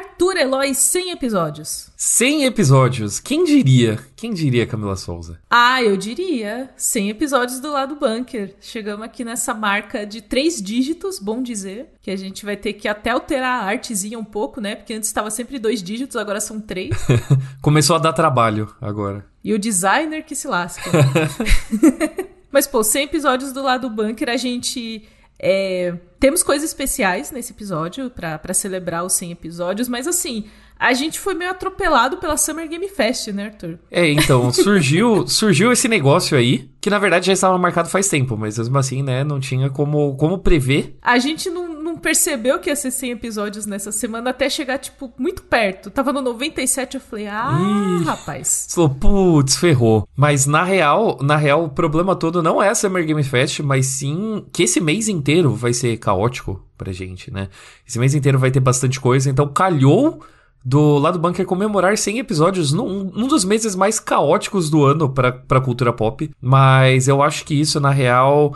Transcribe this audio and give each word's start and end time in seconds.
Arthur 0.00 0.38
Eloy, 0.38 0.74
100 0.74 1.10
episódios. 1.10 1.92
100 1.94 2.46
episódios. 2.46 3.20
Quem 3.20 3.44
diria? 3.44 3.98
Quem 4.16 4.32
diria, 4.32 4.66
Camila 4.66 4.96
Souza? 4.96 5.38
Ah, 5.50 5.82
eu 5.82 5.94
diria. 5.94 6.70
100 6.74 7.10
episódios 7.10 7.60
do 7.60 7.70
lado 7.70 7.96
bunker. 7.96 8.54
Chegamos 8.62 9.04
aqui 9.04 9.24
nessa 9.24 9.52
marca 9.52 10.06
de 10.06 10.22
três 10.22 10.62
dígitos, 10.62 11.18
bom 11.18 11.42
dizer. 11.42 11.90
Que 12.00 12.10
a 12.10 12.16
gente 12.16 12.46
vai 12.46 12.56
ter 12.56 12.72
que 12.72 12.88
até 12.88 13.10
alterar 13.10 13.62
a 13.62 13.66
artezinha 13.66 14.18
um 14.18 14.24
pouco, 14.24 14.58
né? 14.58 14.74
Porque 14.74 14.94
antes 14.94 15.10
estava 15.10 15.30
sempre 15.30 15.58
dois 15.58 15.82
dígitos, 15.82 16.16
agora 16.16 16.40
são 16.40 16.58
três. 16.58 16.96
Começou 17.60 17.94
a 17.94 17.98
dar 17.98 18.14
trabalho 18.14 18.74
agora. 18.80 19.26
E 19.44 19.52
o 19.52 19.58
designer 19.58 20.24
que 20.24 20.34
se 20.34 20.48
lasca. 20.48 20.90
Mas, 22.50 22.66
pô, 22.66 22.82
100 22.82 23.04
episódios 23.04 23.52
do 23.52 23.62
lado 23.62 23.90
bunker, 23.90 24.30
a 24.30 24.38
gente 24.38 25.06
é, 25.42 25.94
temos 26.18 26.42
coisas 26.42 26.68
especiais 26.68 27.30
nesse 27.30 27.52
episódio 27.52 28.10
para 28.10 28.52
celebrar 28.52 29.04
os 29.04 29.14
100 29.14 29.32
episódios, 29.32 29.88
mas 29.88 30.06
assim, 30.06 30.44
a 30.78 30.92
gente 30.92 31.18
foi 31.18 31.34
meio 31.34 31.50
atropelado 31.50 32.18
pela 32.18 32.36
Summer 32.36 32.68
Game 32.68 32.88
Fest, 32.88 33.28
né, 33.28 33.46
Arthur? 33.46 33.78
É, 33.90 34.06
então, 34.10 34.52
surgiu, 34.52 35.26
surgiu 35.26 35.72
esse 35.72 35.88
negócio 35.88 36.36
aí, 36.36 36.70
que 36.80 36.90
na 36.90 36.98
verdade 36.98 37.26
já 37.26 37.32
estava 37.32 37.56
marcado 37.58 37.88
faz 37.88 38.08
tempo, 38.08 38.36
mas 38.36 38.58
mesmo 38.58 38.78
assim, 38.78 39.02
né, 39.02 39.24
não 39.24 39.40
tinha 39.40 39.70
como, 39.70 40.14
como 40.16 40.38
prever. 40.38 40.96
A 41.00 41.18
gente 41.18 41.48
não, 41.48 41.69
não 41.90 41.96
percebeu 41.96 42.58
que 42.58 42.70
ia 42.70 42.76
ser 42.76 42.90
100 42.90 43.10
episódios 43.12 43.66
nessa 43.66 43.90
semana 43.90 44.30
até 44.30 44.48
chegar, 44.48 44.78
tipo, 44.78 45.12
muito 45.18 45.42
perto. 45.42 45.90
Tava 45.90 46.12
no 46.12 46.22
97, 46.22 46.94
eu 46.94 47.00
falei, 47.00 47.26
ah, 47.26 47.58
Ih, 48.00 48.04
rapaz. 48.04 48.68
Falou, 48.70 48.90
putz, 48.90 49.56
ferrou. 49.56 50.08
Mas 50.16 50.46
na 50.46 50.62
real, 50.62 51.18
na 51.20 51.36
real, 51.36 51.64
o 51.64 51.68
problema 51.68 52.14
todo 52.14 52.42
não 52.42 52.62
é 52.62 52.68
a 52.68 52.74
Summer 52.74 53.04
Game 53.04 53.22
Fest, 53.24 53.60
mas 53.60 53.86
sim 53.86 54.44
que 54.52 54.62
esse 54.62 54.80
mês 54.80 55.08
inteiro 55.08 55.54
vai 55.54 55.72
ser 55.72 55.96
caótico 55.98 56.64
pra 56.78 56.92
gente, 56.92 57.30
né? 57.30 57.48
Esse 57.86 57.98
mês 57.98 58.14
inteiro 58.14 58.38
vai 58.38 58.50
ter 58.50 58.60
bastante 58.60 59.00
coisa, 59.00 59.28
então 59.28 59.48
calhou 59.48 60.20
do 60.64 60.98
lado 60.98 61.18
bunker 61.18 61.46
comemorar 61.46 61.96
100 61.96 62.18
episódios 62.18 62.72
num, 62.72 63.04
num 63.04 63.26
dos 63.26 63.44
meses 63.44 63.74
mais 63.74 63.98
caóticos 63.98 64.68
do 64.68 64.84
ano 64.84 65.08
pra 65.08 65.60
cultura 65.60 65.92
pop. 65.92 66.30
Mas 66.40 67.08
eu 67.08 67.22
acho 67.22 67.44
que 67.44 67.58
isso, 67.58 67.80
na 67.80 67.90
real, 67.90 68.54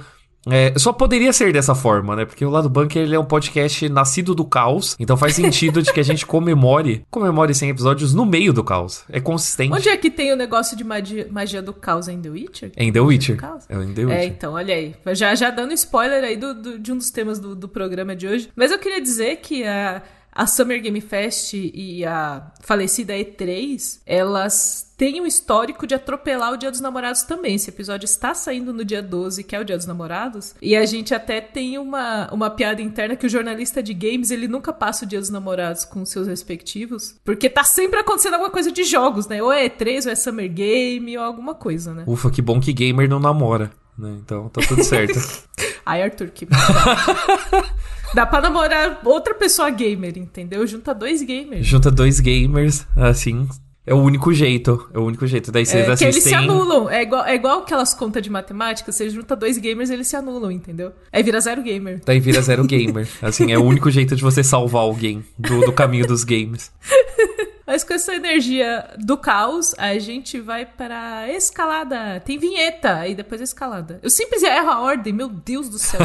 é, 0.51 0.73
só 0.79 0.93
poderia 0.93 1.33
ser 1.33 1.53
dessa 1.53 1.75
forma, 1.75 2.17
né? 2.17 2.25
Porque 2.25 2.45
o 2.45 2.51
Lado 2.51 2.69
Bunker 2.69 3.03
ele 3.03 3.15
é 3.15 3.19
um 3.19 3.25
podcast 3.25 3.89
nascido 3.89 4.35
do 4.35 4.45
caos, 4.45 4.97
então 4.99 5.17
faz 5.17 5.35
sentido 5.35 5.83
de 5.83 5.93
que 5.93 6.01
a 6.01 6.05
gente 6.05 6.27
comemore, 6.27 7.05
comemore 7.11 7.55
100 7.55 7.71
episódios 7.71 8.15
no 8.15 8.25
meio 8.25 8.53
do 8.53 8.63
caos. 8.63 9.05
É 9.11 9.21
consistente. 9.21 9.73
Onde 9.73 9.89
é 9.89 9.97
que 9.97 10.11
tem 10.11 10.33
o 10.33 10.37
negócio 10.37 10.77
de 10.77 10.85
magia, 10.85 11.27
magia 11.31 11.63
do 11.63 11.73
caos? 11.73 12.09
É 12.09 12.13
em 12.13 12.21
The 12.21 12.31
Witcher? 12.31 12.73
É 12.77 12.85
em 12.85 12.93
The 12.93 13.01
Witcher. 13.01 13.39
É 13.69 13.75
em 13.75 13.95
The 13.95 14.05
Witcher. 14.05 14.11
É, 14.11 14.25
então, 14.27 14.55
olha 14.55 14.75
aí. 14.75 14.95
Já, 15.13 15.35
já 15.35 15.51
dando 15.51 15.73
spoiler 15.73 16.23
aí 16.25 16.37
do, 16.37 16.55
do, 16.55 16.79
de 16.79 16.93
um 16.93 16.97
dos 16.97 17.11
temas 17.11 17.39
do, 17.39 17.55
do 17.55 17.69
programa 17.69 18.15
de 18.15 18.27
hoje. 18.27 18.49
Mas 18.55 18.71
eu 18.71 18.79
queria 18.79 19.01
dizer 19.01 19.37
que 19.37 19.65
a 19.65 20.03
a 20.35 20.47
Summer 20.47 20.81
Game 20.83 21.01
Fest 21.01 21.53
e 21.55 22.05
a 22.05 22.51
falecida 22.61 23.15
E3, 23.15 24.01
elas 24.05 24.93
têm 24.97 25.21
um 25.21 25.27
histórico 25.27 25.87
de 25.87 25.95
atropelar 25.95 26.53
o 26.53 26.57
Dia 26.57 26.71
dos 26.71 26.81
Namorados 26.81 27.23
também. 27.23 27.55
Esse 27.55 27.71
episódio 27.71 28.05
está 28.05 28.35
saindo 28.35 28.73
no 28.73 28.85
dia 28.85 29.03
12, 29.03 29.45
que 29.45 29.55
é 29.55 29.61
o 29.61 29.65
Dia 29.65 29.77
dos 29.77 29.87
Namorados. 29.87 30.55
E 30.61 30.75
a 30.77 30.85
gente 30.87 31.15
até 31.15 31.41
tem 31.41 31.79
uma, 31.79 32.29
uma 32.33 32.51
piada 32.51 32.83
interna 32.83 33.17
que 33.17 33.27
o 33.27 33.29
jornalista 33.29 33.83
de 33.83 33.95
games, 33.95 34.31
ele 34.31 34.49
nunca 34.49 34.73
passa 34.73 35.05
o 35.05 35.09
Dia 35.09 35.21
dos 35.21 35.31
Namorados 35.31 35.85
com 35.85 36.05
seus 36.05 36.27
respectivos, 36.27 37.15
porque 37.25 37.49
tá 37.49 37.65
sempre 37.65 38.01
acontecendo 38.01 38.35
alguma 38.35 38.51
coisa 38.51 38.73
de 38.73 38.85
jogos, 38.85 39.27
né? 39.27 39.43
Ou 39.43 39.53
é 39.53 39.69
E3, 39.69 40.07
ou 40.07 40.13
é 40.13 40.15
Summer 40.15 40.53
Game, 40.53 41.17
ou 41.17 41.25
alguma 41.25 41.55
coisa, 41.55 41.95
né? 41.95 42.05
Ufa, 42.07 42.31
que 42.31 42.43
bom 42.43 42.61
que 42.61 42.73
gamer 42.73 43.09
não 43.09 43.21
namora, 43.21 43.71
né? 43.97 44.17
Então 44.23 44.49
tá 44.49 44.61
tudo 44.67 44.83
certo. 44.83 45.15
Ai, 45.87 46.03
Arthur, 46.03 46.29
que 46.29 46.47
Dá 48.15 48.25
pra 48.25 48.41
namorar 48.41 49.01
outra 49.05 49.35
pessoa 49.35 49.69
gamer, 49.71 50.17
entendeu? 50.17 50.65
Junta 50.67 50.95
dois 50.95 51.21
gamers. 51.21 51.67
Junta 51.67 51.91
dois 51.91 52.21
gamers, 52.21 52.87
assim. 52.97 53.49
É 53.87 53.93
o 53.93 53.99
único 53.99 54.33
jeito. 54.33 54.89
É 54.95 54.99
o 54.99 55.05
único 55.05 55.27
jeito. 55.27 55.51
Daí 55.51 55.67
vocês 55.67 55.87
é, 55.87 55.93
assistem... 55.93 56.09
Que 56.09 56.15
eles 56.15 56.25
se 56.25 56.35
anulam. 56.35 56.89
É 56.89 57.03
igual, 57.03 57.25
é 57.27 57.35
igual 57.35 57.59
aquelas 57.59 57.93
contas 57.93 58.23
de 58.23 58.31
matemática. 58.31 58.91
Você 58.91 59.11
junta 59.11 59.35
dois 59.35 59.59
gamers 59.59 59.91
eles 59.91 60.07
se 60.07 60.17
anulam, 60.17 60.51
entendeu? 60.51 60.93
Aí 61.13 61.23
vira 61.23 61.41
zero 61.41 61.63
gamer. 61.63 62.01
Daí 62.07 62.21
vira 62.21 62.41
zero 62.41 62.63
gamer. 62.67 63.07
Assim, 63.21 63.53
é 63.53 63.59
o 63.59 63.65
único 63.65 63.91
jeito 63.91 64.15
de 64.15 64.23
você 64.23 64.43
salvar 64.45 64.83
alguém 64.83 65.25
do, 65.37 65.61
do 65.63 65.73
caminho 65.73 66.07
dos 66.07 66.25
games. 66.25 66.71
Mas 67.67 67.83
com 67.83 67.95
essa 67.95 68.15
energia 68.15 68.89
do 68.99 69.17
caos, 69.17 69.75
a 69.79 69.99
gente 69.99 70.41
vai 70.41 70.67
para 70.67 71.31
escalada. 71.31 72.21
Tem 72.21 72.39
vinheta 72.39 73.09
e 73.09 73.15
depois 73.15 73.41
a 73.41 73.45
escalada. 73.45 73.99
Eu 74.03 74.11
sempre 74.11 74.39
erro 74.45 74.71
a 74.71 74.81
ordem, 74.81 75.13
meu 75.13 75.29
Deus 75.29 75.69
do 75.69 75.79
céu. 75.79 76.01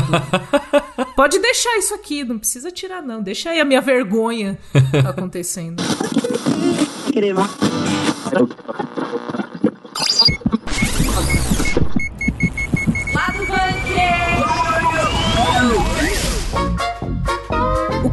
Pode 1.15 1.37
deixar 1.39 1.77
isso 1.77 1.93
aqui, 1.93 2.23
não 2.23 2.39
precisa 2.39 2.71
tirar 2.71 3.01
não. 3.01 3.21
Deixa 3.21 3.49
aí 3.49 3.59
a 3.59 3.65
minha 3.65 3.81
vergonha 3.81 4.57
acontecendo. 5.07 5.83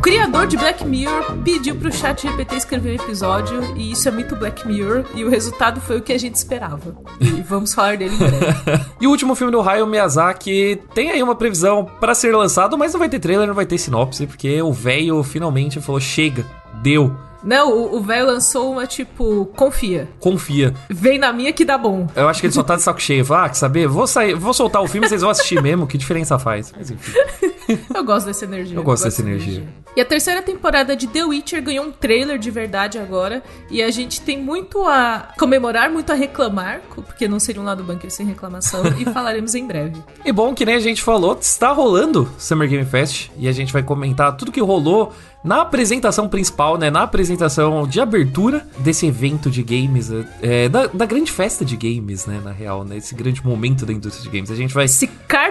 Criador 0.06 0.47
de 0.47 0.56
Black 0.56 0.84
Mirror 0.84 1.37
pediu 1.43 1.75
pro 1.75 1.93
chat 1.93 2.22
GPT 2.22 2.55
escrever 2.55 2.93
um 2.93 3.05
episódio 3.05 3.61
e 3.77 3.91
isso 3.91 4.09
é 4.09 4.12
muito 4.12 4.37
Black 4.37 4.65
Mirror 4.65 5.05
e 5.17 5.25
o 5.25 5.28
resultado 5.28 5.81
foi 5.81 5.99
o 5.99 6.00
que 6.00 6.12
a 6.12 6.19
gente 6.19 6.37
esperava. 6.37 6.97
E 7.21 7.43
vamos 7.43 7.75
falar 7.75 7.97
dele 7.97 8.15
em 8.15 8.19
breve. 8.19 8.84
e 9.00 9.06
o 9.09 9.11
último 9.11 9.34
filme 9.34 9.50
do 9.50 9.61
Hayao 9.61 9.84
Miyazaki 9.84 10.81
tem 10.95 11.11
aí 11.11 11.21
uma 11.21 11.34
previsão 11.34 11.91
para 11.99 12.15
ser 12.15 12.33
lançado, 12.37 12.78
mas 12.78 12.93
não 12.93 13.00
vai 13.00 13.09
ter 13.09 13.19
trailer, 13.19 13.49
não 13.49 13.55
vai 13.55 13.66
ter 13.66 13.78
sinopse, 13.78 14.28
porque 14.28 14.62
o 14.62 14.72
velho 14.72 15.25
finalmente 15.25 15.81
falou: 15.81 16.00
chega, 16.00 16.47
deu. 16.81 17.12
Não, 17.43 17.93
o 17.93 18.00
velho 18.00 18.27
lançou 18.27 18.71
uma 18.71 18.87
tipo, 18.87 19.47
confia. 19.56 20.09
Confia. 20.21 20.72
Vem 20.89 21.19
na 21.19 21.33
minha 21.33 21.53
que 21.53 21.65
dá 21.65 21.77
bom. 21.77 22.06
Eu 22.15 22.28
acho 22.28 22.41
que 22.41 22.47
ele 22.47 22.55
só 22.55 22.62
tá 22.62 22.77
de 22.77 22.83
saco 22.83 23.03
cheio. 23.03 23.27
Ah, 23.34 23.49
quer 23.49 23.56
saber? 23.56 23.89
Vou 23.89 24.06
sair, 24.06 24.34
vou 24.34 24.55
soltar 24.55 24.83
o 24.83 24.87
filme, 24.87 25.09
vocês 25.09 25.21
vão 25.21 25.31
assistir 25.31 25.61
mesmo, 25.61 25.84
que 25.84 25.99
diferença 25.99 26.39
faz? 26.39 26.72
Mas 26.77 26.93
enfim. 26.93 27.12
Eu 27.94 28.04
gosto 28.04 28.27
dessa 28.27 28.44
energia. 28.44 28.77
Eu 28.77 28.82
gosto, 28.82 29.04
dessa 29.04 29.22
energia. 29.22 29.54
energia. 29.54 29.87
E 29.97 30.00
a 30.00 30.04
terceira 30.04 30.43
temporada 30.43 30.94
de 30.94 31.06
The 31.06 31.25
Witcher 31.25 31.62
ganhou 31.62 31.87
um 31.87 31.91
trailer 31.91 32.38
de 32.38 32.50
verdade 32.50 32.99
agora. 32.99 33.43
E 33.71 33.82
a 33.82 33.91
gente 33.91 34.21
tem 34.21 34.38
muito 34.38 34.84
a 34.84 35.32
comemorar, 35.38 35.91
muito 35.91 36.12
a 36.12 36.15
reclamar, 36.15 36.82
porque 36.94 37.27
não 37.27 37.41
seria 37.41 37.62
um 37.62 37.65
lado 37.65 37.82
bunker 37.82 38.10
sem 38.10 38.27
reclamação. 38.27 38.82
e 38.99 39.06
falaremos 39.10 39.54
em 39.54 39.66
breve. 39.66 39.97
E 40.25 40.31
bom, 40.32 40.54
que 40.54 40.66
nem 40.66 40.75
a 40.75 40.81
gente 40.81 41.03
falou, 41.03 41.38
está 41.41 41.72
rolando 41.72 42.28
Summer 42.37 42.69
Game 42.69 42.84
Fest. 42.84 43.31
E 43.38 43.49
a 43.49 43.53
gente 43.53 43.72
vai 43.72 43.83
comentar 43.83 44.37
tudo 44.37 44.53
que 44.53 44.60
rolou 44.60 45.15
na 45.47 45.62
apresentação 45.62 46.28
principal, 46.28 46.77
né? 46.77 46.91
Na 46.91 47.04
apresentação 47.04 47.87
de 47.87 48.00
abertura 48.00 48.66
desse 48.78 49.06
evento 49.06 49.48
de 49.48 49.62
games, 49.62 50.10
é, 50.43 50.69
da, 50.69 50.88
da, 50.88 51.06
grande 51.06 51.31
festa 51.31 51.65
de 51.65 51.77
games, 51.77 52.27
né? 52.27 52.41
Na 52.44 52.50
real, 52.50 52.84
né? 52.84 52.97
Esse 52.97 53.15
grande 53.15 53.44
momento 53.44 53.87
da 53.87 53.93
indústria 53.93 54.25
de 54.25 54.37
games. 54.37 54.50
A 54.50 54.56
gente 54.56 54.75
vai. 54.75 54.87
Esse 54.87 55.06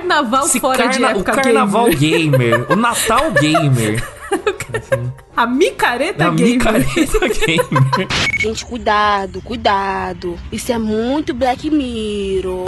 carnaval 0.06 0.46
esse 0.46 0.60
fora 0.60 0.78
carna... 0.78 0.94
de 0.94 1.04
época 1.04 1.32
O 1.32 1.36
carnaval 1.36 1.90
gamer, 1.90 2.40
gamer 2.40 2.72
o 2.72 2.76
Natal 2.76 3.32
gamer. 3.32 4.16
A 5.36 5.46
micareta 5.46 6.28
a 6.28 6.30
gamer. 6.30 6.54
micareta 6.54 7.20
gamer. 7.20 8.08
Gente, 8.40 8.66
cuidado, 8.66 9.42
cuidado. 9.42 10.38
Isso 10.52 10.72
é 10.72 10.78
muito 10.78 11.34
Black 11.34 11.70
Mirror. 11.70 12.66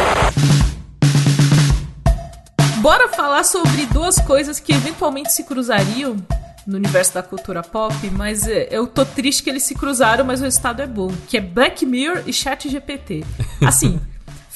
Bora 2.80 3.08
falar 3.10 3.44
sobre 3.44 3.86
duas 3.88 4.20
coisas 4.20 4.60
que 4.60 4.74
eventualmente 4.74 5.32
se 5.32 5.44
cruzariam 5.44 6.18
no 6.66 6.76
universo 6.76 7.14
da 7.14 7.24
cultura 7.24 7.64
pop, 7.64 7.96
mas 8.12 8.48
é, 8.48 8.68
eu 8.70 8.86
tô 8.86 9.06
triste 9.06 9.42
que 9.44 9.50
eles 9.50 9.64
se 9.64 9.74
cruzaram, 9.74 10.26
mas 10.26 10.42
o 10.42 10.44
resultado 10.44 10.82
é 10.82 10.88
bom, 10.88 11.12
que 11.28 11.38
é 11.38 11.42
Black 11.42 11.86
Mirror 11.86 12.24
e 12.28 12.34
Chat 12.34 12.70
GPT. 12.70 13.24
Assim, 13.66 14.00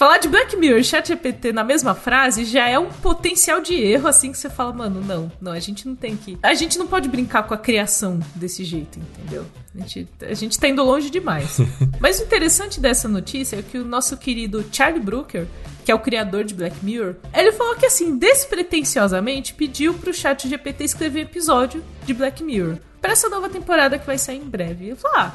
falar 0.01 0.17
de 0.17 0.27
Black 0.27 0.57
Mirror 0.57 0.79
e 0.79 0.83
Chat 0.83 1.09
GPT 1.09 1.53
na 1.53 1.63
mesma 1.63 1.93
frase 1.93 2.43
já 2.43 2.67
é 2.67 2.79
um 2.79 2.87
potencial 2.87 3.61
de 3.61 3.75
erro, 3.75 4.07
assim 4.07 4.31
que 4.31 4.37
você 4.39 4.49
fala, 4.49 4.73
mano, 4.73 4.99
não, 4.99 5.31
não, 5.39 5.51
a 5.51 5.59
gente 5.59 5.87
não 5.87 5.95
tem 5.95 6.17
que. 6.17 6.39
A 6.41 6.55
gente 6.55 6.79
não 6.79 6.87
pode 6.87 7.07
brincar 7.07 7.43
com 7.43 7.53
a 7.53 7.57
criação 7.57 8.19
desse 8.33 8.63
jeito, 8.63 8.97
entendeu? 8.97 9.45
A 9.75 9.77
gente, 9.77 10.07
a 10.27 10.33
gente 10.33 10.59
tá 10.59 10.67
indo 10.67 10.83
longe 10.83 11.11
demais. 11.11 11.59
Mas 12.01 12.19
o 12.19 12.23
interessante 12.23 12.79
dessa 12.79 13.07
notícia 13.07 13.57
é 13.57 13.61
que 13.61 13.77
o 13.77 13.85
nosso 13.85 14.17
querido 14.17 14.65
Charlie 14.71 14.99
Brooker 14.99 15.45
que 15.85 15.91
é 15.91 15.95
o 15.95 15.99
criador 15.99 16.43
de 16.43 16.53
Black 16.53 16.83
Mirror, 16.83 17.15
ele 17.33 17.51
falou 17.51 17.75
que, 17.75 17.87
assim, 17.87 18.15
despretensiosamente 18.15 19.53
pediu 19.53 19.95
pro 19.95 20.13
chat 20.13 20.47
GPT 20.47 20.83
escrever 20.83 21.19
um 21.21 21.23
episódio 21.23 21.83
de 22.05 22.13
Black 22.13 22.43
Mirror 22.43 22.77
para 22.99 23.13
essa 23.13 23.29
nova 23.29 23.49
temporada 23.49 23.97
que 23.97 24.05
vai 24.05 24.17
sair 24.17 24.37
em 24.37 24.47
breve. 24.47 24.89
Eu 24.89 24.95
falei, 24.95 25.17
ah, 25.21 25.31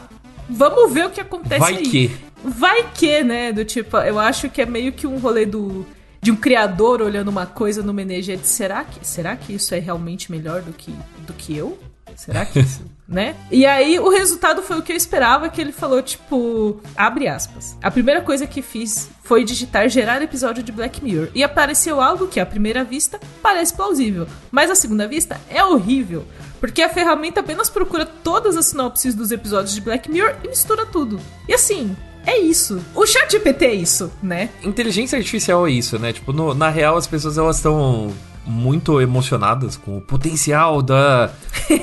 vamos 0.48 0.92
ver 0.92 1.06
o 1.06 1.10
que 1.10 1.20
acontece 1.20 1.60
vai 1.60 1.76
aí. 1.76 1.82
Que. 1.82 2.25
Vai 2.44 2.90
que, 2.92 3.22
né? 3.22 3.52
Do 3.52 3.64
tipo, 3.64 3.96
eu 3.98 4.18
acho 4.18 4.48
que 4.48 4.62
é 4.62 4.66
meio 4.66 4.92
que 4.92 5.06
um 5.06 5.18
rolê 5.18 5.46
do 5.46 5.86
de 6.20 6.32
um 6.32 6.36
criador 6.36 7.02
olhando 7.02 7.28
uma 7.28 7.46
coisa 7.46 7.82
numa 7.82 8.02
energia 8.02 8.36
de 8.36 8.48
será 8.48 8.82
que 8.82 9.06
será 9.06 9.36
que 9.36 9.54
isso 9.54 9.74
é 9.74 9.78
realmente 9.78 10.30
melhor 10.30 10.60
do 10.60 10.72
que 10.72 10.92
do 11.26 11.32
que 11.32 11.56
eu? 11.56 11.78
Será 12.16 12.44
que 12.44 12.58
isso 12.58 12.82
né? 13.08 13.36
E 13.50 13.64
aí 13.64 13.98
o 13.98 14.08
resultado 14.08 14.62
foi 14.62 14.78
o 14.78 14.82
que 14.82 14.92
eu 14.92 14.96
esperava, 14.96 15.48
que 15.48 15.60
ele 15.60 15.72
falou, 15.72 16.02
tipo, 16.02 16.80
abre 16.96 17.28
aspas. 17.28 17.76
A 17.80 17.90
primeira 17.90 18.20
coisa 18.20 18.46
que 18.46 18.62
fiz 18.62 19.08
foi 19.22 19.44
digitar 19.44 19.88
gerar 19.88 20.20
episódio 20.22 20.62
de 20.62 20.72
Black 20.72 21.02
Mirror. 21.02 21.28
E 21.34 21.44
apareceu 21.44 22.00
algo 22.00 22.26
que, 22.26 22.40
à 22.40 22.46
primeira 22.46 22.82
vista, 22.82 23.20
parece 23.40 23.74
plausível. 23.74 24.26
Mas 24.50 24.70
à 24.70 24.74
segunda 24.74 25.06
vista, 25.06 25.40
é 25.48 25.64
horrível. 25.64 26.24
Porque 26.58 26.82
a 26.82 26.88
ferramenta 26.88 27.40
apenas 27.40 27.70
procura 27.70 28.04
todas 28.04 28.56
as 28.56 28.66
sinopses 28.66 29.14
dos 29.14 29.30
episódios 29.30 29.74
de 29.74 29.80
Black 29.80 30.10
Mirror 30.10 30.34
e 30.42 30.48
mistura 30.48 30.84
tudo. 30.84 31.20
E 31.46 31.54
assim, 31.54 31.96
é 32.26 32.38
isso. 32.38 32.80
O 32.94 33.06
chat 33.06 33.30
GPT 33.32 33.64
é 33.64 33.74
isso, 33.74 34.10
né? 34.22 34.50
Inteligência 34.62 35.16
artificial 35.18 35.66
é 35.66 35.70
isso, 35.70 35.98
né? 35.98 36.12
Tipo, 36.12 36.32
no- 36.32 36.54
na 36.54 36.68
real 36.68 36.96
as 36.96 37.06
pessoas 37.06 37.38
elas 37.38 37.56
estão 37.56 38.12
muito 38.44 39.00
emocionadas 39.00 39.76
com 39.76 39.98
o 39.98 40.00
potencial 40.00 40.80
da, 40.80 41.30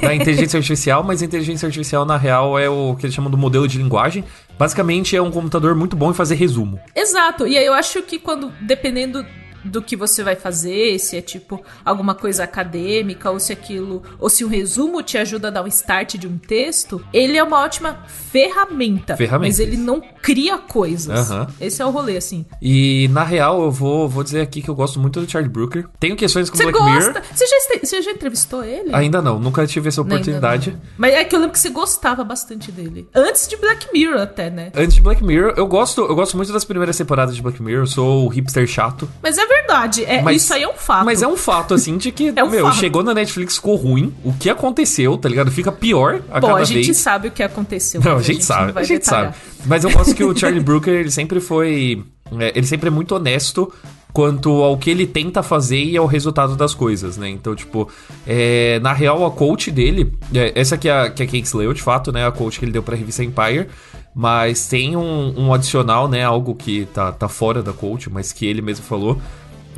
da 0.02 0.14
inteligência 0.16 0.58
artificial, 0.58 1.04
mas 1.04 1.22
a 1.22 1.26
inteligência 1.26 1.66
artificial 1.66 2.06
na 2.06 2.16
real 2.16 2.58
é 2.58 2.70
o 2.70 2.96
que 2.98 3.06
eles 3.06 3.14
chamam 3.16 3.30
do 3.30 3.38
modelo 3.38 3.68
de 3.68 3.78
linguagem. 3.78 4.24
Basicamente 4.58 5.16
é 5.16 5.22
um 5.22 5.32
computador 5.32 5.76
muito 5.76 5.96
bom 5.96 6.12
em 6.12 6.14
fazer 6.14 6.36
resumo. 6.36 6.80
Exato. 6.96 7.46
E 7.48 7.58
aí 7.58 7.66
eu 7.66 7.74
acho 7.74 8.02
que 8.04 8.18
quando, 8.20 8.52
dependendo 8.62 9.26
do 9.64 9.82
que 9.82 9.96
você 9.96 10.24
vai 10.24 10.36
fazer, 10.36 11.00
se 11.00 11.18
é 11.18 11.22
tipo 11.22 11.64
alguma 11.84 12.16
coisa 12.16 12.44
acadêmica, 12.44 13.30
ou 13.32 13.40
se 13.40 13.54
aquilo, 13.54 14.04
ou 14.20 14.30
se 14.30 14.44
o 14.44 14.48
resumo 14.48 15.02
te 15.02 15.18
ajuda 15.18 15.48
a 15.48 15.52
dar 15.52 15.64
um 15.64 15.68
start 15.68 16.16
de 16.16 16.28
um 16.28 16.38
texto, 16.38 17.04
ele 17.14 17.38
é 17.38 17.44
uma 17.44 17.60
ótima 17.64 18.00
ferramenta. 18.08 19.16
Ferramenta. 19.16 19.48
Mas 19.48 19.60
ele 19.60 19.78
não 19.78 20.02
cria 20.22 20.58
coisas. 20.58 21.32
Aham. 21.32 21.48
Esse 21.60 21.82
é 21.82 21.86
o 21.86 21.90
rolê, 21.90 22.18
assim. 22.18 22.46
E 22.62 23.08
na 23.12 23.24
real 23.24 23.64
eu 23.64 23.72
vou, 23.72 24.08
vou 24.08 24.24
dizer 24.24 24.42
aqui 24.42 24.62
que 24.62 24.70
eu 24.70 24.76
gosto 24.76 25.00
muito 25.00 25.20
do 25.20 25.30
Charlie 25.30 25.52
Brooker. 25.52 25.86
Tenho 26.00 26.16
questões 26.16 26.50
com 26.50 26.58
Você 26.58 26.64
Black 26.64 26.78
gosta? 26.78 27.10
Mirror. 27.14 27.24
Você 27.34 27.46
já, 27.46 27.80
você 27.84 28.02
já 28.02 28.12
entrevistou 28.12 28.64
ele? 28.64 28.94
Ainda 28.94 29.22
não, 29.22 29.40
nunca 29.40 29.66
tive 29.68 29.90
essa 29.90 30.02
oportunidade. 30.02 30.72
não. 30.72 30.82
Mas 30.98 31.14
é 31.14 31.24
que 31.24 31.36
eu 31.36 31.40
lembro 31.40 31.54
que 31.54 31.60
você 31.60 31.70
gostava 31.70 32.24
bastante 32.24 32.72
dele. 32.72 33.08
Antes 33.14 33.48
de 33.48 33.56
Black 33.58 33.88
Mirror, 33.94 34.22
até, 34.22 34.50
né? 34.50 34.72
Antes 34.76 34.96
de 34.96 35.02
Black 35.02 35.24
Mirror, 35.24 35.54
eu 35.58 35.68
gosto, 35.68 36.02
eu 36.02 36.16
gosto 36.16 36.36
muito 36.38 36.52
das 36.52 36.66
primeiras 36.66 36.98
temporadas 36.98 37.36
de 37.36 37.42
Black 37.42 37.62
Mirror. 37.62 37.84
Eu 37.84 37.88
sou 37.88 38.26
o 38.26 38.28
hipster 38.30 38.66
chato. 38.68 39.10
Mas 39.22 39.38
é 39.38 39.46
verdade. 39.60 40.04
É, 40.06 40.22
Mas- 40.22 40.44
isso 40.44 40.54
aí 40.54 40.64
é 40.64 40.68
um 40.70 40.74
fato. 40.76 41.06
Mas 41.06 41.22
é 41.22 41.28
um 41.28 41.38
fato, 41.38 41.74
assim, 41.74 41.98
de 41.98 42.12
que, 42.12 42.32
É 42.36 42.44
um 42.44 42.50
meu, 42.50 42.66
fato. 42.66 42.78
chegou 42.78 43.04
na 43.04 43.14
Netflix, 43.14 43.56
ficou 43.56 43.76
ruim. 43.76 44.14
O 44.24 44.34
que 44.34 44.50
aconteceu, 44.50 45.18
tá 45.18 45.30
ligado? 45.30 45.52
Fica 45.52 45.72
pior 45.72 46.22
a 46.32 46.40
Bom, 46.40 46.48
cada 46.48 46.60
a 46.62 46.64
gente 46.64 46.86
vez. 46.86 46.98
sabe 46.98 47.28
o 47.28 47.32
que 47.32 47.44
aconteceu. 47.44 48.02
Não, 48.04 48.18
a 48.18 48.22
gente, 48.22 48.44
sabe, 48.44 48.68
não 48.68 48.74
vai 48.74 48.84
a 48.84 48.86
gente 48.86 49.04
detalhar. 49.04 49.34
sabe. 49.34 49.38
Mas 49.66 49.84
eu 49.84 49.92
gosto 49.92 50.14
que 50.16 50.24
o 50.24 50.36
Charlie 50.38 50.60
Brooker, 50.62 50.94
ele 50.94 51.12
sempre 51.12 51.40
foi. 51.40 52.04
é, 52.40 52.52
ele 52.56 52.66
sempre 52.68 52.88
é 52.88 52.92
muito 52.92 53.14
honesto 53.16 53.72
quanto 54.12 54.62
ao 54.62 54.78
que 54.78 54.92
ele 54.92 55.08
tenta 55.08 55.42
fazer 55.42 55.84
e 55.84 55.98
ao 55.98 56.06
resultado 56.06 56.56
das 56.56 56.76
coisas, 56.76 57.18
né? 57.18 57.30
Então, 57.30 57.56
tipo, 57.56 57.90
é, 58.28 58.80
na 58.80 58.94
real, 58.94 59.26
a 59.26 59.32
coach 59.32 59.72
dele. 59.72 60.14
é, 60.34 60.52
essa 60.54 60.76
aqui 60.76 60.88
é 60.88 60.92
a, 60.92 61.10
que 61.10 61.24
a 61.24 61.26
Kate 61.26 61.58
leu, 61.58 61.74
de 61.74 61.82
fato, 61.82 62.12
né? 62.12 62.26
A 62.28 62.32
coach 62.32 62.60
que 62.60 62.66
ele 62.66 62.72
deu 62.72 62.84
pra 62.84 62.96
revista 62.96 63.24
Empire. 63.24 63.68
Mas 64.16 64.68
tem 64.68 64.96
um, 64.96 65.34
um 65.36 65.52
adicional, 65.54 66.08
né? 66.08 66.24
Algo 66.24 66.54
que 66.54 66.86
tá, 66.94 67.12
tá 67.12 67.28
fora 67.28 67.64
da 67.64 67.74
coach, 67.74 68.08
mas 68.12 68.32
que 68.32 68.46
ele 68.46 68.62
mesmo 68.62 68.86
falou. 68.86 69.20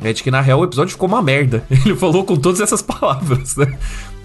É 0.02 0.12
de 0.12 0.22
que 0.22 0.30
na 0.30 0.40
real 0.40 0.60
o 0.60 0.64
episódio 0.64 0.92
ficou 0.92 1.08
uma 1.08 1.22
merda. 1.22 1.64
Ele 1.70 1.96
falou 1.96 2.24
com 2.24 2.36
todas 2.36 2.60
essas 2.60 2.82
palavras, 2.82 3.56
né? 3.56 3.78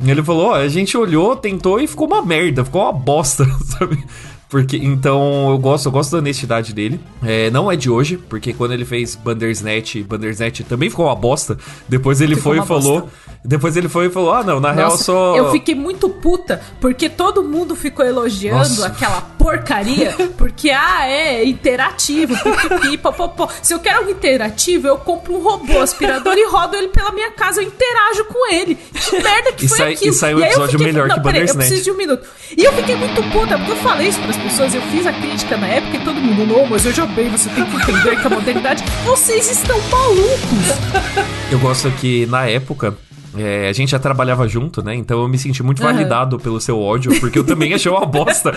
Ele 0.04 0.24
falou: 0.24 0.48
ó, 0.48 0.56
a 0.56 0.68
gente 0.68 0.98
olhou, 0.98 1.36
tentou 1.36 1.80
e 1.80 1.88
ficou 1.88 2.08
uma 2.08 2.22
merda, 2.22 2.66
ficou 2.66 2.82
uma 2.82 2.94
bosta, 2.94 3.46
sabe? 3.66 4.04
Porque, 4.52 4.76
então, 4.76 5.50
eu 5.50 5.58
gosto, 5.58 5.86
eu 5.86 5.92
gosto 5.94 6.12
da 6.12 6.18
honestidade 6.18 6.74
dele. 6.74 7.00
É, 7.24 7.50
não 7.50 7.72
é 7.72 7.76
de 7.78 7.90
hoje, 7.90 8.18
porque 8.18 8.54
quando 8.54 8.74
ele 8.74 8.84
fez 8.84 9.16
Bandersnatch, 9.16 10.04
Bandersnatch 10.04 10.60
também 10.68 10.90
ficou 10.90 11.06
uma 11.06 11.16
bosta. 11.16 11.58
Depois 11.88 12.20
ele 12.20 12.36
Ficou 12.36 12.54
foi 12.56 12.62
e 12.64 12.68
falou. 12.68 13.02
bosta. 13.04 13.16
Depois 13.44 13.76
ele 13.78 13.88
foi 13.90 14.08
e 14.08 14.10
falou: 14.10 14.34
Ah, 14.34 14.44
não, 14.44 14.60
na 14.60 14.72
real 14.72 14.90
Nossa, 14.92 15.06
só. 15.06 15.36
eu 15.38 15.52
fiquei 15.52 15.74
muito 15.74 16.08
puta 16.10 16.62
porque 16.82 17.10
todo 17.10 17.42
mundo 17.44 17.76
ficou 17.76 18.06
elogiando 18.06 18.58
Nossa. 18.60 18.88
aquela 18.88 19.22
porcaria 19.22 20.14
porque, 20.38 20.70
ah, 20.70 21.08
é 21.08 21.44
interativo, 21.46 22.36
pipipi, 22.38 22.98
popopó. 22.98 23.48
Se 23.64 23.74
eu 23.74 23.80
quero 23.80 24.00
algo 24.00 24.12
interativo, 24.12 24.88
eu 24.88 24.98
compro 24.98 25.34
um 25.34 25.42
robô 25.42 25.80
aspirador 25.80 26.34
e 26.38 26.46
rodo 26.48 26.76
ele 26.76 26.90
pela 26.90 27.12
minha 27.14 27.32
casa, 27.32 27.62
eu 27.62 27.68
interajo 27.68 28.26
com 28.26 28.52
ele. 28.54 28.76
Que 28.76 29.24
merda 29.24 29.52
que 29.54 29.66
E 29.66 29.68
foi 29.70 29.78
sai- 29.78 29.94
aquilo? 29.94 30.12
e 30.12 30.14
sai 30.14 30.36
um 30.36 30.40
episódio 30.42 30.72
fiquei- 30.78 30.86
melhor 30.88 31.08
não, 31.08 31.16
que 31.16 31.22
peraí, 31.24 31.42
eu 31.42 31.48
Bandersnatch. 31.48 31.68
preciso 31.70 31.84
de 31.86 31.92
um 31.92 31.98
minuto. 31.98 32.28
E 32.56 32.64
eu 32.64 32.74
fiquei 32.74 32.96
muito 32.96 33.24
puta, 33.32 33.58
porque 33.58 33.72
eu 33.72 33.76
falei 33.78 34.08
isso 34.10 34.20
pras 34.22 34.38
pessoas, 34.42 34.74
eu 34.74 34.82
fiz 34.84 35.06
a 35.06 35.14
crítica 35.14 35.58
na 35.58 35.68
época 35.68 35.98
e 35.98 36.00
todo 36.04 36.20
mundo, 36.20 36.46
não, 36.46 36.66
mas 36.66 36.84
veja 36.84 37.06
bem, 37.06 37.30
você 37.30 37.50
tem 37.50 37.66
que 37.66 37.76
entender 37.76 38.20
que 38.20 38.28
a 38.28 38.30
modernidade... 38.30 38.84
Vocês 39.06 39.50
estão 39.50 39.78
malucos! 39.90 41.32
Eu 41.52 41.60
gosto 41.60 41.92
que 41.92 42.26
na 42.28 42.46
época. 42.48 42.96
é, 43.38 43.70
a 43.70 43.74
gente 43.74 43.92
já 43.92 44.00
trabalhava 44.00 44.48
junto, 44.48 44.82
né? 44.84 44.96
Então 44.96 45.22
eu 45.22 45.28
me 45.28 45.38
senti 45.38 45.62
muito 45.64 45.82
validado 45.82 46.40
pelo 46.40 46.60
seu 46.60 46.80
ódio, 46.80 47.20
porque 47.20 47.38
eu 47.40 47.44
também 47.44 47.74
achei 47.74 47.92
uma 47.92 48.06
bosta. 48.06 48.52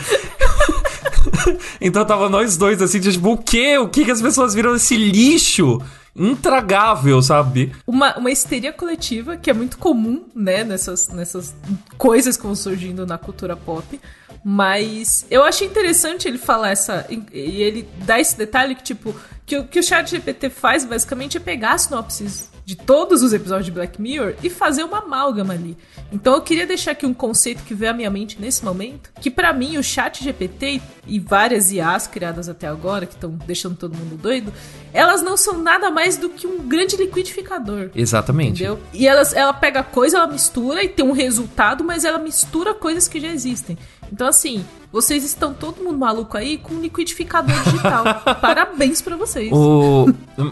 então 1.81 2.04
tava 2.04 2.28
nós 2.28 2.56
dois 2.56 2.81
assim, 2.81 3.00
tipo, 3.00 3.32
o 3.32 3.38
quê? 3.38 3.78
O 3.78 3.88
que 3.88 4.04
que 4.04 4.10
as 4.10 4.22
pessoas 4.22 4.54
viram 4.54 4.75
esse 4.75 4.96
lixo? 4.96 5.81
Intragável, 6.16 7.20
sabe? 7.20 7.72
uma, 7.84 8.16
uma 8.16 8.31
histeria 8.31 8.72
coletiva 8.72 9.36
que 9.36 9.50
é 9.50 9.52
muito 9.52 9.76
comum, 9.78 10.22
né, 10.32 10.62
nessas, 10.62 11.08
nessas 11.08 11.52
coisas 11.98 12.36
que 12.36 12.44
vão 12.44 12.54
surgindo 12.54 13.04
na 13.04 13.19
cultura 13.19 13.56
pop. 13.56 14.00
Mas 14.44 15.26
eu 15.31 15.43
acho 15.43 15.64
interessante 15.64 16.29
ele 16.29 16.37
falar 16.37 16.70
essa. 16.70 17.06
E 17.11 17.62
ele 17.62 17.88
dá 18.05 18.20
esse 18.20 18.37
detalhe 18.37 18.75
que, 18.75 18.82
tipo, 18.82 19.14
que 19.46 19.56
o 19.56 19.64
que 19.64 19.79
o 19.79 19.82
chat 19.82 20.11
GPT 20.11 20.50
faz 20.50 20.85
basicamente 20.85 21.38
é 21.38 21.41
pegar 21.41 21.73
as 21.73 21.82
sinopses 21.82 22.52
de 22.64 22.76
todos 22.76 23.23
os 23.23 23.32
episódios 23.32 23.67
de 23.67 23.73
Black 23.73 24.00
Mirror 24.00 24.35
e 24.43 24.49
fazer 24.49 24.85
uma 24.85 24.99
amálgama 24.99 25.52
ali. 25.52 25.76
Então 26.11 26.35
eu 26.35 26.41
queria 26.41 26.67
deixar 26.67 26.93
aqui 26.93 27.05
um 27.05 27.12
conceito 27.12 27.62
que 27.62 27.75
veio 27.75 27.91
à 27.91 27.94
minha 27.94 28.08
mente 28.08 28.41
nesse 28.41 28.64
momento, 28.64 29.11
que 29.20 29.31
pra 29.31 29.52
mim 29.52 29.76
o 29.76 29.82
chat 29.82 30.25
GPT 30.25 30.81
e 31.06 31.19
várias 31.19 31.70
IAs 31.70 32.06
criadas 32.06 32.49
até 32.49 32.67
agora, 32.67 33.05
que 33.05 33.14
estão 33.14 33.31
deixando 33.46 33.76
todo 33.76 33.96
mundo 33.96 34.17
doido, 34.17 34.52
elas 34.94 35.20
não 35.20 35.37
são 35.37 35.58
nada 35.58 35.91
mais 35.91 36.17
do 36.17 36.31
que 36.31 36.46
um 36.46 36.67
grande 36.67 36.96
liquidificador. 36.96 37.91
Exatamente. 37.94 38.62
Entendeu? 38.62 38.81
E 38.94 39.06
elas, 39.06 39.35
ela 39.35 39.52
pega 39.52 39.82
coisa, 39.82 40.17
ela 40.17 40.26
mistura 40.26 40.82
e 40.82 40.88
tem 40.88 41.05
um 41.05 41.12
resultado, 41.12 41.85
mas 41.85 42.05
ela 42.05 42.19
mistura 42.19 42.73
coisas 42.73 43.06
que 43.06 43.20
já 43.20 43.29
existem. 43.29 43.76
Então, 44.12 44.29
assim, 44.29 44.65
vocês 44.93 45.25
estão 45.25 45.53
todo 45.53 45.83
mundo 45.83 45.99
maluco 45.99 46.37
aí 46.37 46.56
com 46.56 46.75
um 46.75 46.81
liquidificador 46.81 47.55
digital. 47.65 48.05
Parabéns 48.41 49.03
pra 49.03 49.17
vocês. 49.17 49.51
O... 49.53 50.09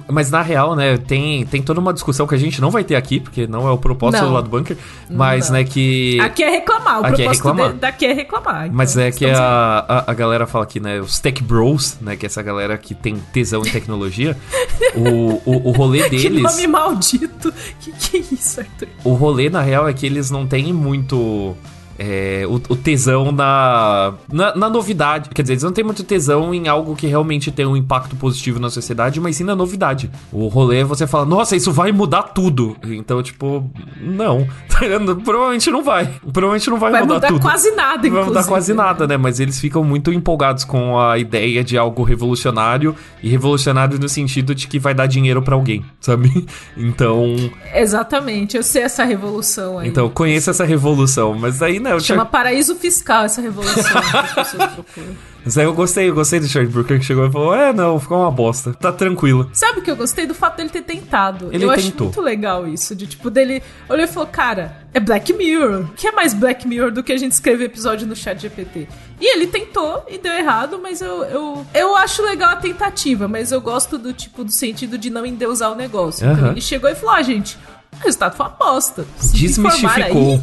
Mas 0.09 0.31
na 0.31 0.43
real, 0.43 0.75
né, 0.75 0.97
tem, 0.99 1.47
tem 1.47 1.63
toda 1.63 1.79
uma 1.81 1.93
discussão 1.93 2.27
que 2.27 2.35
a 2.35 2.39
gente 2.39 2.61
não 2.61 2.71
vai 2.71 2.83
ter 2.83 2.97
aqui, 2.97 3.21
porque 3.21 3.47
não 3.47 3.69
é 3.69 3.71
o 3.71 3.79
propósito 3.79 4.25
do 4.25 4.33
lado 4.33 4.49
bunker, 4.49 4.77
mas, 5.09 5.49
Não. 5.49 5.59
né, 5.59 5.65
que... 5.65 6.19
Aqui 6.21 6.43
é 6.43 6.51
reclamar. 6.51 7.01
O 7.03 7.07
Aqui 7.07 7.23
é 7.23 7.25
propósito 7.25 7.49
reclamar. 7.49 7.73
de- 7.75 7.79
daqui 7.79 8.07
é 8.07 8.13
reclamar. 8.13 8.65
Então, 8.65 8.77
Mas 8.77 8.97
é 8.97 9.11
que 9.13 9.27
a, 9.27 9.85
a, 9.89 10.11
a 10.11 10.15
galera 10.15 10.47
fala 10.47 10.65
aqui, 10.65 10.81
né? 10.81 11.01
Os 11.01 11.21
tech 11.21 11.43
bros, 11.43 11.99
né? 12.01 12.17
Que 12.17 12.27
é 12.27 12.29
essa 12.29 12.43
galera 12.43 12.77
que 12.77 12.95
tem 12.95 13.17
tesão 13.33 13.63
em 13.65 13.71
tecnologia. 13.71 14.37
o, 14.97 15.41
o, 15.49 15.69
o 15.69 15.73
rolê 15.73 16.03
Que 16.09 16.17
deles. 16.17 16.43
nome 16.43 16.67
maldito. 16.67 17.53
Que 17.81 17.93
que 17.93 18.17
é 18.17 18.21
isso, 18.21 18.61
Arthur? 18.61 18.89
O 19.05 19.13
rolê, 19.15 19.49
na 19.51 19.61
real, 19.61 19.89
é 19.89 19.93
que 19.93 20.05
eles 20.07 20.31
não 20.31 20.47
têm 20.47 20.73
muito. 20.73 21.57
É, 22.05 22.45
o, 22.49 22.55
o 22.55 22.77
tesão 22.77 23.31
na, 23.31 24.15
na, 24.31 24.57
na 24.57 24.69
novidade. 24.69 25.31
Quer 25.31 25.43
dizer, 25.43 25.53
eles 25.55 25.63
não 25.63 25.73
têm 25.73 25.85
muito 25.85 26.03
tesão 26.03 26.53
em 26.53 26.67
algo 26.67 26.97
que 26.97 27.07
realmente 27.07 27.53
tem 27.53 27.65
um 27.65 27.77
impacto 27.77 28.17
positivo 28.17 28.59
na 28.59 28.69
sociedade, 28.71 29.21
mas 29.21 29.37
sim 29.37 29.45
na 29.45 29.55
novidade. 29.55 30.11
O 30.33 30.49
rolê 30.49 30.81
é 30.81 30.85
você 30.85 31.07
fala, 31.07 31.25
nossa, 31.25 31.55
isso 31.55 31.71
vai 31.71 31.93
mudar 31.93 32.25
tudo. 32.25 32.77
Então, 32.85 33.23
tipo, 33.23 33.71
não. 34.01 34.47
Provavelmente 35.25 35.71
não 35.71 35.85
vai. 35.85 36.07
Provavelmente 36.33 36.69
não 36.71 36.79
vai, 36.79 36.91
Vai 36.91 37.03
mudar, 37.03 37.15
mudar 37.15 37.29
tudo. 37.29 37.41
quase 37.41 37.71
nada, 37.71 38.03
Não 38.09 38.15
vai 38.15 38.25
mudar 38.25 38.41
inclusive, 38.41 38.49
quase 38.49 38.75
nada, 38.75 39.07
né? 39.07 39.17
Mas 39.17 39.39
eles 39.39 39.61
ficam 39.61 39.85
muito 39.85 40.13
empolgados 40.13 40.65
com 40.65 40.99
a 40.99 41.19
ideia 41.19 41.63
de 41.63 41.79
algo 41.79 42.03
revolucionário 42.03 42.97
e 43.23 43.29
revolucionário 43.29 43.97
no 43.99 44.09
sentido 44.09 44.55
de 44.57 44.67
que 44.67 44.79
vai 44.81 44.93
dar 44.93 45.07
dinheiro 45.07 45.41
pra 45.41 45.55
alguém, 45.55 45.85
sabe? 46.01 46.33
Então, 46.77 47.37
Exatamente, 47.75 48.57
eu 48.57 48.63
sei 48.63 48.83
essa 48.83 49.05
revolução 49.05 49.79
aí. 49.79 49.89
então 49.89 50.09
conheça 50.09 50.51
essa 50.51 50.65
revolução, 50.65 51.35
mas 51.39 51.61
aí, 51.63 51.79
né, 51.79 51.92
o 51.97 52.01
Chama 52.01 52.25
paraíso 52.27 52.75
fiscal 52.77 53.25
essa 53.25 53.41
revolução 53.41 53.83
que 54.03 54.17
as 54.17 54.35
pessoas 54.35 54.71
procuram. 54.75 55.17
mas 55.45 55.59
aí 55.59 55.65
eu 55.65 55.75
gostei, 55.75 56.09
eu 56.11 56.15
gostei 56.15 56.39
do 56.41 56.47
Charlie 56.49 56.73
Brooker 56.73 56.99
que 56.99 57.05
chegou 57.05 57.27
e 57.27 57.31
falou: 57.33 57.55
"É, 57.55 57.73
não, 57.73 57.99
ficou 58.01 58.19
uma 58.21 58.31
bosta. 58.31 58.73
Tá 58.75 58.93
tranquilo". 58.93 59.49
Sabe 59.53 59.81
o 59.81 59.83
que 59.83 59.91
eu 59.91 59.97
gostei 59.97 60.27
do 60.27 60.35
fato 60.35 60.57
dele 60.57 60.69
ter 60.71 60.83
tentado? 60.83 61.49
Ele 61.53 61.65
eu 61.65 61.71
acho 61.71 61.91
tentou. 61.91 62.07
muito 62.07 62.21
legal 62.21 62.67
isso. 62.67 62.95
De 62.95 63.07
tipo, 63.07 63.29
dele 63.31 63.63
olhou 63.89 64.05
e 64.05 64.09
falou: 64.09 64.29
Cara, 64.29 64.77
é 64.95 65.01
Black 65.01 65.33
Mirror. 65.33 65.83
O 65.83 65.89
que 65.95 66.07
é 66.07 66.13
mais 66.13 66.33
Black 66.35 66.67
Mirror 66.67 66.91
do 66.91 67.03
que 67.03 67.13
a 67.13 67.17
gente 67.17 67.33
escrever 67.33 67.65
episódio 67.67 68.07
no 68.07 68.15
chat 68.17 68.41
GPT? 68.41 68.89
E 69.21 69.35
ele 69.37 69.47
tentou 69.47 70.05
e 70.09 70.19
deu 70.19 70.33
errado, 70.33 70.81
mas 70.83 71.01
eu, 71.01 71.23
eu, 71.25 71.67
eu 71.73 71.97
acho 71.97 72.23
legal 72.23 72.51
a 72.51 72.57
tentativa, 72.57 73.29
mas 73.29 73.53
eu 73.53 73.61
gosto 73.61 73.97
do 73.97 74.13
tipo, 74.13 74.43
do 74.45 74.51
sentido 74.51 74.99
de 74.99 75.11
não 75.11 75.25
endeusar 75.25 75.71
o 75.71 75.75
negócio. 75.77 76.25
Então 76.29 76.37
Aham. 76.45 76.51
ele 76.53 76.61
chegou 76.61 76.91
e 76.91 76.95
falou: 76.95 77.15
Ah, 77.17 77.23
gente, 77.23 77.57
o 78.01 78.05
resultado 78.05 78.37
foi 78.37 78.47
uma 78.47 78.53
bosta. 78.57 79.05
Se 79.19 79.33
Desmistificou. 79.33 80.35
aí, 80.35 80.43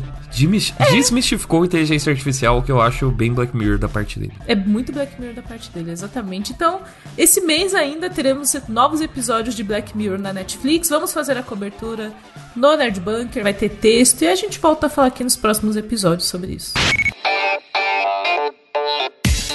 Desmistificou 0.92 1.64
a 1.64 1.66
inteligência 1.66 2.12
artificial, 2.12 2.60
o 2.60 2.64
que 2.64 2.72
eu 2.72 2.82
acho 2.82 3.10
bem 3.12 3.34
Black 3.34 3.56
Mirror 3.56 3.78
da 3.78 3.90
parte 3.90 4.20
dele. 4.20 4.34
É 4.48 4.56
muito 4.56 4.92
Black 4.92 5.20
Mirror 5.20 5.36
da 5.36 5.42
parte 5.42 5.70
dele, 5.72 5.92
exatamente. 5.92 6.52
Então, 6.52 6.82
esse 7.18 7.42
mês 7.42 7.74
ainda 7.74 8.10
teremos 8.10 8.56
novos 8.68 9.02
episódios 9.02 9.56
de 9.56 9.64
Black 9.64 9.96
Mirror 9.96 10.20
na 10.20 10.34
Netflix. 10.34 10.90
Vamos 10.90 11.14
fazer 11.14 11.38
a 11.38 11.44
cobertura 11.44 12.14
no 12.56 12.76
Nerd 12.76 13.00
Bunker, 13.00 13.44
vai 13.44 13.54
ter 13.54 13.70
texto 13.70 14.22
e 14.22 14.28
a 14.28 14.36
gente 14.36 14.60
volta 14.60 14.88
a 14.88 14.90
falar 14.90 15.08
aqui 15.08 15.24
nos 15.24 15.36
próximos 15.36 15.76
episódios 15.76 16.28
sobre 16.28 16.54
isso. 16.54 16.74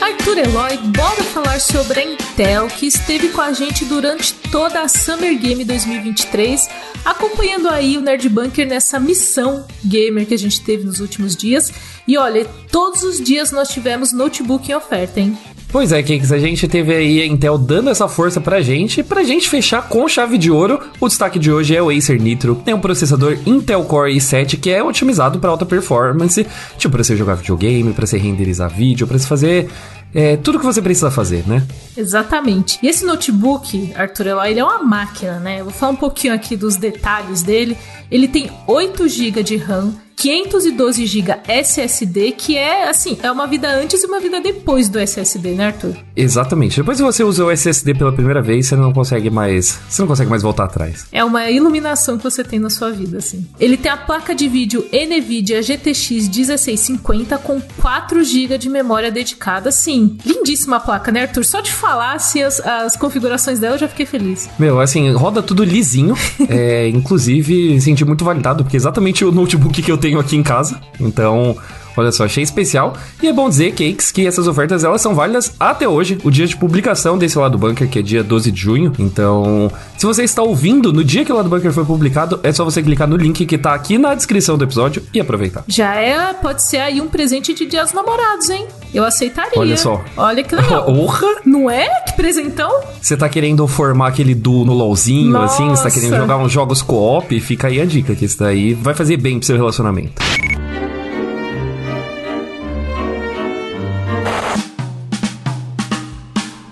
Arthur, 0.05 0.37
Eloy, 0.37 0.77
bora 0.95 1.23
falar 1.23 1.59
sobre 1.59 1.99
a 1.99 2.05
Intel, 2.05 2.67
que 2.67 2.87
esteve 2.87 3.31
com 3.31 3.41
a 3.41 3.55
gente 3.55 3.87
durante 3.87 4.35
toda 4.35 4.83
a 4.83 4.87
Summer 4.87 5.35
Game 5.41 5.65
2023, 5.65 6.69
acompanhando 7.03 7.71
aí 7.71 7.97
o 7.97 8.03
Nerd 8.03 8.29
Bunker 8.29 8.69
nessa 8.69 9.01
missão 9.01 9.65
gamer 9.83 10.27
que 10.27 10.35
a 10.35 10.39
gente 10.39 10.61
teve 10.61 10.85
nos 10.85 11.01
últimos 11.01 11.35
dias. 11.35 11.73
E 12.07 12.19
olha, 12.19 12.45
todos 12.71 13.03
os 13.03 13.19
dias 13.19 13.51
nós 13.51 13.69
tivemos 13.69 14.13
notebook 14.13 14.71
em 14.71 14.75
oferta, 14.75 15.21
hein? 15.21 15.39
Pois 15.75 15.91
é, 15.91 16.01
Kicks, 16.01 16.31
a 16.31 16.39
gente 16.39 16.69
teve 16.69 16.95
aí 16.95 17.21
a 17.21 17.27
Intel 17.27 17.59
dando 17.59 17.91
essa 17.91 18.07
força 18.07 18.41
pra 18.41 18.61
gente, 18.61 19.03
pra 19.03 19.25
gente 19.25 19.49
fechar 19.49 19.89
com 19.89 20.07
chave 20.07 20.39
de 20.39 20.49
ouro. 20.49 20.79
O 21.01 21.09
destaque 21.09 21.37
de 21.37 21.51
hoje 21.51 21.75
é 21.75 21.83
o 21.83 21.91
Acer 21.91 22.21
Nitro, 22.21 22.55
tem 22.65 22.73
um 22.73 22.79
processador 22.79 23.37
Intel 23.45 23.83
Core 23.83 24.15
i7 24.15 24.61
que 24.61 24.71
é 24.71 24.85
otimizado 24.85 25.41
para 25.41 25.51
alta 25.51 25.67
performance, 25.67 26.47
tipo 26.79 26.93
para 26.93 27.03
você 27.03 27.17
jogar 27.17 27.35
videogame, 27.35 27.93
para 27.93 28.07
você 28.07 28.17
renderizar 28.17 28.71
vídeo, 28.71 29.05
para 29.05 29.19
você 29.19 29.27
fazer 29.27 29.69
é, 30.15 30.37
tudo 30.37 30.59
que 30.61 30.65
você 30.65 30.81
precisa 30.81 31.11
fazer, 31.11 31.47
né? 31.47 31.67
Exatamente. 31.97 32.79
E 32.83 32.89
esse 32.89 33.05
notebook, 33.05 33.93
Arthur 33.95 34.29
Eloy, 34.29 34.51
ele 34.51 34.61
é 34.61 34.65
uma 34.65 34.83
máquina, 34.83 35.39
né? 35.39 35.61
Eu 35.61 35.65
vou 35.65 35.73
falar 35.73 35.93
um 35.93 35.97
pouquinho 35.97 36.35
aqui 36.35 36.57
dos 36.57 36.77
detalhes 36.77 37.43
dele. 37.43 37.77
Ele 38.11 38.29
tem 38.29 38.51
8 38.67 39.09
GB 39.09 39.43
de 39.43 39.57
RAM, 39.57 39.95
512 40.17 41.07
GB 41.07 41.35
SSD, 41.49 42.33
que 42.33 42.57
é 42.57 42.89
assim, 42.89 43.19
é 43.23 43.31
uma 43.31 43.47
vida 43.47 43.69
antes 43.69 44.03
e 44.03 44.07
uma 44.07 44.21
vida 44.21 44.41
depois 44.41 44.89
do 44.89 44.99
SSD, 44.99 45.55
né, 45.55 45.67
Arthur? 45.67 45.97
Exatamente. 46.17 46.77
Depois 46.77 46.99
que 46.99 47.03
você 47.03 47.25
usa 47.25 47.45
o 47.45 47.51
SSD 47.51 47.95
pela 47.95 48.13
primeira 48.13 48.41
vez, 48.41 48.67
você 48.67 48.77
não 48.77 48.93
consegue 48.93 49.29
mais, 49.31 49.79
você 49.89 50.01
não 50.01 50.09
consegue 50.09 50.31
mais 50.31 50.43
voltar 50.43 50.65
atrás. 50.65 51.07
É 51.13 51.25
uma 51.25 51.51
iluminação 51.51 52.17
que 52.17 52.25
você 52.25 52.45
tem 52.45 52.59
na 52.59 52.71
sua 52.71 52.91
vida, 52.91 53.19
assim. 53.19 53.47
Ele 53.59 53.77
tem 53.77 53.91
a 53.91 53.97
placa 53.97 54.35
de 54.35 54.49
vídeo 54.49 54.87
Nvidia 54.93 55.63
GTX 55.63 56.29
1650 56.29 57.37
com 57.39 57.61
4 57.61 58.25
GB 58.25 58.57
de 58.59 58.69
memória 58.69 59.11
dedicada, 59.11 59.71
sim. 59.71 60.17
Lindíssima 60.25 60.81
placa, 60.81 61.11
né, 61.11 61.23
Arthur? 61.23 61.45
Só 61.45 61.61
de 61.61 61.73
falar 61.85 62.15
assim 62.15 62.43
as, 62.43 62.61
as 62.61 62.97
configurações 62.97 63.61
dela 63.61 63.75
eu 63.75 63.79
já 63.79 63.89
fiquei 63.89 64.07
feliz. 64.07 64.49
Meu, 64.59 64.81
assim, 64.81 65.13
roda 65.13 65.43
tudo 65.43 65.63
lisinho. 65.63 66.17
é, 66.49 66.89
inclusive, 66.89 67.79
senti 67.81 68.05
muito 68.05 68.25
validado, 68.25 68.65
porque 68.65 68.77
é 68.77 68.79
exatamente 68.79 69.25
o 69.25 69.31
notebook 69.31 69.83
que 69.83 69.93
eu 69.93 69.99
tenho 69.99 70.19
aqui 70.19 70.37
em 70.37 70.43
casa. 70.43 70.81
Então, 70.99 71.57
Olha 71.97 72.13
só, 72.13 72.25
achei 72.25 72.43
especial. 72.43 72.95
E 73.23 73.29
é 73.29 73.33
bom 73.33 73.49
dizer, 73.49 73.71
Cakes, 73.73 74.11
que 74.11 74.27
essas 74.27 74.47
ofertas 74.47 74.85
elas 74.85 75.01
são 75.01 75.15
válidas 75.15 75.55
até 75.59 75.89
hoje, 75.89 76.19
o 76.25 76.31
dia 76.31 76.47
de 76.47 76.57
publicação 76.57 77.17
desse 77.17 77.39
lado 77.39 77.57
bunker, 77.57 77.89
que 77.89 77.99
é 77.99 78.03
dia 78.03 78.23
12 78.23 78.51
de 78.51 78.61
junho. 78.61 78.93
Então, 78.99 79.71
se 79.97 80.07
você 80.07 80.25
está 80.25 80.43
ouvindo 80.43 80.93
no 80.93 81.05
dia 81.05 81.25
que 81.25 81.33
o 81.33 81.37
lado 81.37 81.49
bunker 81.49 81.73
foi 81.73 81.85
publicado, 81.85 82.41
é 82.43 82.53
só 82.53 82.65
você 82.65 82.83
clicar 82.83 83.09
no 83.09 83.17
link 83.17 83.45
que 83.47 83.59
tá 83.59 83.75
aqui 83.75 83.99
na 83.99 84.15
descrição 84.15 84.59
do 84.59 84.65
episódio 84.65 85.03
e 85.13 85.21
aproveitar. 85.21 85.65
Já 85.69 85.95
é, 85.95 86.33
pode 86.35 86.63
ser 86.63 86.79
aí 86.79 87.01
um 87.01 87.09
presente 87.09 87.55
de 87.55 87.67
dias 87.67 87.93
namorados, 87.93 88.51
hein? 88.51 88.67
Eu 88.93 89.05
aceitaria. 89.05 89.59
Olha 89.59 89.77
só. 89.77 90.03
Olha 90.17 90.43
que 90.43 90.55
legal. 90.55 90.89
Orra! 90.91 91.27
Não 91.45 91.71
é? 91.71 91.89
Que 92.07 92.13
presentão? 92.15 92.71
Você 93.01 93.17
tá 93.17 93.29
querendo 93.29 93.67
formar 93.67 94.09
aquele 94.09 94.35
duo 94.35 94.65
no 94.65 94.73
LOLzinho, 94.73 95.33
Nossa. 95.33 95.55
assim? 95.55 95.69
Você 95.69 95.83
tá 95.83 95.91
querendo 95.91 96.17
jogar 96.17 96.37
uns 96.39 96.53
jogos 96.53 96.83
co-op? 96.83 97.41
Fica 97.41 97.69
aí 97.69 97.81
a 97.81 97.85
dica, 97.85 98.15
que 98.15 98.25
isso 98.25 98.39
daí 98.39 98.75
vai 98.75 98.95
fazer 98.95 99.17
bem 99.17 99.39
pro 99.39 99.47
seu 99.47 99.57
relacionamento. 99.57 100.23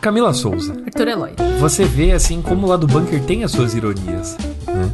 Camila 0.03 0.35
Souza. 0.35 0.75
Arthur 0.85 1.07
Eloy. 1.07 1.31
Você 1.61 1.85
vê 1.85 2.11
assim 2.11 2.43
como 2.43 2.67
lá 2.67 2.77
do 2.77 2.89
bunker 2.89 3.23
tem 3.23 3.45
as 3.45 3.53
suas 3.53 3.73
ironias, 3.73 4.37
né? 4.67 4.93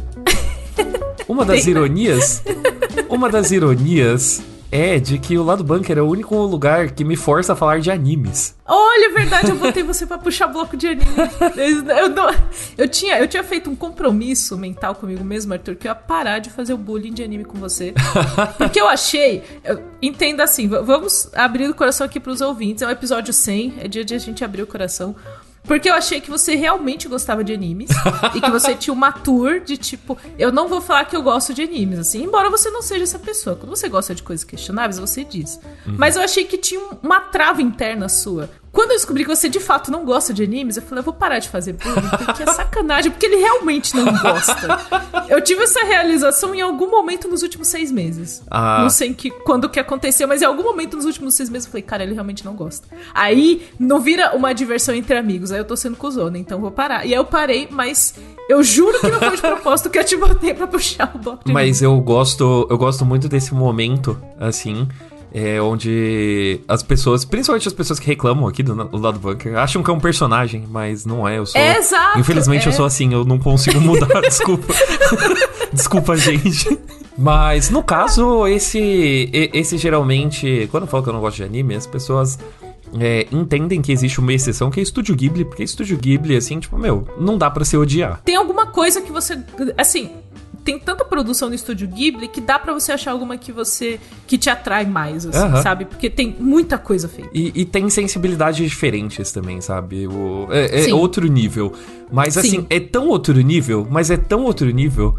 Uma 1.27 1.43
das 1.43 1.63
tem, 1.63 1.71
ironias, 1.71 2.43
né? 2.45 3.05
uma 3.09 3.27
das 3.27 3.49
ironias 3.49 4.39
é 4.71 4.99
de 4.99 5.17
que 5.17 5.37
o 5.37 5.43
lado 5.43 5.63
bunker 5.63 5.97
é 5.97 6.01
o 6.01 6.07
único 6.07 6.35
lugar 6.35 6.91
que 6.91 7.03
me 7.03 7.15
força 7.15 7.53
a 7.53 7.55
falar 7.55 7.79
de 7.79 7.89
animes. 7.89 8.55
Olha, 8.65 9.07
é 9.07 9.09
verdade, 9.09 9.49
eu 9.49 9.55
botei 9.55 9.81
você 9.81 10.05
para 10.05 10.19
puxar 10.19 10.47
bloco 10.47 10.77
de 10.77 10.87
anime. 10.87 11.05
Eu, 11.99 12.09
não, 12.09 12.33
eu, 12.77 12.87
tinha, 12.87 13.19
eu 13.19 13.27
tinha 13.27 13.43
feito 13.43 13.69
um 13.69 13.75
compromisso 13.75 14.57
mental 14.57 14.93
comigo 14.93 15.23
mesmo, 15.23 15.53
Arthur, 15.53 15.75
que 15.75 15.87
eu 15.87 15.91
ia 15.91 15.95
parar 15.95 16.39
de 16.39 16.49
fazer 16.49 16.73
o 16.73 16.77
bullying 16.77 17.13
de 17.13 17.23
anime 17.23 17.43
com 17.43 17.57
você. 17.57 17.93
Porque 18.57 18.79
eu 18.79 18.87
achei. 18.87 19.43
Eu, 19.63 19.81
entenda 20.01 20.43
assim, 20.43 20.67
vamos 20.67 21.29
abrir 21.33 21.69
o 21.69 21.73
coração 21.73 22.05
aqui 22.05 22.19
para 22.19 22.31
os 22.31 22.41
ouvintes. 22.41 22.83
É 22.83 22.87
um 22.87 22.91
episódio 22.91 23.33
100, 23.33 23.75
é 23.79 23.87
dia 23.87 24.05
de 24.05 24.13
a 24.13 24.19
gente 24.19 24.43
abrir 24.43 24.61
o 24.61 24.67
coração. 24.67 25.15
Porque 25.69 25.87
eu 25.87 25.93
achei 25.93 26.19
que 26.19 26.31
você 26.31 26.55
realmente 26.55 27.07
gostava 27.07 27.43
de 27.43 27.53
animes. 27.53 27.91
e 28.33 28.41
que 28.41 28.49
você 28.49 28.73
tinha 28.73 28.91
uma 28.91 29.11
tour 29.11 29.59
de 29.59 29.77
tipo. 29.77 30.17
Eu 30.35 30.51
não 30.51 30.67
vou 30.67 30.81
falar 30.81 31.05
que 31.05 31.15
eu 31.15 31.21
gosto 31.21 31.53
de 31.53 31.61
animes, 31.61 31.99
assim, 31.99 32.23
embora 32.23 32.49
você 32.49 32.71
não 32.71 32.81
seja 32.81 33.03
essa 33.03 33.19
pessoa. 33.19 33.55
Quando 33.55 33.69
você 33.69 33.87
gosta 33.87 34.15
de 34.15 34.23
coisas 34.23 34.43
questionáveis, 34.43 34.97
você 34.97 35.23
diz. 35.23 35.59
Uhum. 35.85 35.93
Mas 35.95 36.15
eu 36.15 36.23
achei 36.23 36.43
que 36.43 36.57
tinha 36.57 36.81
uma 37.03 37.21
trava 37.21 37.61
interna 37.61 38.09
sua. 38.09 38.49
Quando 38.71 38.91
eu 38.91 38.97
descobri 38.97 39.23
que 39.23 39.35
você 39.35 39.49
de 39.49 39.59
fato 39.59 39.91
não 39.91 40.05
gosta 40.05 40.33
de 40.33 40.43
animes, 40.43 40.77
eu 40.77 40.83
falei, 40.83 40.99
eu 40.99 41.03
vou 41.03 41.13
parar 41.13 41.39
de 41.39 41.49
fazer 41.49 41.73
bullying, 41.73 42.09
porque 42.25 42.43
é 42.43 42.53
sacanagem, 42.53 43.11
porque 43.11 43.25
ele 43.25 43.37
realmente 43.37 43.95
não 43.95 44.05
gosta. 44.05 44.79
Eu 45.27 45.41
tive 45.41 45.63
essa 45.63 45.83
realização 45.83 46.53
em 46.53 46.61
algum 46.61 46.89
momento 46.89 47.27
nos 47.27 47.41
últimos 47.41 47.67
seis 47.67 47.91
meses. 47.91 48.43
Ah. 48.49 48.79
Não 48.81 48.89
sei 48.89 49.13
que, 49.13 49.29
quando 49.29 49.69
que 49.69 49.79
aconteceu, 49.79 50.27
mas 50.27 50.41
em 50.41 50.45
algum 50.45 50.63
momento 50.63 50.95
nos 50.97 51.05
últimos 51.05 51.33
seis 51.33 51.49
meses 51.49 51.65
eu 51.65 51.71
falei, 51.71 51.83
cara, 51.83 52.03
ele 52.03 52.13
realmente 52.13 52.45
não 52.45 52.53
gosta. 52.53 52.87
Aí 53.13 53.67
não 53.79 53.99
vira 53.99 54.35
uma 54.35 54.53
diversão 54.53 54.93
entre 54.93 55.17
amigos, 55.17 55.51
aí 55.51 55.59
eu 55.59 55.65
tô 55.65 55.75
sendo 55.75 55.97
cuzona, 55.97 56.37
então 56.37 56.59
vou 56.59 56.71
parar. 56.71 57.05
E 57.05 57.13
aí 57.13 57.19
eu 57.19 57.25
parei, 57.25 57.67
mas 57.71 58.13
eu 58.47 58.63
juro 58.63 58.99
que 58.99 59.07
não 59.09 59.19
foi 59.19 59.35
de 59.35 59.41
propósito 59.41 59.89
que 59.89 59.99
eu 59.99 60.03
te 60.03 60.15
botei 60.15 60.53
pra 60.53 60.67
puxar 60.67 61.11
o 61.15 61.17
bloco. 61.17 61.43
Mas 61.47 61.81
eu 61.81 61.99
gosto, 61.99 62.67
eu 62.69 62.77
gosto 62.77 63.05
muito 63.05 63.27
desse 63.27 63.53
momento, 63.53 64.19
assim 64.39 64.87
é, 65.33 65.61
onde 65.61 66.59
as 66.67 66.81
pessoas, 66.81 67.23
principalmente 67.23 67.67
as 67.67 67.73
pessoas 67.73 67.99
que 67.99 68.07
reclamam 68.07 68.47
aqui 68.47 68.63
do, 68.63 68.73
do 68.73 68.97
lado 68.97 69.19
bunker, 69.19 69.57
acham 69.57 69.83
que 69.83 69.89
é 69.89 69.93
um 69.93 69.99
personagem, 69.99 70.65
mas 70.69 71.05
não 71.05 71.27
é. 71.27 71.37
Eu 71.37 71.45
sou. 71.45 71.59
É, 71.59 71.77
exato, 71.77 72.19
infelizmente 72.19 72.65
é. 72.65 72.69
eu 72.69 72.73
sou 72.73 72.85
assim, 72.85 73.13
eu 73.13 73.23
não 73.23 73.37
consigo 73.37 73.79
mudar, 73.79 74.07
desculpa. 74.21 74.73
desculpa, 75.71 76.17
gente. 76.17 76.77
Mas 77.17 77.69
no 77.69 77.83
caso, 77.83 78.47
esse, 78.47 79.29
esse 79.33 79.77
geralmente, 79.77 80.67
quando 80.71 80.83
eu 80.83 80.87
falo 80.87 81.03
que 81.03 81.09
eu 81.09 81.13
não 81.13 81.19
gosto 81.19 81.37
de 81.37 81.43
anime, 81.43 81.75
as 81.75 81.85
pessoas 81.85 82.39
é, 82.97 83.27
entendem 83.31 83.81
que 83.81 83.91
existe 83.91 84.19
uma 84.19 84.33
exceção 84.33 84.71
que 84.71 84.79
é 84.79 84.83
Estúdio 84.83 85.15
Ghibli, 85.15 85.45
porque 85.45 85.63
Estúdio 85.63 85.97
Ghibli, 85.97 86.35
assim, 86.35 86.59
tipo, 86.59 86.77
meu, 86.77 87.07
não 87.19 87.37
dá 87.37 87.49
para 87.49 87.65
se 87.65 87.77
odiar. 87.77 88.21
Tem 88.23 88.35
alguma 88.35 88.67
coisa 88.67 89.01
que 89.01 89.11
você. 89.11 89.37
Assim, 89.77 90.11
tem 90.69 90.77
tanta 90.77 91.03
produção 91.03 91.49
no 91.49 91.55
estúdio 91.55 91.87
Ghibli 91.87 92.27
que 92.27 92.39
dá 92.39 92.59
para 92.59 92.71
você 92.71 92.91
achar 92.91 93.09
alguma 93.09 93.35
que 93.37 93.51
você 93.51 93.99
que 94.27 94.37
te 94.37 94.51
atrai 94.51 94.85
mais, 94.85 95.25
assim, 95.25 95.63
sabe? 95.63 95.85
Porque 95.85 96.11
tem 96.11 96.35
muita 96.39 96.77
coisa 96.77 97.09
feita. 97.09 97.31
E, 97.33 97.51
e 97.55 97.65
tem 97.65 97.89
sensibilidades 97.89 98.69
diferentes 98.69 99.31
também, 99.31 99.59
sabe? 99.61 100.05
O, 100.05 100.47
é, 100.51 100.87
é 100.87 100.93
outro 100.93 101.25
nível. 101.25 101.73
Mas 102.11 102.37
assim, 102.37 102.61
Sim. 102.61 102.67
é 102.69 102.79
tão 102.79 103.07
outro 103.07 103.41
nível, 103.41 103.87
mas 103.89 104.11
é 104.11 104.17
tão 104.17 104.43
outro 104.43 104.69
nível 104.69 105.17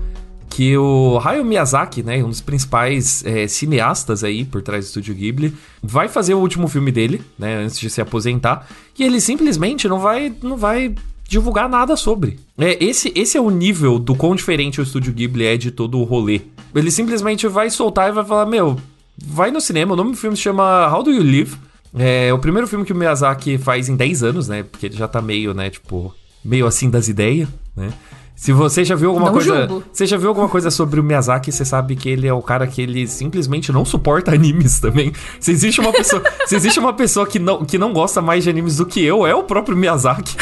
que 0.48 0.76
o 0.76 1.18
Hayao 1.18 1.44
Miyazaki, 1.44 2.02
né, 2.02 2.22
um 2.22 2.28
dos 2.28 2.40
principais 2.40 3.24
é, 3.24 3.48
cineastas 3.48 4.22
aí 4.22 4.44
por 4.44 4.62
trás 4.62 4.84
do 4.84 4.88
estúdio 4.88 5.14
Ghibli, 5.16 5.52
vai 5.82 6.08
fazer 6.08 6.34
o 6.34 6.38
último 6.38 6.68
filme 6.68 6.92
dele, 6.92 7.22
né, 7.36 7.56
antes 7.56 7.78
de 7.78 7.90
se 7.90 8.00
aposentar, 8.00 8.68
e 8.96 9.02
ele 9.02 9.20
simplesmente 9.20 9.88
não 9.88 9.98
vai, 9.98 10.32
não 10.42 10.56
vai 10.56 10.94
divulgar 11.30 11.68
nada 11.68 11.96
sobre. 11.96 12.40
É, 12.58 12.82
esse, 12.84 13.12
esse 13.14 13.38
é 13.38 13.40
o 13.40 13.50
nível 13.50 14.00
do 14.00 14.16
quão 14.16 14.34
diferente 14.34 14.80
o 14.80 14.82
estúdio 14.82 15.12
Ghibli 15.12 15.46
é 15.46 15.56
de 15.56 15.70
todo 15.70 15.96
o 15.98 16.02
rolê. 16.02 16.40
Ele 16.74 16.90
simplesmente 16.90 17.46
vai 17.46 17.70
soltar 17.70 18.08
e 18.08 18.12
vai 18.12 18.24
falar: 18.24 18.46
Meu, 18.46 18.76
vai 19.16 19.52
no 19.52 19.60
cinema. 19.60 19.92
O 19.94 19.96
nome 19.96 20.10
do 20.10 20.16
filme 20.16 20.36
se 20.36 20.42
chama 20.42 20.92
How 20.92 21.04
Do 21.04 21.12
You 21.12 21.22
Live? 21.22 21.56
É 21.96 22.34
o 22.34 22.38
primeiro 22.38 22.66
filme 22.66 22.84
que 22.84 22.92
o 22.92 22.96
Miyazaki 22.96 23.58
faz 23.58 23.88
em 23.88 23.94
10 23.94 24.24
anos, 24.24 24.48
né? 24.48 24.64
Porque 24.64 24.86
ele 24.86 24.96
já 24.96 25.06
tá 25.06 25.22
meio, 25.22 25.54
né, 25.54 25.70
tipo, 25.70 26.12
meio 26.44 26.66
assim 26.66 26.90
das 26.90 27.08
ideias, 27.08 27.48
né? 27.76 27.92
Se 28.40 28.54
você 28.54 28.86
já 28.86 28.94
viu 28.94 29.10
alguma 29.10 29.26
não 29.26 29.34
coisa. 29.34 29.68
Julgo. 29.68 29.84
Você 29.92 30.06
já 30.06 30.16
viu 30.16 30.30
alguma 30.30 30.48
coisa 30.48 30.70
sobre 30.70 30.98
o 30.98 31.04
Miyazaki, 31.04 31.52
você 31.52 31.62
sabe 31.62 31.94
que 31.94 32.08
ele 32.08 32.26
é 32.26 32.32
o 32.32 32.40
cara 32.40 32.66
que 32.66 32.80
ele 32.80 33.06
simplesmente 33.06 33.70
não 33.70 33.84
suporta 33.84 34.32
animes 34.34 34.80
também. 34.80 35.12
Se 35.38 35.50
existe 35.52 35.78
uma 35.78 35.92
pessoa, 35.92 36.22
se 36.46 36.56
existe 36.56 36.80
uma 36.80 36.94
pessoa 36.94 37.26
que 37.26 37.38
não, 37.38 37.66
que 37.66 37.76
não 37.76 37.92
gosta 37.92 38.22
mais 38.22 38.42
de 38.42 38.48
animes 38.48 38.78
do 38.78 38.86
que 38.86 39.04
eu, 39.04 39.26
é 39.26 39.34
o 39.34 39.42
próprio 39.42 39.76
Miyazaki. 39.76 40.34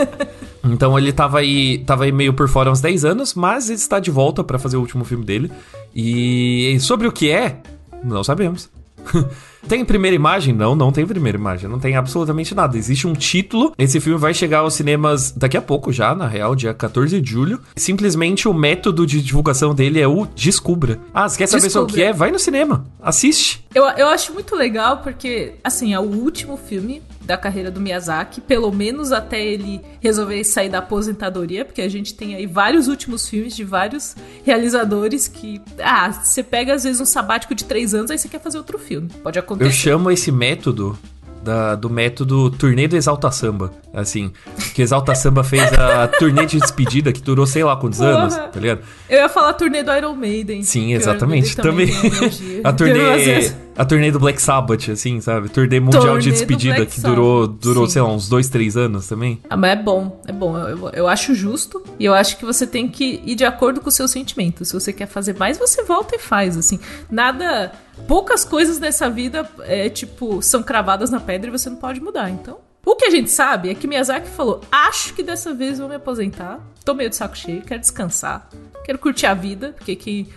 então 0.64 0.98
ele 0.98 1.12
tava 1.12 1.40
aí, 1.40 1.84
tava 1.84 2.04
aí 2.04 2.12
meio 2.12 2.32
por 2.32 2.48
fora 2.48 2.70
há 2.70 2.72
uns 2.72 2.80
10 2.80 3.04
anos, 3.04 3.34
mas 3.34 3.68
ele 3.68 3.76
está 3.76 4.00
de 4.00 4.10
volta 4.10 4.42
para 4.42 4.58
fazer 4.58 4.78
o 4.78 4.80
último 4.80 5.04
filme 5.04 5.26
dele. 5.26 5.52
E 5.94 6.78
sobre 6.80 7.06
o 7.06 7.12
que 7.12 7.30
é, 7.30 7.58
não 8.02 8.24
sabemos. 8.24 8.70
tem 9.64 9.84
primeira 9.84 10.14
imagem? 10.14 10.54
Não, 10.54 10.74
não 10.74 10.92
tem 10.92 11.06
primeira 11.06 11.36
imagem. 11.38 11.68
Não 11.68 11.78
tem 11.78 11.96
absolutamente 11.96 12.54
nada. 12.54 12.76
Existe 12.76 13.06
um 13.06 13.12
título. 13.12 13.72
Esse 13.78 14.00
filme 14.00 14.18
vai 14.18 14.34
chegar 14.34 14.58
aos 14.58 14.74
cinemas 14.74 15.32
daqui 15.32 15.56
a 15.56 15.62
pouco 15.62 15.92
já, 15.92 16.14
na 16.14 16.26
real, 16.26 16.54
dia 16.54 16.72
14 16.72 17.20
de 17.20 17.30
julho. 17.30 17.60
Simplesmente 17.76 18.48
o 18.48 18.54
método 18.54 19.06
de 19.06 19.22
divulgação 19.22 19.74
dele 19.74 20.00
é 20.00 20.08
o 20.08 20.26
Descubra. 20.26 20.98
Ah, 21.12 21.28
você 21.28 21.38
quer 21.38 21.46
saber 21.46 21.70
sobre 21.70 21.92
o 21.92 21.94
que 21.94 22.02
é? 22.02 22.12
Vai 22.12 22.30
no 22.30 22.38
cinema. 22.38 22.84
Assiste. 23.00 23.64
Eu, 23.74 23.84
eu 23.84 24.06
acho 24.08 24.32
muito 24.32 24.54
legal 24.54 24.98
porque, 24.98 25.54
assim, 25.64 25.92
é 25.92 25.98
o 25.98 26.04
último 26.04 26.56
filme 26.56 27.02
da 27.24 27.36
carreira 27.36 27.70
do 27.70 27.80
Miyazaki, 27.80 28.40
pelo 28.40 28.70
menos 28.70 29.10
até 29.10 29.42
ele 29.42 29.80
resolver 30.00 30.44
sair 30.44 30.68
da 30.68 30.78
aposentadoria, 30.78 31.64
porque 31.64 31.80
a 31.80 31.88
gente 31.88 32.14
tem 32.14 32.34
aí 32.34 32.46
vários 32.46 32.86
últimos 32.86 33.28
filmes 33.28 33.56
de 33.56 33.64
vários 33.64 34.14
realizadores 34.44 35.26
que, 35.26 35.60
ah, 35.82 36.12
você 36.12 36.42
pega 36.42 36.74
às 36.74 36.84
vezes 36.84 37.00
um 37.00 37.06
sabático 37.06 37.54
de 37.54 37.64
três 37.64 37.94
anos, 37.94 38.10
aí 38.10 38.18
você 38.18 38.28
quer 38.28 38.40
fazer 38.40 38.58
outro 38.58 38.78
filme. 38.78 39.08
Pode 39.22 39.38
acontecer. 39.38 39.53
Eu 39.60 39.70
chamo 39.70 40.10
esse 40.10 40.30
método 40.32 40.98
da- 41.42 41.74
do 41.74 41.90
método 41.90 42.50
turnê 42.50 42.88
do 42.88 42.96
Exalta 42.96 43.30
Samba. 43.30 43.70
Assim, 43.92 44.32
que 44.74 44.80
Exalta 44.82 45.14
Samba 45.14 45.44
fez 45.44 45.62
a 45.78 46.08
turnê 46.18 46.46
de 46.46 46.58
despedida 46.58 47.12
que 47.12 47.20
durou 47.20 47.46
sei 47.46 47.62
lá 47.62 47.76
quantos 47.76 47.98
Porra. 47.98 48.10
anos, 48.22 48.34
tá 48.34 48.58
ligado? 48.60 48.80
Eu 49.08 49.18
ia 49.18 49.28
falar 49.28 49.52
turnê 49.52 49.82
do 49.82 49.92
Iron 49.94 50.14
Maiden. 50.14 50.62
Sim, 50.62 50.92
exatamente. 50.94 51.56
Maiden 51.56 51.62
Também. 51.70 51.90
energia. 52.06 52.60
a 52.64 52.72
turnê. 52.72 53.52
A 53.76 53.84
turnê 53.84 54.10
do 54.12 54.20
Black 54.20 54.40
Sabbath, 54.40 54.88
assim, 54.88 55.20
sabe? 55.20 55.48
Turnê 55.48 55.80
mundial 55.80 56.02
Turnê 56.04 56.20
de 56.20 56.30
despedida 56.30 56.86
que 56.86 57.00
durou, 57.00 57.46
durou 57.48 57.86
sim. 57.86 57.94
sei 57.94 58.02
lá, 58.02 58.08
uns 58.12 58.28
dois, 58.28 58.48
três 58.48 58.76
anos 58.76 59.08
também. 59.08 59.40
Ah, 59.50 59.56
mas 59.56 59.72
é 59.72 59.82
bom, 59.82 60.22
é 60.28 60.32
bom. 60.32 60.56
Eu, 60.56 60.68
eu- 60.78 60.88
eu 60.90 61.08
acho 61.08 61.34
justo 61.34 61.82
e 61.98 62.04
eu 62.04 62.14
acho 62.14 62.36
que 62.36 62.44
você 62.44 62.66
tem 62.66 62.86
que 62.88 63.20
ir 63.26 63.34
de 63.34 63.44
acordo 63.44 63.80
com 63.80 63.88
o 63.88 63.92
seu 63.92 64.06
sentimento. 64.06 64.64
Se 64.64 64.72
você 64.72 64.92
quer 64.92 65.06
fazer 65.06 65.36
mais, 65.36 65.58
você 65.58 65.82
volta 65.82 66.14
e 66.14 66.18
faz, 66.20 66.56
assim. 66.56 66.78
Nada. 67.10 67.72
Poucas 68.06 68.44
coisas 68.44 68.78
nessa 68.78 69.08
vida, 69.10 69.48
é, 69.62 69.88
tipo, 69.88 70.40
são 70.42 70.62
cravadas 70.62 71.10
na 71.10 71.18
pedra 71.20 71.48
e 71.48 71.50
você 71.50 71.68
não 71.68 71.76
pode 71.76 72.00
mudar. 72.00 72.30
Então. 72.30 72.58
O 72.86 72.94
que 72.96 73.06
a 73.06 73.10
gente 73.10 73.30
sabe 73.30 73.70
é 73.70 73.74
que 73.74 73.86
Miyazaki 73.88 74.28
falou: 74.28 74.60
acho 74.70 75.14
que 75.14 75.22
dessa 75.22 75.54
vez 75.54 75.72
eu 75.78 75.84
vou 75.86 75.88
me 75.88 75.94
aposentar. 75.96 76.60
Tô 76.84 76.92
meio 76.94 77.08
de 77.08 77.16
saco 77.16 77.36
cheio, 77.36 77.62
quero 77.62 77.80
descansar, 77.80 78.46
quero 78.84 78.98
curtir 78.98 79.24
a 79.26 79.32
vida, 79.34 79.72
porque 79.76 79.96
que 79.96 80.28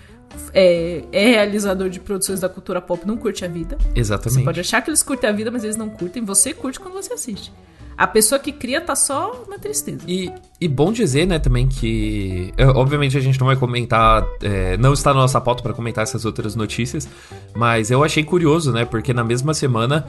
é, 0.54 1.04
é 1.12 1.26
realizador 1.32 1.90
de 1.90 2.00
produções 2.00 2.40
da 2.40 2.50
cultura 2.50 2.82
pop 2.82 3.06
não 3.06 3.18
curte 3.18 3.46
a 3.46 3.48
vida. 3.48 3.78
Você 3.80 4.00
Exatamente. 4.00 4.44
pode 4.44 4.60
achar 4.60 4.82
que 4.82 4.90
eles 4.90 5.04
curtem 5.04 5.30
a 5.30 5.34
vida, 5.34 5.52
mas 5.52 5.64
eles 5.64 5.76
não 5.76 5.90
curtem. 5.90 6.24
Você 6.26 6.54
curte 6.54 6.80
quando 6.80 6.94
você 6.94 7.14
assiste. 7.14 7.52
A 7.98 8.06
pessoa 8.06 8.38
que 8.38 8.52
cria 8.52 8.80
tá 8.80 8.96
só 8.96 9.44
na 9.50 9.58
tristeza. 9.58 10.02
E, 10.08 10.32
e 10.62 10.68
bom 10.68 10.92
dizer, 10.92 11.26
né, 11.26 11.40
também 11.40 11.68
que. 11.68 12.54
é, 12.56 12.68
Obviamente 12.68 13.18
a 13.18 13.20
gente 13.20 13.40
não 13.40 13.48
vai 13.48 13.56
comentar. 13.56 14.24
é, 14.42 14.78
não 14.78 14.94
está 14.94 15.12
na 15.14 15.22
nossa 15.22 15.42
pauta 15.42 15.64
para 15.64 15.74
comentar 15.74 16.04
essas 16.04 16.24
outras 16.24 16.56
notícias. 16.56 17.10
Mas 17.56 17.90
eu 17.90 18.04
achei 18.04 18.24
curioso, 18.24 18.72
né? 18.72 18.86
Porque 18.86 19.14
na 19.14 19.24
mesma 19.24 19.52
semana 19.56 20.08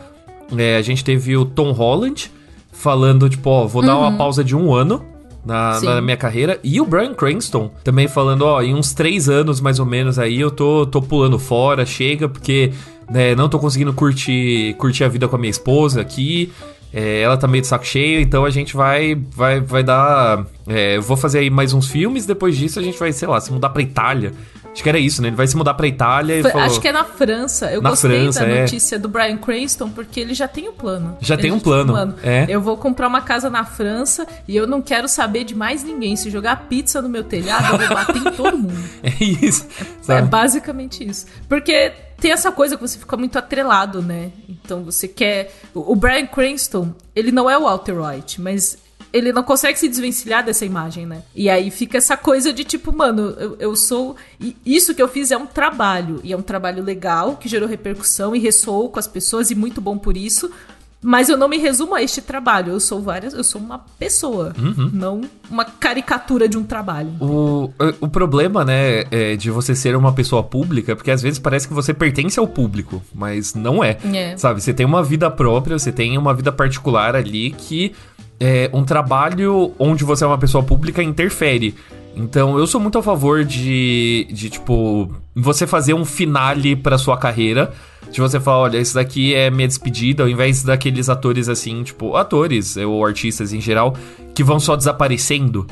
é, 0.56 0.76
a 0.76 0.82
gente 0.82 1.02
teve 1.02 1.34
o 1.34 1.46
Tom 1.46 1.72
Holland 1.72 2.30
falando, 2.70 3.28
tipo, 3.28 3.48
ó, 3.48 3.66
vou 3.66 3.82
dar 3.82 3.96
uma 3.96 4.16
pausa 4.18 4.44
de 4.44 4.54
um 4.54 4.74
ano. 4.74 5.02
Na, 5.48 5.80
na 5.80 6.00
minha 6.02 6.16
carreira, 6.16 6.60
e 6.62 6.78
o 6.78 6.84
Brian 6.84 7.14
Cranston 7.14 7.70
também 7.82 8.06
falando, 8.06 8.42
ó, 8.42 8.60
em 8.60 8.74
uns 8.74 8.92
três 8.92 9.30
anos 9.30 9.62
mais 9.62 9.80
ou 9.80 9.86
menos 9.86 10.18
aí 10.18 10.38
eu 10.38 10.50
tô, 10.50 10.84
tô 10.84 11.00
pulando 11.00 11.38
fora, 11.38 11.86
chega, 11.86 12.28
porque 12.28 12.70
né, 13.10 13.34
não 13.34 13.48
tô 13.48 13.58
conseguindo 13.58 13.94
curtir, 13.94 14.74
curtir 14.76 15.04
a 15.04 15.08
vida 15.08 15.26
com 15.26 15.36
a 15.36 15.38
minha 15.38 15.50
esposa 15.50 16.02
aqui, 16.02 16.52
é, 16.92 17.22
ela 17.22 17.36
tá 17.38 17.46
meio 17.46 17.62
de 17.62 17.66
saco 17.66 17.86
cheio, 17.86 18.20
então 18.20 18.44
a 18.44 18.50
gente 18.50 18.76
vai 18.76 19.14
vai, 19.34 19.58
vai 19.58 19.82
dar. 19.82 20.44
é, 20.66 20.96
eu 20.96 21.02
vou 21.02 21.16
fazer 21.16 21.38
aí 21.38 21.50
mais 21.50 21.72
uns 21.72 21.90
filmes, 21.90 22.26
depois 22.26 22.56
disso 22.56 22.78
a 22.78 22.82
gente 22.82 22.98
vai, 22.98 23.10
sei 23.12 23.26
lá, 23.26 23.40
se 23.40 23.50
mudar 23.50 23.70
pra 23.70 23.80
Itália. 23.82 24.32
Acho 24.78 24.82
que 24.84 24.88
era 24.88 24.98
isso, 25.00 25.20
né? 25.20 25.28
Ele 25.28 25.36
vai 25.36 25.46
se 25.48 25.56
mudar 25.56 25.74
pra 25.74 25.88
Itália 25.88 26.38
e 26.38 26.42
Foi- 26.42 26.52
falou, 26.52 26.66
acho 26.68 26.80
que 26.80 26.86
é 26.86 26.92
na 26.92 27.02
França. 27.04 27.66
Eu 27.72 27.82
Na 27.82 27.90
gostei 27.90 28.22
França, 28.22 28.40
da 28.40 28.46
é. 28.46 28.60
notícia 28.62 28.96
do 28.96 29.08
Brian 29.08 29.36
Cranston, 29.36 29.90
porque 29.90 30.20
ele 30.20 30.34
já 30.34 30.46
tem 30.46 30.68
um 30.68 30.72
plano. 30.72 31.16
Já 31.20 31.34
Ele 31.34 31.42
tem 31.42 31.50
um 31.50 31.58
plano, 31.58 32.14
é. 32.22 32.46
Eu 32.48 32.60
vou 32.60 32.76
comprar 32.76 33.08
uma 33.08 33.20
casa 33.20 33.50
na 33.50 33.64
França 33.64 34.24
e 34.46 34.56
eu 34.56 34.68
não 34.68 34.80
quero 34.80 35.08
saber 35.08 35.42
de 35.42 35.52
mais 35.56 35.82
ninguém. 35.82 36.14
Se 36.14 36.30
jogar 36.30 36.68
pizza 36.68 37.02
no 37.02 37.08
meu 37.08 37.24
telhado, 37.24 37.74
eu 37.82 37.88
vou 37.88 37.96
bater 37.96 38.16
em 38.18 38.30
todo 38.36 38.56
mundo. 38.56 38.78
É 39.02 39.24
isso. 39.24 39.66
É 39.80 39.84
sabe? 40.02 40.28
basicamente 40.28 41.04
isso. 41.08 41.26
Porque 41.48 41.92
tem 42.20 42.30
essa 42.30 42.52
coisa 42.52 42.76
que 42.76 42.80
você 42.82 42.98
fica 43.00 43.16
muito 43.16 43.36
atrelado, 43.36 44.00
né? 44.00 44.30
Então 44.48 44.84
você 44.84 45.08
quer. 45.08 45.52
O 45.74 45.92
o 45.92 45.96
Brian 45.96 46.26
Cranston, 46.26 46.92
ele 47.16 47.32
não 47.32 47.50
é 47.50 47.58
o 47.58 47.62
Walter 47.62 47.94
White, 48.00 48.40
mas 48.40 48.78
ele 49.12 49.32
não 49.32 49.42
consegue 49.42 49.78
se 49.78 49.88
desvencilhar 49.88 50.44
dessa 50.44 50.64
imagem, 50.64 51.06
né? 51.06 51.22
E 51.34 51.48
aí 51.48 51.70
fica 51.70 51.98
essa 51.98 52.16
coisa 52.16 52.52
de 52.52 52.64
tipo, 52.64 52.92
mano, 52.92 53.34
eu, 53.38 53.56
eu 53.58 53.76
sou. 53.76 54.16
e 54.40 54.56
Isso 54.64 54.94
que 54.94 55.02
eu 55.02 55.08
fiz 55.08 55.30
é 55.30 55.36
um 55.36 55.46
trabalho. 55.46 56.20
E 56.22 56.32
é 56.32 56.36
um 56.36 56.42
trabalho 56.42 56.82
legal, 56.82 57.36
que 57.36 57.48
gerou 57.48 57.68
repercussão 57.68 58.34
e 58.34 58.38
ressoou 58.38 58.90
com 58.90 58.98
as 58.98 59.06
pessoas, 59.06 59.50
e 59.50 59.54
muito 59.54 59.80
bom 59.80 59.96
por 59.98 60.16
isso. 60.16 60.50
Mas 61.00 61.28
eu 61.28 61.36
não 61.36 61.48
me 61.48 61.58
resumo 61.58 61.94
a 61.94 62.02
este 62.02 62.20
trabalho. 62.20 62.72
Eu 62.72 62.80
sou 62.80 63.00
várias. 63.00 63.32
Eu 63.32 63.44
sou 63.44 63.60
uma 63.60 63.78
pessoa, 63.98 64.52
não 64.92 65.20
uma 65.48 65.64
caricatura 65.64 66.48
de 66.48 66.58
um 66.58 66.64
trabalho. 66.64 67.10
O, 67.20 67.70
o 68.00 68.08
problema, 68.08 68.64
né, 68.64 69.04
é 69.10 69.36
de 69.36 69.48
você 69.50 69.76
ser 69.76 69.94
uma 69.94 70.12
pessoa 70.12 70.42
pública, 70.42 70.96
porque 70.96 71.10
às 71.10 71.22
vezes 71.22 71.38
parece 71.38 71.68
que 71.68 71.74
você 71.74 71.94
pertence 71.94 72.38
ao 72.38 72.48
público, 72.48 73.00
mas 73.14 73.54
não 73.54 73.82
é. 73.82 73.96
É. 74.12 74.36
Sabe, 74.36 74.60
você 74.60 74.74
tem 74.74 74.84
uma 74.84 75.02
vida 75.02 75.30
própria, 75.30 75.78
você 75.78 75.92
tem 75.92 76.18
uma 76.18 76.34
vida 76.34 76.50
particular 76.50 77.14
ali 77.14 77.52
que 77.52 77.94
é, 78.40 78.70
um 78.72 78.84
trabalho 78.84 79.72
onde 79.78 80.04
você 80.04 80.24
é 80.24 80.26
uma 80.26 80.38
pessoa 80.38 80.62
pública 80.62 81.02
interfere. 81.02 81.74
Então, 82.14 82.58
eu 82.58 82.66
sou 82.66 82.80
muito 82.80 82.98
a 82.98 83.02
favor 83.02 83.44
de, 83.44 84.26
de 84.30 84.50
tipo, 84.50 85.10
você 85.34 85.66
fazer 85.66 85.94
um 85.94 86.04
finale 86.04 86.74
pra 86.74 86.98
sua 86.98 87.16
carreira. 87.16 87.72
De 88.10 88.20
você 88.20 88.40
falar, 88.40 88.58
olha, 88.58 88.78
isso 88.78 88.94
daqui 88.94 89.34
é 89.34 89.50
minha 89.50 89.68
despedida, 89.68 90.22
ao 90.22 90.28
invés 90.28 90.62
daqueles 90.62 91.08
atores 91.08 91.48
assim, 91.48 91.82
tipo, 91.82 92.16
atores 92.16 92.76
ou 92.76 93.04
artistas 93.04 93.52
em 93.52 93.60
geral, 93.60 93.94
que 94.34 94.42
vão 94.42 94.58
só 94.58 94.74
desaparecendo. 94.74 95.66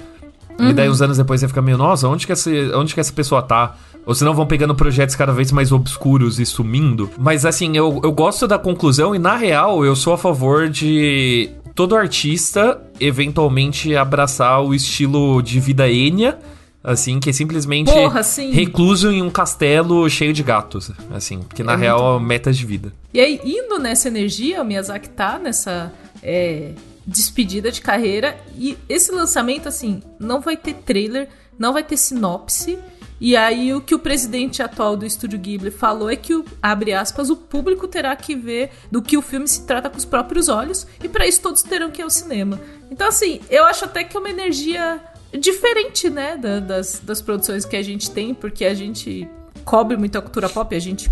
E 0.58 0.72
daí, 0.72 0.88
uns 0.88 1.02
anos 1.02 1.16
depois, 1.16 1.40
você 1.40 1.48
fica 1.48 1.60
meio, 1.60 1.76
nossa, 1.76 2.08
onde 2.08 2.26
que, 2.26 2.32
essa, 2.32 2.50
onde 2.74 2.94
que 2.94 3.00
essa 3.00 3.12
pessoa 3.12 3.42
tá? 3.42 3.74
Ou 4.06 4.14
senão 4.14 4.32
vão 4.32 4.46
pegando 4.46 4.74
projetos 4.74 5.16
cada 5.16 5.32
vez 5.32 5.50
mais 5.50 5.72
obscuros 5.72 6.38
e 6.38 6.46
sumindo. 6.46 7.10
Mas 7.18 7.44
assim, 7.44 7.76
eu, 7.76 8.00
eu 8.04 8.12
gosto 8.12 8.46
da 8.46 8.56
conclusão 8.56 9.14
e, 9.14 9.18
na 9.18 9.36
real, 9.36 9.84
eu 9.84 9.96
sou 9.96 10.12
a 10.12 10.18
favor 10.18 10.68
de 10.68 11.50
todo 11.74 11.96
artista 11.96 12.80
eventualmente 12.98 13.94
abraçar 13.96 14.62
o 14.64 14.72
estilo 14.72 15.42
de 15.42 15.58
vida 15.60 15.90
Enya. 15.90 16.38
Assim, 16.82 17.18
que 17.18 17.30
é 17.30 17.32
simplesmente 17.32 17.90
Porra, 17.90 18.20
recluso 18.52 19.10
em 19.10 19.20
um 19.20 19.28
castelo 19.28 20.08
cheio 20.08 20.32
de 20.32 20.40
gatos. 20.44 20.92
Assim, 21.12 21.40
porque 21.40 21.64
na 21.64 21.72
É 21.72 21.76
real 21.76 22.16
é 22.16 22.20
metas 22.20 22.56
de 22.56 22.64
vida. 22.64 22.92
E 23.12 23.18
aí, 23.18 23.40
indo 23.44 23.76
nessa 23.80 24.06
energia, 24.06 24.62
o 24.62 24.64
Miyazaki 24.64 25.08
tá 25.08 25.36
nessa 25.36 25.92
é, 26.22 26.70
despedida 27.04 27.72
de 27.72 27.80
carreira. 27.80 28.36
E 28.56 28.78
esse 28.88 29.10
lançamento, 29.10 29.66
assim, 29.66 30.00
não 30.20 30.40
vai 30.40 30.56
ter 30.56 30.74
trailer, 30.74 31.28
não 31.58 31.72
vai 31.72 31.82
ter 31.82 31.96
sinopse. 31.96 32.78
E 33.20 33.34
aí, 33.34 33.72
o 33.72 33.80
que 33.80 33.94
o 33.94 33.98
presidente 33.98 34.62
atual 34.62 34.96
do 34.96 35.06
estúdio 35.06 35.38
Ghibli 35.38 35.70
falou 35.70 36.10
é 36.10 36.16
que, 36.16 36.34
o, 36.34 36.44
abre 36.62 36.92
aspas, 36.92 37.30
o 37.30 37.36
público 37.36 37.88
terá 37.88 38.14
que 38.14 38.34
ver 38.36 38.70
do 38.90 39.00
que 39.00 39.16
o 39.16 39.22
filme 39.22 39.48
se 39.48 39.64
trata 39.66 39.88
com 39.88 39.96
os 39.96 40.04
próprios 40.04 40.48
olhos. 40.48 40.86
E 41.02 41.08
para 41.08 41.26
isso, 41.26 41.40
todos 41.40 41.62
terão 41.62 41.90
que 41.90 42.02
ir 42.02 42.04
ao 42.04 42.10
cinema. 42.10 42.60
Então, 42.90 43.08
assim, 43.08 43.40
eu 43.48 43.64
acho 43.64 43.86
até 43.86 44.04
que 44.04 44.16
é 44.16 44.20
uma 44.20 44.28
energia 44.28 45.00
diferente, 45.38 46.10
né, 46.10 46.36
da- 46.36 46.60
das, 46.60 47.00
das 47.00 47.22
produções 47.22 47.64
que 47.64 47.76
a 47.76 47.82
gente 47.82 48.10
tem, 48.10 48.34
porque 48.34 48.64
a 48.64 48.74
gente 48.74 49.26
cobre 49.64 49.96
muito 49.96 50.16
a 50.18 50.22
cultura 50.22 50.48
pop, 50.48 50.74
a 50.76 50.78
gente 50.78 51.10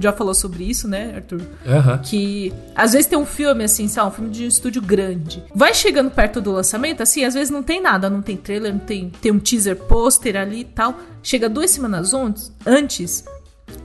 já 0.00 0.12
falou 0.12 0.34
sobre 0.34 0.64
isso, 0.64 0.86
né, 0.86 1.12
Arthur? 1.16 1.40
Aham. 1.66 1.98
Que 1.98 2.52
às 2.74 2.92
vezes 2.92 3.06
tem 3.06 3.18
um 3.18 3.26
filme 3.26 3.64
assim, 3.64 3.88
sei 3.88 4.02
lá, 4.02 4.08
um 4.08 4.12
filme 4.12 4.30
de 4.30 4.44
um 4.44 4.48
estúdio 4.48 4.82
grande. 4.82 5.42
Vai 5.54 5.72
chegando 5.74 6.10
perto 6.10 6.40
do 6.40 6.52
lançamento, 6.52 7.02
assim, 7.02 7.24
às 7.24 7.34
vezes 7.34 7.50
não 7.50 7.62
tem 7.62 7.80
nada, 7.80 8.10
não 8.10 8.22
tem 8.22 8.36
trailer, 8.36 8.72
não 8.72 8.80
tem, 8.80 9.10
tem 9.20 9.32
um 9.32 9.38
teaser 9.38 9.76
pôster 9.76 10.36
ali 10.36 10.60
e 10.60 10.64
tal. 10.64 10.94
Chega 11.22 11.48
duas 11.48 11.70
semanas 11.70 12.12
antes, 12.66 13.24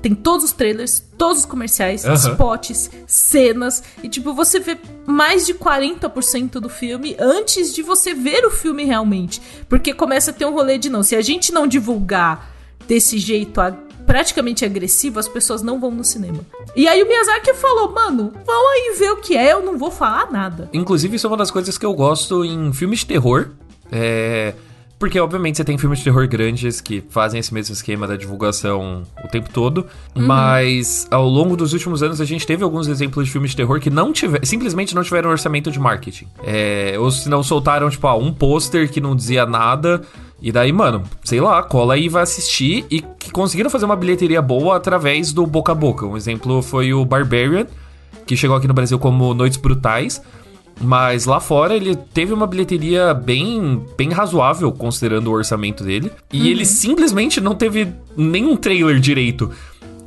tem 0.01 0.15
todos 0.15 0.45
os 0.45 0.51
trailers, 0.51 1.03
todos 1.17 1.39
os 1.41 1.45
comerciais, 1.45 2.05
Aham. 2.05 2.15
spots, 2.15 2.89
cenas, 3.05 3.83
e 4.01 4.09
tipo, 4.09 4.33
você 4.33 4.59
vê 4.59 4.77
mais 5.05 5.45
de 5.45 5.53
40% 5.53 6.53
do 6.59 6.69
filme 6.69 7.15
antes 7.19 7.73
de 7.73 7.81
você 7.83 8.13
ver 8.13 8.45
o 8.45 8.51
filme 8.51 8.83
realmente. 8.83 9.41
Porque 9.69 9.93
começa 9.93 10.31
a 10.31 10.33
ter 10.33 10.45
um 10.45 10.53
rolê 10.53 10.77
de 10.77 10.89
não, 10.89 11.03
se 11.03 11.15
a 11.15 11.21
gente 11.21 11.51
não 11.51 11.67
divulgar 11.67 12.51
desse 12.87 13.17
jeito 13.19 13.59
a- 13.61 13.75
praticamente 14.05 14.63
agressivo, 14.63 15.19
as 15.19 15.27
pessoas 15.27 15.61
não 15.61 15.79
vão 15.79 15.91
no 15.91 16.03
cinema. 16.03 16.39
E 16.75 16.87
aí 16.87 17.01
o 17.01 17.07
Miyazaki 17.07 17.53
falou, 17.55 17.91
mano, 17.91 18.31
vão 18.45 18.71
aí 18.71 18.95
ver 18.97 19.11
o 19.11 19.17
que 19.17 19.35
é, 19.35 19.53
eu 19.53 19.63
não 19.63 19.77
vou 19.77 19.91
falar 19.91 20.31
nada. 20.31 20.69
Inclusive, 20.73 21.15
isso 21.15 21.27
é 21.27 21.29
uma 21.29 21.37
das 21.37 21.51
coisas 21.51 21.77
que 21.77 21.85
eu 21.85 21.93
gosto 21.93 22.43
em 22.45 22.71
filmes 22.73 22.99
de 22.99 23.07
terror. 23.07 23.49
É. 23.91 24.53
Porque, 24.97 25.19
obviamente, 25.19 25.57
você 25.57 25.63
tem 25.63 25.77
filmes 25.77 25.99
de 25.99 26.05
terror 26.05 26.25
grandes 26.27 26.79
que 26.79 27.03
fazem 27.09 27.39
esse 27.39 27.53
mesmo 27.53 27.73
esquema 27.73 28.07
da 28.07 28.15
divulgação 28.15 29.03
o 29.23 29.27
tempo 29.27 29.49
todo. 29.51 29.85
Mas, 30.15 31.05
ao 31.11 31.27
longo 31.27 31.57
dos 31.57 31.73
últimos 31.73 32.01
anos, 32.01 32.21
a 32.21 32.25
gente 32.25 32.47
teve 32.47 32.63
alguns 32.63 32.87
exemplos 32.87 33.25
de 33.25 33.31
filmes 33.31 33.51
de 33.51 33.57
terror 33.57 33.79
que 33.81 33.89
não 33.89 34.13
tiver, 34.13 34.45
simplesmente 34.45 34.95
não 34.95 35.03
tiveram 35.03 35.29
orçamento 35.29 35.69
de 35.69 35.79
marketing. 35.79 36.27
É, 36.45 36.95
ou 36.97 37.11
se 37.11 37.27
não 37.27 37.43
soltaram, 37.43 37.89
tipo, 37.89 38.07
ah, 38.07 38.15
um 38.15 38.33
pôster 38.33 38.89
que 38.89 39.01
não 39.01 39.15
dizia 39.15 39.45
nada. 39.45 40.01
E 40.45 40.51
daí, 40.51 40.71
mano, 40.71 41.01
sei 41.23 41.41
lá, 41.41 41.63
cola 41.63 41.95
aí 41.95 42.05
e 42.05 42.10
vai 42.10 42.21
assistir. 42.21 42.86
E 42.91 43.01
que 43.01 43.31
conseguiram 43.31 43.67
fazer 43.67 43.86
uma 43.86 43.95
bilheteria 43.95 44.43
boa 44.43 44.77
através 44.77 45.34
do 45.34 45.43
boca 45.47 45.71
a 45.71 45.75
boca. 45.75 46.05
Um 46.05 46.15
exemplo 46.15 46.62
foi 46.62 46.93
o 46.93 47.03
Barbarian, 47.03 47.65
que 48.27 48.38
chegou 48.38 48.55
aqui 48.55 48.67
no 48.67 48.73
Brasil 48.75 48.99
como 48.99 49.34
Noites 49.34 49.58
Brutais. 49.58 50.21
Mas 50.79 51.25
lá 51.25 51.39
fora 51.39 51.75
ele 51.75 51.95
teve 51.95 52.31
uma 52.31 52.45
bilheteria 52.45 53.12
bem, 53.12 53.84
bem 53.97 54.12
razoável, 54.12 54.71
considerando 54.71 55.31
o 55.31 55.34
orçamento 55.34 55.84
dele. 55.84 56.12
E 56.31 56.47
ele 56.51 56.63
simplesmente 56.63 57.41
não 57.41 57.55
teve 57.55 57.91
nenhum 58.15 58.55
trailer 58.55 58.99
direito. 58.99 59.49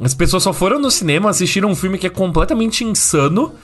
As 0.00 0.14
pessoas 0.14 0.44
só 0.44 0.52
foram 0.52 0.78
no 0.78 0.88
cinema, 0.88 1.30
assistiram 1.30 1.68
um 1.68 1.74
filme 1.74 1.98
que 1.98 2.06
é 2.06 2.10
completamente 2.10 2.84
insano. 2.84 3.54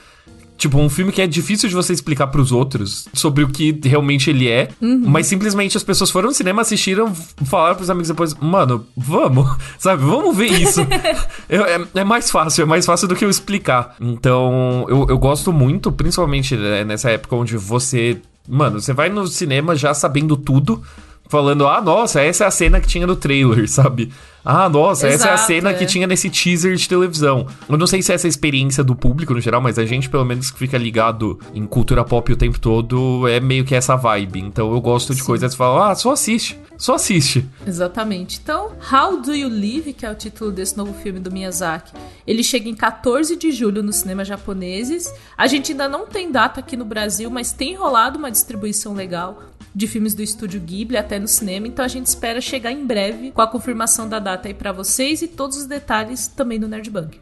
Tipo, 0.65 0.79
um 0.79 0.89
filme 0.89 1.11
que 1.11 1.21
é 1.21 1.27
difícil 1.27 1.69
de 1.69 1.75
você 1.75 1.93
explicar 1.93 2.25
pros 2.25 2.51
outros 2.51 3.07
sobre 3.13 3.43
o 3.43 3.47
que 3.47 3.79
realmente 3.83 4.31
ele 4.31 4.49
é, 4.49 4.69
uhum. 4.81 5.03
mas 5.05 5.27
simplesmente 5.27 5.77
as 5.77 5.83
pessoas 5.83 6.09
foram 6.09 6.29
no 6.29 6.33
cinema, 6.33 6.63
assistiram, 6.63 7.13
falaram 7.45 7.75
pros 7.75 7.87
amigos 7.87 8.07
depois, 8.07 8.33
mano, 8.33 8.83
vamos, 8.97 9.47
sabe, 9.77 10.03
vamos 10.03 10.35
ver 10.35 10.51
isso. 10.51 10.81
é, 11.47 11.55
é, 11.55 11.87
é, 11.93 12.03
mais 12.03 12.31
fácil, 12.31 12.63
é 12.63 12.65
mais 12.65 12.83
fácil 12.83 13.07
do 13.07 13.15
que 13.15 13.23
eu 13.23 13.29
explicar. 13.29 13.95
Então, 14.01 14.87
eu, 14.89 15.05
eu 15.07 15.19
gosto 15.19 15.53
muito, 15.53 15.91
principalmente 15.91 16.57
né, 16.57 16.83
nessa 16.83 17.11
época 17.11 17.35
onde 17.35 17.55
você. 17.57 18.19
Mano, 18.49 18.81
você 18.81 18.91
vai 18.91 19.09
no 19.09 19.27
cinema 19.27 19.75
já 19.75 19.93
sabendo 19.93 20.35
tudo, 20.35 20.81
falando, 21.27 21.67
ah, 21.67 21.81
nossa, 21.81 22.21
essa 22.21 22.43
é 22.43 22.47
a 22.47 22.51
cena 22.51 22.79
que 22.79 22.87
tinha 22.87 23.07
no 23.07 23.15
trailer, 23.15 23.67
sabe? 23.69 24.11
Ah, 24.47 24.69
nossa, 24.69 25.07
Exato, 25.07 25.23
essa 25.23 25.29
é 25.29 25.33
a 25.33 25.37
cena 25.37 25.69
é. 25.71 25.73
que 25.73 25.87
tinha 25.87 26.05
nesse 26.05 26.29
teaser 26.29 26.75
de 26.75 26.87
televisão. 26.87 27.47
Eu 27.67 27.77
não 27.79 27.87
sei 27.87 28.03
se 28.03 28.11
é 28.11 28.15
essa 28.15 28.27
experiência 28.27 28.83
do 28.83 28.95
público 28.95 29.33
no 29.33 29.41
geral, 29.41 29.59
mas 29.59 29.79
a 29.79 29.85
gente, 29.85 30.07
pelo 30.07 30.23
menos, 30.23 30.51
que 30.51 30.59
fica 30.59 30.77
ligado 30.77 31.39
em 31.51 31.65
cultura 31.65 32.03
pop 32.05 32.31
o 32.31 32.35
tempo 32.35 32.59
todo, 32.59 33.27
é 33.27 33.39
meio 33.39 33.65
que 33.65 33.73
essa 33.73 33.95
vibe. 33.95 34.39
Então 34.41 34.71
eu 34.71 34.79
gosto 34.79 35.15
de 35.15 35.21
Sim. 35.21 35.25
coisas 35.25 35.51
que 35.51 35.57
falam, 35.57 35.81
ah, 35.81 35.95
só 35.95 36.11
assiste. 36.11 36.59
Só 36.77 36.95
assiste. 36.95 37.43
Exatamente. 37.65 38.39
Então, 38.43 38.73
How 38.91 39.19
Do 39.19 39.33
You 39.33 39.49
Live, 39.49 39.93
que 39.93 40.05
é 40.05 40.11
o 40.11 40.15
título 40.15 40.51
desse 40.51 40.77
novo 40.77 40.93
filme 40.93 41.19
do 41.19 41.31
Miyazaki, 41.31 41.93
ele 42.27 42.43
chega 42.43 42.69
em 42.69 42.75
14 42.75 43.35
de 43.37 43.51
julho 43.51 43.81
nos 43.81 43.97
cinemas 43.97 44.27
japoneses. 44.27 45.11
A 45.37 45.47
gente 45.47 45.71
ainda 45.71 45.87
não 45.89 46.05
tem 46.05 46.31
data 46.31 46.59
aqui 46.59 46.77
no 46.77 46.85
Brasil, 46.85 47.31
mas 47.31 47.51
tem 47.51 47.73
rolado 47.75 48.19
uma 48.19 48.29
distribuição 48.29 48.93
legal 48.93 49.41
de 49.75 49.87
filmes 49.87 50.13
do 50.13 50.23
estúdio 50.23 50.61
Ghibli 50.61 50.95
até 50.95 51.19
no 51.19 51.27
cinema, 51.27 51.67
então 51.67 51.83
a 51.83 51.87
gente 51.89 52.05
espera 52.05 52.39
chegar 52.39 52.71
em 52.71 52.85
breve 52.85 53.31
com 53.31 53.41
a 53.41 53.47
confirmação 53.47 54.07
da 54.07 54.19
data 54.19 54.47
aí 54.47 54.53
para 54.53 54.71
vocês 54.71 55.21
e 55.21 55.27
todos 55.27 55.57
os 55.57 55.65
detalhes 55.65 56.27
também 56.29 56.57
no 56.57 56.67
Nerdbunk. 56.67 57.19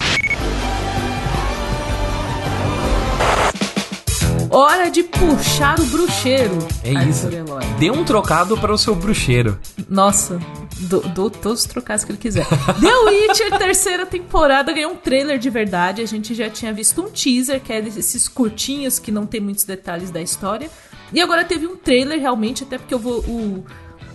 Hora 4.52 4.92
de 4.92 5.02
puxar 5.02 5.80
o 5.80 5.86
bruxeiro. 5.88 6.60
É 6.84 6.94
isso. 7.10 7.28
Dê 7.80 7.90
um 7.90 8.04
trocado 8.04 8.56
para 8.56 8.72
o 8.72 8.78
seu 8.78 8.94
bruxeiro. 8.94 9.58
Nossa, 9.90 10.40
dou, 10.82 11.02
dou 11.10 11.28
todos 11.28 11.62
os 11.62 11.66
trocados 11.66 12.06
que 12.06 12.12
ele 12.12 12.20
quiser. 12.20 12.46
The 12.48 12.96
Witcher, 13.10 13.50
terceira 13.58 14.06
temporada, 14.06 14.72
ganhou 14.72 14.92
um 14.92 14.96
trailer 14.96 15.40
de 15.40 15.50
verdade. 15.50 16.04
A 16.04 16.06
gente 16.06 16.36
já 16.36 16.52
tinha 16.52 16.72
visto 16.72 17.02
um 17.02 17.10
teaser, 17.10 17.60
que 17.62 17.74
é 17.74 17.82
desses 17.82 18.28
curtinhos 18.28 19.00
que 19.00 19.12
não 19.12 19.26
tem 19.26 19.42
muitos 19.42 19.64
detalhes 19.64 20.12
da 20.12 20.22
história. 20.22 20.70
E 21.14 21.22
agora 21.22 21.46
teve 21.46 21.68
um 21.68 21.76
trailer 21.76 22.20
realmente, 22.20 22.64
até 22.64 22.78
porque 22.78 22.94
eu 22.94 23.00
vou. 23.00 23.20
O, 23.20 23.64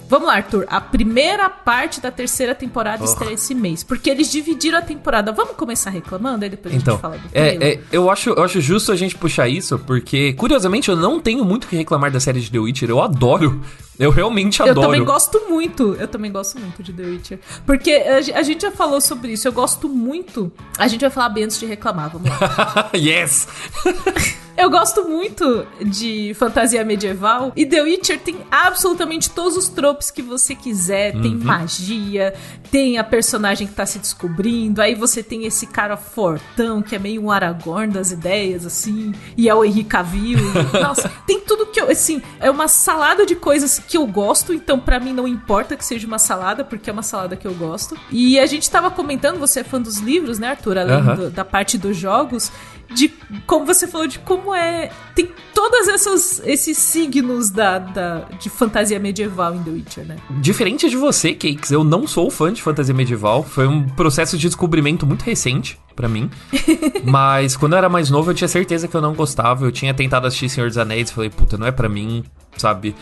Vamos 0.08 0.26
lá, 0.26 0.36
Arthur. 0.36 0.64
A 0.68 0.80
primeira 0.80 1.50
parte 1.50 2.00
da 2.00 2.10
terceira 2.10 2.54
temporada 2.54 3.02
oh. 3.02 3.04
estreia 3.04 3.34
esse 3.34 3.54
mês. 3.54 3.84
Porque 3.84 4.08
eles 4.08 4.32
dividiram 4.32 4.78
a 4.78 4.82
temporada. 4.82 5.30
Vamos 5.32 5.54
começar 5.54 5.90
reclamando? 5.90 6.44
Aí 6.44 6.50
depois 6.50 6.74
então, 6.74 6.94
a 6.94 6.96
gente 6.96 7.02
fala 7.02 7.18
do 7.18 7.28
é, 7.34 7.72
é, 7.72 7.80
eu, 7.92 8.10
acho, 8.10 8.30
eu 8.30 8.42
acho 8.42 8.58
justo 8.60 8.90
a 8.90 8.96
gente 8.96 9.14
puxar 9.16 9.48
isso, 9.48 9.78
porque, 9.80 10.32
curiosamente, 10.32 10.88
eu 10.88 10.96
não 10.96 11.20
tenho 11.20 11.44
muito 11.44 11.64
o 11.64 11.68
que 11.68 11.76
reclamar 11.76 12.10
da 12.10 12.18
série 12.18 12.40
de 12.40 12.50
The 12.50 12.58
Witcher. 12.58 12.88
Eu 12.88 13.02
adoro. 13.02 13.60
Eu 13.98 14.10
realmente 14.10 14.62
adoro. 14.62 14.78
Eu 14.78 14.82
também 14.82 15.04
gosto 15.04 15.48
muito. 15.48 15.94
Eu 15.94 16.08
também 16.08 16.30
gosto 16.30 16.58
muito 16.58 16.82
de 16.82 16.92
The 16.92 17.02
Witcher. 17.02 17.40
Porque 17.66 17.92
a, 17.92 18.38
a 18.38 18.42
gente 18.42 18.62
já 18.62 18.70
falou 18.70 19.00
sobre 19.00 19.32
isso. 19.32 19.48
Eu 19.48 19.52
gosto 19.52 19.88
muito. 19.88 20.52
A 20.78 20.86
gente 20.86 21.00
vai 21.00 21.10
falar 21.10 21.30
bem 21.30 21.44
antes 21.44 21.58
de 21.58 21.66
reclamar. 21.66 22.10
Vamos 22.10 22.28
lá. 22.30 22.90
yes! 22.94 23.48
Eu 24.58 24.68
gosto 24.68 25.08
muito 25.08 25.64
de 25.80 26.34
fantasia 26.34 26.84
medieval 26.84 27.52
e 27.54 27.64
The 27.64 27.80
Witcher 27.80 28.18
tem 28.18 28.38
absolutamente 28.50 29.30
todos 29.30 29.56
os 29.56 29.68
tropes 29.68 30.10
que 30.10 30.20
você 30.20 30.52
quiser. 30.52 31.12
Tem 31.12 31.36
uhum. 31.36 31.44
magia, 31.44 32.34
tem 32.68 32.98
a 32.98 33.04
personagem 33.04 33.68
que 33.68 33.72
tá 33.72 33.86
se 33.86 34.00
descobrindo, 34.00 34.82
aí 34.82 34.96
você 34.96 35.22
tem 35.22 35.44
esse 35.44 35.64
cara 35.64 35.96
fortão 35.96 36.82
que 36.82 36.96
é 36.96 36.98
meio 36.98 37.22
um 37.22 37.30
Aragorn 37.30 37.92
das 37.92 38.10
ideias, 38.10 38.66
assim, 38.66 39.14
e 39.36 39.48
é 39.48 39.54
o 39.54 39.64
Henrique 39.64 39.90
Cavill. 39.90 40.40
Nossa, 40.74 41.08
tem 41.24 41.38
tudo 41.38 41.66
que 41.66 41.80
eu, 41.80 41.88
assim, 41.88 42.20
é 42.40 42.50
uma 42.50 42.66
salada 42.66 43.24
de 43.24 43.36
coisas 43.36 43.78
que 43.88 43.96
eu 43.96 44.06
gosto, 44.06 44.52
então 44.52 44.78
para 44.78 45.00
mim 45.00 45.14
não 45.14 45.26
importa 45.26 45.74
que 45.74 45.84
seja 45.84 46.06
uma 46.06 46.18
salada, 46.18 46.62
porque 46.62 46.90
é 46.90 46.92
uma 46.92 47.02
salada 47.02 47.34
que 47.36 47.46
eu 47.46 47.54
gosto. 47.54 47.96
E 48.10 48.38
a 48.38 48.44
gente 48.44 48.70
tava 48.70 48.90
comentando, 48.90 49.38
você 49.38 49.60
é 49.60 49.64
fã 49.64 49.80
dos 49.80 49.96
livros, 49.96 50.38
né, 50.38 50.48
Arthur? 50.48 50.76
Além 50.76 51.02
do, 51.16 51.30
da 51.30 51.42
parte 51.42 51.78
dos 51.78 51.96
jogos, 51.96 52.52
de 52.94 53.08
como 53.46 53.64
você 53.64 53.86
falou 53.86 54.06
de 54.06 54.18
como 54.18 54.54
é 54.54 54.90
tem 55.14 55.30
todos 55.54 55.88
esses, 55.88 56.42
esses 56.44 56.76
signos 56.76 57.50
da, 57.50 57.78
da, 57.78 58.18
de 58.38 58.50
fantasia 58.50 58.98
medieval 58.98 59.54
em 59.54 59.62
The 59.62 59.70
Witcher, 59.70 60.04
né? 60.04 60.16
Diferente 60.38 60.88
de 60.90 60.96
você, 60.96 61.32
Cakes, 61.32 61.70
eu 61.70 61.82
não 61.82 62.06
sou 62.06 62.30
fã 62.30 62.52
de 62.52 62.62
fantasia 62.62 62.94
medieval. 62.94 63.42
Foi 63.42 63.66
um 63.66 63.86
processo 63.88 64.36
de 64.36 64.46
descobrimento 64.46 65.06
muito 65.06 65.22
recente 65.22 65.78
para 65.96 66.08
mim. 66.08 66.30
Mas 67.04 67.56
quando 67.56 67.72
eu 67.72 67.78
era 67.78 67.88
mais 67.88 68.10
novo, 68.10 68.30
eu 68.30 68.34
tinha 68.34 68.48
certeza 68.48 68.86
que 68.86 68.94
eu 68.94 69.00
não 69.00 69.14
gostava. 69.14 69.64
Eu 69.64 69.72
tinha 69.72 69.94
tentado 69.94 70.26
assistir 70.26 70.48
Senhor 70.50 70.68
dos 70.68 70.78
Anéis, 70.78 71.10
falei, 71.10 71.30
puta, 71.30 71.56
não 71.56 71.66
é 71.66 71.72
para 71.72 71.88
mim, 71.88 72.22
sabe? 72.56 72.94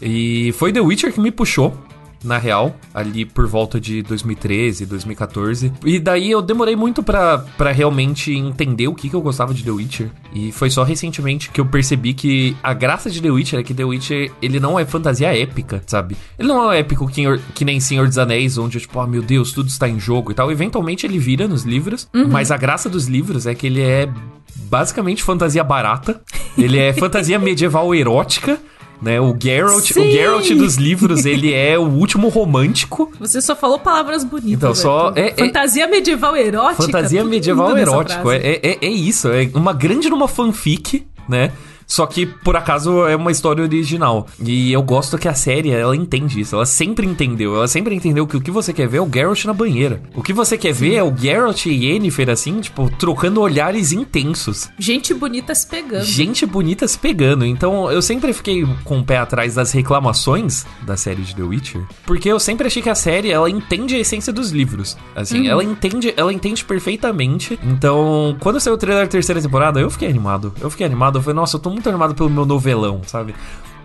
E 0.00 0.52
foi 0.52 0.72
The 0.72 0.80
Witcher 0.80 1.12
que 1.12 1.20
me 1.20 1.30
puxou 1.30 1.76
na 2.24 2.38
real, 2.38 2.74
ali 2.92 3.24
por 3.24 3.46
volta 3.46 3.78
de 3.78 4.02
2013, 4.02 4.86
2014. 4.86 5.72
E 5.84 6.00
daí 6.00 6.30
eu 6.30 6.40
demorei 6.40 6.74
muito 6.74 7.02
para 7.02 7.70
realmente 7.70 8.32
entender 8.32 8.88
o 8.88 8.94
que, 8.94 9.10
que 9.10 9.14
eu 9.14 9.20
gostava 9.20 9.52
de 9.52 9.62
The 9.62 9.70
Witcher. 9.70 10.10
E 10.34 10.50
foi 10.50 10.70
só 10.70 10.82
recentemente 10.82 11.50
que 11.50 11.60
eu 11.60 11.66
percebi 11.66 12.14
que 12.14 12.56
a 12.62 12.72
graça 12.72 13.10
de 13.10 13.20
The 13.20 13.30
Witcher 13.30 13.60
é 13.60 13.62
que 13.62 13.74
The 13.74 13.84
Witcher, 13.84 14.32
ele 14.40 14.58
não 14.58 14.78
é 14.78 14.86
fantasia 14.86 15.36
épica, 15.38 15.82
sabe? 15.86 16.16
Ele 16.38 16.48
não 16.48 16.72
é 16.72 16.78
épico 16.78 17.06
que, 17.06 17.22
que 17.54 17.64
nem 17.64 17.78
Senhor 17.78 18.08
dos 18.08 18.16
Anéis, 18.16 18.56
onde, 18.56 18.80
tipo, 18.80 18.98
oh 18.98 19.06
meu 19.06 19.22
Deus, 19.22 19.52
tudo 19.52 19.68
está 19.68 19.86
em 19.88 20.00
jogo 20.00 20.32
e 20.32 20.34
tal. 20.34 20.50
Eventualmente 20.50 21.06
ele 21.06 21.18
vira 21.18 21.46
nos 21.46 21.64
livros, 21.64 22.08
uhum. 22.14 22.28
mas 22.28 22.50
a 22.50 22.56
graça 22.56 22.88
dos 22.88 23.06
livros 23.06 23.46
é 23.46 23.54
que 23.54 23.66
ele 23.66 23.82
é 23.82 24.08
basicamente 24.56 25.22
fantasia 25.22 25.62
barata. 25.62 26.22
Ele 26.56 26.78
é 26.78 26.92
fantasia 26.92 27.38
medieval 27.38 27.94
erótica 27.94 28.58
né? 29.04 29.20
O 29.20 29.36
Geralt, 29.38 29.90
o 29.90 30.10
Geralt 30.10 30.50
dos 30.54 30.76
livros, 30.76 31.26
ele 31.26 31.52
é 31.52 31.78
o 31.78 31.82
último 31.82 32.28
romântico. 32.28 33.12
Você 33.20 33.40
só 33.42 33.54
falou 33.54 33.78
palavras 33.78 34.24
bonitas. 34.24 34.52
Então, 34.52 34.74
só 34.74 35.12
é, 35.14 35.28
é, 35.28 35.34
fantasia 35.34 35.86
medieval 35.86 36.34
erótica. 36.34 36.82
Fantasia 36.82 37.22
medieval 37.22 37.76
erótico, 37.76 38.30
é, 38.30 38.38
é, 38.38 38.78
é 38.80 38.88
isso, 38.88 39.28
é 39.28 39.50
uma 39.54 39.74
grande 39.74 40.08
numa 40.08 40.26
fanfic, 40.26 41.06
né? 41.28 41.52
Só 41.86 42.06
que, 42.06 42.26
por 42.26 42.56
acaso, 42.56 43.06
é 43.06 43.16
uma 43.16 43.30
história 43.30 43.62
original. 43.62 44.26
E 44.40 44.72
eu 44.72 44.82
gosto 44.82 45.18
que 45.18 45.28
a 45.28 45.34
série, 45.34 45.70
ela 45.70 45.96
entende 45.96 46.40
isso. 46.40 46.54
Ela 46.54 46.66
sempre 46.66 47.06
entendeu. 47.06 47.54
Ela 47.56 47.68
sempre 47.68 47.94
entendeu 47.94 48.26
que 48.26 48.36
o 48.36 48.40
que 48.40 48.50
você 48.50 48.72
quer 48.72 48.88
ver 48.88 48.98
é 48.98 49.00
o 49.00 49.10
Geralt 49.12 49.44
na 49.44 49.52
banheira. 49.52 50.02
O 50.14 50.22
que 50.22 50.32
você 50.32 50.56
quer 50.56 50.74
Sim. 50.74 50.80
ver 50.80 50.94
é 50.94 51.02
o 51.02 51.14
Geralt 51.16 51.66
e 51.66 51.86
Yennefer, 51.86 52.30
assim, 52.30 52.60
tipo, 52.60 52.90
trocando 52.90 53.40
olhares 53.40 53.92
intensos. 53.92 54.70
Gente 54.78 55.12
bonita 55.12 55.54
se 55.54 55.66
pegando. 55.66 56.04
Gente 56.04 56.46
bonita 56.46 56.88
se 56.88 56.98
pegando. 56.98 57.44
Então, 57.44 57.90
eu 57.90 58.02
sempre 58.02 58.32
fiquei 58.32 58.66
com 58.84 59.00
o 59.00 59.04
pé 59.04 59.18
atrás 59.18 59.54
das 59.54 59.72
reclamações 59.72 60.66
da 60.82 60.96
série 60.96 61.22
de 61.22 61.34
The 61.34 61.42
Witcher. 61.42 61.82
Porque 62.06 62.28
eu 62.28 62.40
sempre 62.40 62.66
achei 62.66 62.82
que 62.82 62.90
a 62.90 62.94
série, 62.94 63.30
ela 63.30 63.48
entende 63.50 63.94
a 63.94 63.98
essência 63.98 64.32
dos 64.32 64.50
livros. 64.50 64.96
Assim, 65.14 65.42
uhum. 65.42 65.50
ela 65.50 65.64
entende 65.64 66.14
ela 66.16 66.32
entende 66.32 66.64
perfeitamente. 66.64 67.58
Então, 67.62 68.36
quando 68.40 68.60
saiu 68.60 68.74
o 68.74 68.78
trailer 68.78 69.04
da 69.04 69.10
terceira 69.10 69.40
temporada, 69.40 69.80
eu 69.80 69.90
fiquei 69.90 70.08
animado. 70.08 70.52
Eu 70.60 70.70
fiquei 70.70 70.86
animado. 70.86 71.18
Eu 71.18 71.22
falei, 71.22 71.36
nossa, 71.36 71.56
eu 71.56 71.60
tô 71.60 71.70
muito 71.74 71.88
animado 71.88 72.14
pelo 72.14 72.30
meu 72.30 72.46
novelão, 72.46 73.02
sabe? 73.06 73.34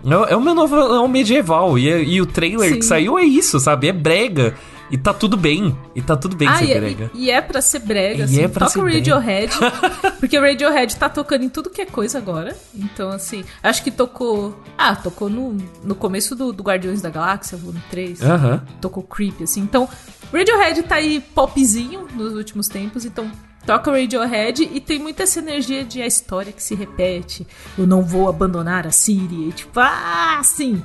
É, 0.04 0.32
é 0.32 0.36
o 0.36 0.40
meu 0.40 0.54
novelão 0.54 1.06
medieval. 1.08 1.78
E, 1.78 1.88
e 1.88 2.20
o 2.20 2.26
trailer 2.26 2.72
Sim. 2.72 2.78
que 2.78 2.84
saiu 2.84 3.18
é 3.18 3.24
isso, 3.24 3.60
sabe? 3.60 3.88
É 3.88 3.92
brega. 3.92 4.54
E 4.90 4.98
tá 4.98 5.14
tudo 5.14 5.36
bem. 5.36 5.76
E 5.94 6.02
tá 6.02 6.16
tudo 6.16 6.36
bem 6.36 6.48
ah, 6.48 6.56
ser 6.56 6.64
e, 6.64 6.72
é, 6.72 6.80
brega. 6.80 7.10
E, 7.14 7.24
e, 7.26 7.30
é 7.30 7.40
pra 7.40 7.62
ser 7.62 7.78
brega, 7.78 8.24
assim. 8.24 8.42
É 8.42 8.48
pra 8.48 8.66
Toca 8.66 8.80
o 8.80 8.84
Radiohead. 8.84 9.52
porque 10.18 10.36
o 10.36 10.42
Radiohead 10.42 10.96
tá 10.96 11.08
tocando 11.08 11.44
em 11.44 11.48
tudo 11.48 11.70
que 11.70 11.80
é 11.80 11.86
coisa 11.86 12.18
agora. 12.18 12.56
Então, 12.74 13.08
assim, 13.10 13.44
acho 13.62 13.84
que 13.84 13.90
tocou. 13.90 14.58
Ah, 14.76 14.96
tocou 14.96 15.30
no, 15.30 15.56
no 15.84 15.94
começo 15.94 16.34
do, 16.34 16.52
do 16.52 16.62
Guardiões 16.62 17.00
da 17.00 17.08
Galáxia, 17.08 17.56
volume 17.56 17.82
3. 17.88 18.20
Aham. 18.22 18.34
Uh 18.34 18.58
-huh. 18.58 18.80
Tocou 18.80 19.02
Creep, 19.04 19.42
assim. 19.42 19.60
Então, 19.60 19.88
Radiohead 20.32 20.82
tá 20.82 20.96
aí 20.96 21.20
popzinho 21.20 22.08
nos 22.16 22.34
últimos 22.34 22.66
tempos, 22.66 23.04
então 23.04 23.30
toca 23.66 23.90
Radiohead 23.90 24.68
e 24.72 24.80
tem 24.80 24.98
muita 24.98 25.24
essa 25.24 25.38
energia 25.38 25.84
de 25.84 26.00
a 26.02 26.06
história 26.06 26.52
que 26.52 26.62
se 26.62 26.74
repete. 26.74 27.46
Eu 27.78 27.86
não 27.86 28.02
vou 28.02 28.28
abandonar 28.28 28.86
a 28.86 28.90
Siri. 28.90 29.48
E 29.48 29.52
tipo, 29.52 29.78
ah, 29.78 30.40
sim. 30.42 30.82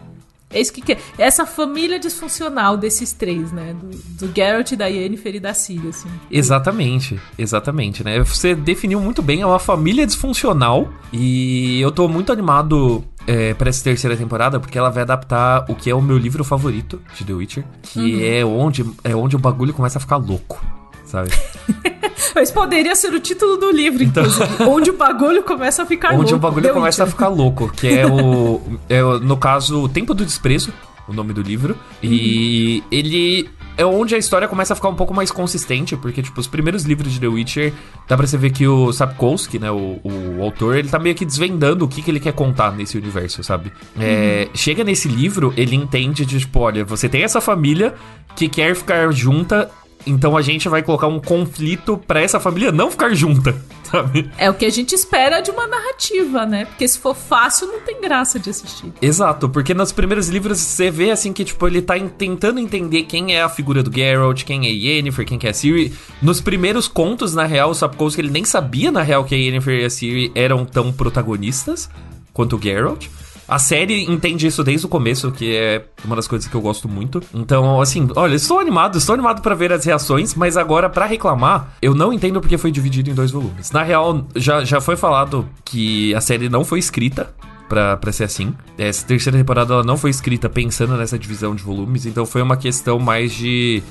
É 0.49 0.61
isso 0.61 0.71
que 0.71 0.81
quer. 0.81 0.99
Essa 1.17 1.45
família 1.45 1.99
disfuncional 1.99 2.77
desses 2.77 3.11
três, 3.11 3.51
né? 3.51 3.73
Do, 3.73 4.27
do 4.27 4.33
Geralt, 4.33 4.71
da 4.73 4.85
Yennefer 4.85 5.35
e 5.35 5.39
da 5.39 5.53
Ciri, 5.53 5.89
assim. 5.89 6.09
Exatamente, 6.31 7.19
exatamente, 7.37 8.03
né? 8.03 8.19
Você 8.19 8.55
definiu 8.55 9.01
muito 9.01 9.21
bem, 9.21 9.41
é 9.41 9.45
uma 9.45 9.59
família 9.59 10.05
disfuncional 10.05 10.87
e 11.11 11.81
eu 11.81 11.91
tô 11.91 12.07
muito 12.07 12.31
animado 12.31 13.03
é, 13.27 13.53
para 13.53 13.69
essa 13.69 13.83
terceira 13.83 14.15
temporada, 14.15 14.59
porque 14.59 14.77
ela 14.77 14.89
vai 14.89 15.03
adaptar 15.03 15.65
o 15.67 15.75
que 15.75 15.89
é 15.89 15.95
o 15.95 16.01
meu 16.01 16.17
livro 16.17 16.43
favorito 16.43 17.01
de 17.15 17.25
The 17.25 17.33
Witcher, 17.33 17.65
que 17.81 17.99
uhum. 17.99 18.21
é, 18.21 18.45
onde, 18.45 18.85
é 19.03 19.15
onde 19.15 19.35
o 19.35 19.39
bagulho 19.39 19.73
começa 19.73 19.97
a 19.97 20.01
ficar 20.01 20.17
louco, 20.17 20.63
sabe? 21.05 21.31
Mas 22.33 22.51
poderia 22.51 22.95
ser 22.95 23.13
o 23.13 23.19
título 23.19 23.57
do 23.57 23.71
livro, 23.71 24.03
então, 24.03 24.23
onde 24.67 24.89
o 24.89 24.93
bagulho 24.93 25.43
começa 25.43 25.83
a 25.83 25.85
ficar 25.85 26.09
onde 26.09 26.17
louco. 26.17 26.27
Onde 26.27 26.35
o 26.35 26.39
bagulho 26.39 26.73
começa 26.73 27.03
a 27.03 27.07
ficar 27.07 27.27
louco, 27.27 27.71
que 27.71 27.87
é 27.87 28.05
o, 28.05 28.61
é 28.89 29.01
no 29.19 29.37
caso, 29.37 29.83
O 29.83 29.89
Tempo 29.89 30.13
do 30.13 30.25
Desprezo, 30.25 30.73
o 31.07 31.13
nome 31.13 31.33
do 31.33 31.41
livro. 31.41 31.73
Uhum. 31.73 32.09
E 32.09 32.83
ele 32.91 33.49
é 33.77 33.85
onde 33.85 34.15
a 34.15 34.17
história 34.17 34.47
começa 34.47 34.73
a 34.73 34.75
ficar 34.75 34.89
um 34.89 34.95
pouco 34.95 35.13
mais 35.13 35.31
consistente, 35.31 35.95
porque, 35.97 36.21
tipo, 36.21 36.39
os 36.39 36.47
primeiros 36.47 36.83
livros 36.83 37.11
de 37.11 37.19
The 37.19 37.27
Witcher, 37.27 37.73
dá 38.07 38.15
pra 38.15 38.25
você 38.25 38.37
ver 38.37 38.51
que 38.51 38.67
o 38.67 38.91
Sapkowski, 38.91 39.59
né, 39.59 39.69
o, 39.69 39.99
o 40.03 40.41
autor, 40.41 40.77
ele 40.77 40.87
tá 40.87 40.97
meio 40.97 41.15
que 41.15 41.25
desvendando 41.25 41.83
o 41.83 41.87
que, 41.87 42.01
que 42.01 42.09
ele 42.09 42.19
quer 42.19 42.33
contar 42.33 42.71
nesse 42.71 42.97
universo, 42.97 43.43
sabe? 43.43 43.71
É, 43.99 44.47
Chega 44.53 44.83
nesse 44.83 45.07
livro, 45.07 45.53
ele 45.57 45.75
entende 45.75 46.25
de, 46.25 46.39
tipo, 46.39 46.59
olha, 46.59 46.85
você 46.85 47.09
tem 47.09 47.23
essa 47.23 47.41
família 47.41 47.93
que 48.35 48.47
quer 48.47 48.75
ficar 48.75 49.11
junta 49.11 49.69
então 50.05 50.37
a 50.37 50.41
gente 50.41 50.69
vai 50.69 50.83
colocar 50.83 51.07
um 51.07 51.19
conflito 51.19 51.97
pra 51.97 52.21
essa 52.21 52.39
família 52.39 52.71
não 52.71 52.91
ficar 52.91 53.13
junta, 53.13 53.55
sabe? 53.83 54.29
É 54.37 54.49
o 54.49 54.53
que 54.53 54.65
a 54.65 54.69
gente 54.69 54.93
espera 54.93 55.41
de 55.41 55.51
uma 55.51 55.67
narrativa, 55.67 56.45
né? 56.45 56.65
Porque 56.65 56.87
se 56.87 56.99
for 56.99 57.15
fácil, 57.15 57.67
não 57.67 57.81
tem 57.81 57.99
graça 58.01 58.39
de 58.39 58.49
assistir. 58.49 58.93
Exato, 59.01 59.49
porque 59.49 59.73
nos 59.73 59.91
primeiros 59.91 60.29
livros 60.29 60.59
você 60.59 60.91
vê 60.91 61.11
assim 61.11 61.33
que, 61.33 61.43
tipo, 61.43 61.67
ele 61.67 61.81
tá 61.81 61.95
tentando 61.99 62.59
entender 62.59 63.03
quem 63.03 63.35
é 63.35 63.41
a 63.41 63.49
figura 63.49 63.81
do 63.81 63.91
Geralt, 63.93 64.43
quem 64.43 64.65
é 64.67 64.69
Yennefer, 64.69 65.25
quem 65.25 65.39
é 65.41 65.49
a 65.49 65.53
Ciri. 65.53 65.93
Nos 66.21 66.41
primeiros 66.41 66.87
contos, 66.87 67.33
na 67.33 67.45
real, 67.45 67.71
o 67.71 67.75
Sapkowski 67.75 68.21
ele 68.21 68.31
nem 68.31 68.45
sabia, 68.45 68.91
na 68.91 69.01
real, 69.01 69.23
que 69.23 69.35
a 69.35 69.37
Yennefer 69.37 69.81
e 69.81 69.85
a 69.85 69.89
Ciri 69.89 70.31
eram 70.35 70.65
tão 70.65 70.91
protagonistas 70.91 71.89
quanto 72.33 72.57
o 72.57 72.61
Geralt. 72.61 73.07
A 73.47 73.59
série 73.59 74.03
entende 74.09 74.47
isso 74.47 74.63
desde 74.63 74.85
o 74.85 74.89
começo, 74.89 75.31
que 75.31 75.55
é 75.55 75.85
uma 76.03 76.15
das 76.15 76.27
coisas 76.27 76.47
que 76.47 76.55
eu 76.55 76.61
gosto 76.61 76.89
muito. 76.89 77.21
Então, 77.33 77.79
assim, 77.79 78.07
olha, 78.15 78.35
estou 78.35 78.59
animado, 78.59 78.97
estou 78.97 79.13
animado 79.13 79.41
para 79.41 79.53
ver 79.53 79.71
as 79.71 79.85
reações, 79.85 80.33
mas 80.33 80.57
agora, 80.57 80.89
para 80.89 81.05
reclamar, 81.05 81.75
eu 81.81 81.93
não 81.93 82.11
entendo 82.11 82.41
porque 82.41 82.57
foi 82.57 82.71
dividido 82.71 83.09
em 83.09 83.13
dois 83.13 83.29
volumes. 83.29 83.71
Na 83.71 83.83
real, 83.83 84.25
já, 84.35 84.63
já 84.63 84.81
foi 84.81 84.95
falado 84.95 85.47
que 85.63 86.13
a 86.15 86.21
série 86.21 86.49
não 86.49 86.63
foi 86.63 86.79
escrita 86.79 87.33
Pra, 87.67 87.97
pra 87.97 88.11
ser 88.11 88.25
assim. 88.25 88.53
Essa 88.77 89.03
terceira 89.07 89.39
temporada 89.39 89.73
ela 89.73 89.83
não 89.83 89.97
foi 89.97 90.11
escrita 90.11 90.47
pensando 90.47 90.95
nessa 90.95 91.17
divisão 91.17 91.55
de 91.55 91.63
volumes, 91.63 92.05
então 92.05 92.23
foi 92.23 92.43
uma 92.43 92.55
questão 92.55 92.99
mais 92.99 93.33
de. 93.33 93.81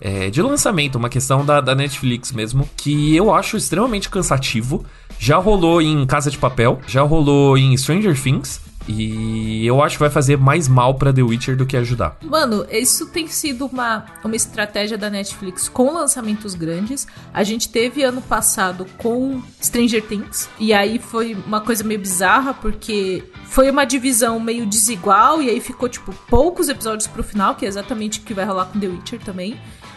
É, 0.00 0.30
de 0.30 0.40
lançamento, 0.40 0.94
uma 0.96 1.08
questão 1.08 1.44
da, 1.44 1.60
da 1.60 1.74
Netflix 1.74 2.30
mesmo, 2.30 2.68
que 2.76 3.16
eu 3.16 3.34
acho 3.34 3.56
extremamente 3.56 4.08
cansativo. 4.08 4.86
Já 5.18 5.38
rolou 5.38 5.82
em 5.82 6.06
Casa 6.06 6.30
de 6.30 6.38
Papel, 6.38 6.78
já 6.86 7.02
rolou 7.02 7.58
em 7.58 7.76
Stranger 7.76 8.16
Things, 8.16 8.60
e 8.88 9.66
eu 9.66 9.82
acho 9.82 9.96
que 9.96 10.00
vai 10.00 10.10
fazer 10.10 10.36
mais 10.36 10.68
mal 10.68 10.94
para 10.94 11.12
The 11.12 11.22
Witcher 11.22 11.56
do 11.56 11.66
que 11.66 11.76
ajudar. 11.76 12.18
Mano, 12.22 12.66
isso 12.70 13.06
tem 13.06 13.26
sido 13.26 13.66
uma, 13.66 14.04
uma 14.24 14.36
estratégia 14.36 14.96
da 14.96 15.10
Netflix 15.10 15.68
com 15.68 15.92
lançamentos 15.92 16.54
grandes. 16.54 17.06
A 17.32 17.42
gente 17.42 17.68
teve 17.68 18.02
ano 18.02 18.22
passado 18.22 18.86
com 18.98 19.42
Stranger 19.62 20.02
Things. 20.02 20.48
E 20.58 20.72
aí 20.72 20.98
foi 20.98 21.34
uma 21.46 21.60
coisa 21.60 21.82
meio 21.82 22.00
bizarra, 22.00 22.54
porque 22.54 23.24
foi 23.44 23.70
uma 23.70 23.84
divisão 23.84 24.38
meio 24.38 24.66
desigual. 24.66 25.42
E 25.42 25.50
aí 25.50 25.60
ficou, 25.60 25.88
tipo, 25.88 26.12
poucos 26.28 26.68
episódios 26.68 27.06
pro 27.06 27.24
final, 27.24 27.54
que 27.54 27.64
é 27.64 27.68
exatamente 27.68 28.20
o 28.20 28.22
que 28.22 28.34
vai 28.34 28.44
rolar 28.44 28.66
com 28.66 28.78
The 28.78 28.86
Witcher 28.86 29.20
também 29.20 29.56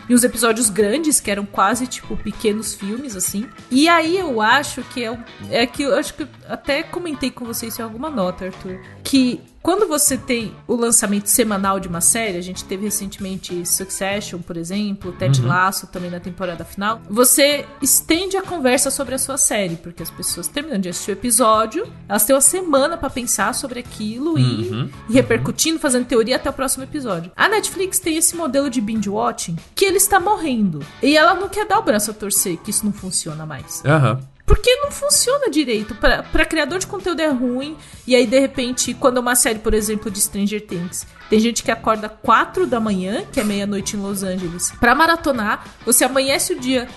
e 0.10 0.14
os 0.14 0.24
episódios 0.24 0.70
grandes, 0.70 1.20
que 1.20 1.30
eram 1.30 1.46
quase, 1.46 1.86
tipo, 1.86 2.18
pequenos 2.18 2.74
filmes, 2.74 3.16
assim. 3.16 3.48
E 3.70 3.88
aí 3.88 4.18
eu 4.18 4.42
acho 4.42 4.82
que 4.84 5.06
é, 5.06 5.18
é 5.52 5.66
que 5.68 5.84
eu 5.84 5.96
acho 5.96 6.16
que 6.16 6.28
até 6.48 6.82
comentei 6.82 7.30
com 7.30 7.46
vocês 7.46 7.78
em 7.78 7.84
alguma 7.84 8.10
nota, 8.10 8.46
Arthur, 8.46 8.82
que 9.04 9.40
quando 9.62 9.88
você 9.88 10.18
tem 10.18 10.54
o 10.68 10.76
lançamento 10.76 11.28
semanal 11.28 11.80
de 11.80 11.88
uma 11.88 12.02
série, 12.02 12.38
a 12.38 12.42
gente 12.42 12.64
teve 12.64 12.86
recentemente 12.86 13.66
Succession, 13.66 14.40
por 14.40 14.58
exemplo, 14.58 15.12
Ted 15.12 15.42
uhum. 15.42 15.48
Lasso 15.48 15.88
também 15.88 16.10
na 16.10 16.20
temporada 16.20 16.64
final, 16.64 17.02
você 17.10 17.66
estende 17.82 18.38
a 18.38 18.42
conversa 18.42 18.90
sobre 18.90 19.16
a 19.16 19.18
sua 19.18 19.38
série, 19.38 19.76
porque 19.76 20.02
as 20.02 20.10
pessoas 20.10 20.48
terminando 20.48 20.84
de 20.84 20.90
assistir 20.90 21.12
o 21.12 21.14
episódio, 21.14 21.88
elas 22.08 22.24
têm 22.24 22.36
uma 22.36 22.42
semana 22.42 22.98
para 22.98 23.10
pensar 23.10 23.54
sobre 23.54 23.80
aquilo 23.80 24.36
uhum. 24.36 24.90
e, 25.08 25.12
e 25.12 25.14
repercutindo, 25.14 25.80
fazendo 25.80 26.06
teoria 26.06 26.38
até 26.38 26.50
o 26.50 26.54
próximo 26.54 26.84
episódio. 26.84 27.32
A 27.36 27.50
Netflix 27.50 28.00
tem 28.00 28.18
esse 28.18 28.36
modelo 28.36 28.70
de 28.70 28.80
binge 28.80 29.10
watching 29.10 29.58
que 29.76 29.86
ele 29.86 29.98
está 29.98 30.20
morrendo. 30.20 30.80
E 31.02 31.18
ela 31.18 31.34
não 31.34 31.50
quer 31.50 31.66
dar 31.66 31.80
o 31.80 31.84
braço 31.84 32.12
a 32.12 32.14
torcer 32.14 32.58
que 32.58 32.72
isso 32.72 32.86
não 32.86 32.94
funciona 32.94 33.46
mais. 33.46 33.84
Aham. 33.86 34.14
Uhum. 34.14 34.39
Porque 34.50 34.78
não 34.78 34.90
funciona 34.90 35.48
direito. 35.48 35.94
para 35.94 36.44
criador 36.44 36.80
de 36.80 36.88
conteúdo 36.88 37.20
é 37.20 37.28
ruim. 37.28 37.78
E 38.08 38.16
aí, 38.16 38.26
de 38.26 38.40
repente, 38.40 38.96
quando 38.96 39.18
é 39.18 39.20
uma 39.20 39.36
série, 39.36 39.60
por 39.60 39.76
exemplo, 39.76 40.10
de 40.10 40.20
Stranger 40.20 40.66
Things, 40.66 41.06
tem 41.30 41.40
gente 41.40 41.62
que 41.62 41.70
acorda 41.70 42.10
4 42.10 42.66
da 42.66 42.80
manhã, 42.80 43.24
que 43.32 43.40
é 43.40 43.44
meia-noite 43.44 43.96
em 43.96 44.00
Los 44.00 44.24
Angeles, 44.24 44.72
pra 44.80 44.96
maratonar. 44.96 45.68
Você 45.86 46.04
amanhece 46.04 46.54
o 46.54 46.60
dia 46.60 46.88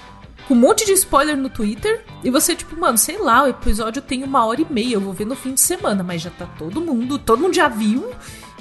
com 0.48 0.54
um 0.54 0.56
monte 0.56 0.86
de 0.86 0.92
spoiler 0.92 1.36
no 1.36 1.50
Twitter. 1.50 2.02
E 2.24 2.30
você, 2.30 2.56
tipo, 2.56 2.74
mano, 2.74 2.96
sei 2.96 3.18
lá, 3.18 3.44
o 3.44 3.48
episódio 3.48 4.00
tem 4.00 4.24
uma 4.24 4.46
hora 4.46 4.62
e 4.62 4.72
meia. 4.72 4.94
Eu 4.94 5.02
vou 5.02 5.12
ver 5.12 5.26
no 5.26 5.36
fim 5.36 5.52
de 5.52 5.60
semana, 5.60 6.02
mas 6.02 6.22
já 6.22 6.30
tá 6.30 6.46
todo 6.46 6.80
mundo, 6.80 7.18
todo 7.18 7.42
mundo 7.42 7.54
já 7.54 7.68
viu 7.68 8.10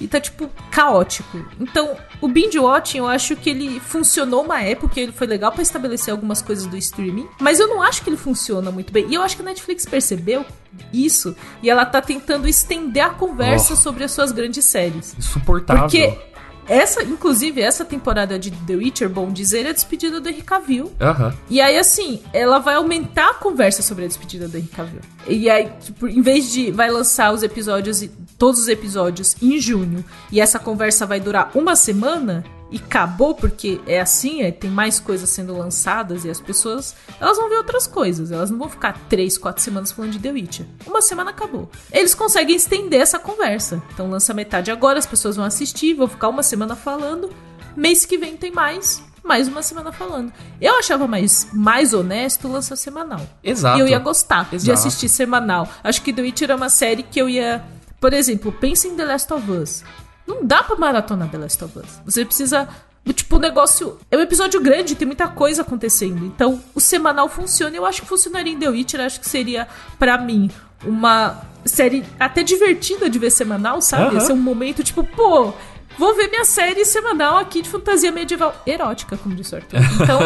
e 0.01 0.07
tá, 0.07 0.19
tipo, 0.19 0.49
caótico. 0.71 1.45
Então, 1.59 1.95
o 2.19 2.27
binge 2.27 2.57
watching, 2.57 2.97
eu 2.97 3.07
acho 3.07 3.35
que 3.35 3.49
ele 3.49 3.79
funcionou 3.79 4.43
uma 4.43 4.61
época, 4.61 4.99
ele 4.99 5.11
foi 5.11 5.27
legal 5.27 5.51
para 5.51 5.61
estabelecer 5.61 6.11
algumas 6.11 6.41
coisas 6.41 6.65
do 6.65 6.75
streaming, 6.75 7.27
mas 7.39 7.59
eu 7.59 7.67
não 7.67 7.81
acho 7.83 8.03
que 8.03 8.09
ele 8.09 8.17
funciona 8.17 8.71
muito 8.71 8.91
bem. 8.91 9.05
E 9.09 9.13
eu 9.13 9.21
acho 9.21 9.35
que 9.35 9.41
a 9.41 9.45
Netflix 9.45 9.85
percebeu 9.85 10.45
isso 10.91 11.35
e 11.61 11.69
ela 11.69 11.85
tá 11.85 12.01
tentando 12.01 12.47
estender 12.47 13.03
a 13.03 13.09
conversa 13.09 13.73
oh, 13.73 13.77
sobre 13.77 14.03
as 14.03 14.11
suas 14.11 14.31
grandes 14.31 14.65
séries. 14.65 15.15
Insuportável. 15.17 15.83
Porque 15.83 16.17
essa, 16.67 17.03
inclusive, 17.03 17.61
essa 17.61 17.83
temporada 17.83 18.37
de 18.37 18.51
The 18.51 18.75
Witcher, 18.75 19.09
bom 19.09 19.31
dizer, 19.31 19.65
é 19.65 19.69
a 19.69 19.73
despedida 19.73 20.19
do 20.19 20.29
Henry 20.29 20.41
Cavill. 20.41 20.85
Uhum. 20.85 21.33
E 21.49 21.59
aí, 21.59 21.77
assim, 21.77 22.21
ela 22.33 22.59
vai 22.59 22.75
aumentar 22.75 23.31
a 23.31 23.33
conversa 23.33 23.81
sobre 23.81 24.05
a 24.05 24.07
despedida 24.07 24.47
do 24.47 24.57
Henry 24.57 24.67
Cavill. 24.67 25.01
E 25.27 25.49
aí, 25.49 25.69
tipo, 25.79 26.07
em 26.07 26.21
vez 26.21 26.51
de 26.51 26.71
vai 26.71 26.89
lançar 26.89 27.33
os 27.33 27.43
episódios, 27.43 28.07
todos 28.37 28.61
os 28.61 28.67
episódios 28.67 29.35
em 29.41 29.59
junho, 29.59 30.03
e 30.31 30.39
essa 30.39 30.59
conversa 30.59 31.05
vai 31.05 31.19
durar 31.19 31.51
uma 31.55 31.75
semana, 31.75 32.43
e 32.71 32.77
acabou 32.77 33.35
porque 33.35 33.81
é 33.85 33.99
assim, 33.99 34.41
é, 34.41 34.51
tem 34.51 34.71
mais 34.71 34.99
coisas 34.99 35.29
sendo 35.29 35.57
lançadas 35.57 36.23
e 36.23 36.29
as 36.29 36.39
pessoas 36.39 36.95
elas 37.19 37.37
vão 37.37 37.49
ver 37.49 37.57
outras 37.57 37.85
coisas, 37.85 38.31
elas 38.31 38.49
não 38.49 38.57
vão 38.57 38.69
ficar 38.69 38.97
três, 39.09 39.37
quatro 39.37 39.61
semanas 39.61 39.91
falando 39.91 40.11
de 40.11 40.19
The 40.19 40.31
Witcher. 40.31 40.65
Uma 40.87 41.01
semana 41.01 41.31
acabou. 41.31 41.69
Eles 41.91 42.15
conseguem 42.15 42.55
estender 42.55 43.01
essa 43.01 43.19
conversa. 43.19 43.83
Então 43.93 44.09
lança 44.09 44.33
metade 44.33 44.71
agora, 44.71 44.97
as 44.97 45.05
pessoas 45.05 45.35
vão 45.35 45.45
assistir, 45.45 45.93
vão 45.93 46.07
ficar 46.07 46.29
uma 46.29 46.43
semana 46.43 46.75
falando. 46.75 47.29
Mês 47.75 48.05
que 48.05 48.17
vem 48.17 48.37
tem 48.37 48.51
mais, 48.51 49.03
mais 49.23 49.47
uma 49.47 49.61
semana 49.61 49.91
falando. 49.91 50.31
Eu 50.59 50.77
achava 50.79 51.07
mais, 51.07 51.47
mais 51.53 51.93
honesto 51.93 52.47
lançar 52.47 52.75
semanal. 52.75 53.21
Exato. 53.43 53.77
E 53.77 53.81
eu 53.81 53.87
ia 53.87 53.99
gostar 53.99 54.47
Exato. 54.51 54.63
de 54.63 54.71
assistir 54.71 55.09
semanal. 55.09 55.67
Acho 55.83 56.01
que 56.01 56.13
The 56.13 56.21
Witcher 56.21 56.51
é 56.51 56.55
uma 56.55 56.69
série 56.69 57.03
que 57.03 57.19
eu 57.19 57.29
ia. 57.29 57.63
Por 57.99 58.13
exemplo, 58.13 58.51
pense 58.51 58.87
em 58.87 58.95
The 58.95 59.05
Last 59.05 59.31
of 59.31 59.51
Us. 59.51 59.83
Não 60.25 60.45
dá 60.45 60.63
pra 60.63 60.75
maratonar 60.75 61.29
The 61.29 61.37
Last 61.37 61.63
of 61.63 61.79
Us. 61.79 61.99
Você 62.05 62.25
precisa. 62.25 62.67
Tipo, 63.13 63.37
o 63.37 63.39
negócio. 63.39 63.97
É 64.11 64.17
um 64.17 64.21
episódio 64.21 64.61
grande, 64.61 64.95
tem 64.95 65.07
muita 65.07 65.27
coisa 65.27 65.63
acontecendo. 65.63 66.25
Então, 66.25 66.61
o 66.75 66.79
semanal 66.79 67.27
funciona. 67.27 67.75
Eu 67.75 67.85
acho 67.85 68.01
que 68.01 68.07
funcionaria 68.07 68.53
em 68.53 68.59
The 68.59 68.69
Witcher. 68.69 69.01
Acho 69.01 69.19
que 69.19 69.27
seria, 69.27 69.67
para 69.97 70.17
mim, 70.17 70.51
uma 70.85 71.41
série 71.65 72.05
até 72.19 72.43
divertida 72.43 73.09
de 73.09 73.19
ver 73.19 73.31
semanal, 73.31 73.81
sabe? 73.81 74.15
Uhum. 74.15 74.17
Esse 74.17 74.31
é 74.31 74.33
um 74.33 74.37
momento, 74.37 74.83
tipo, 74.83 75.03
pô, 75.03 75.53
vou 75.97 76.15
ver 76.15 76.27
minha 76.29 76.45
série 76.45 76.85
semanal 76.85 77.37
aqui 77.37 77.61
de 77.61 77.69
fantasia 77.69 78.11
medieval 78.11 78.55
erótica, 78.65 79.17
como 79.17 79.35
disse 79.35 79.53
o 79.53 79.57
Arthur. 79.57 79.79
Então. 80.01 80.19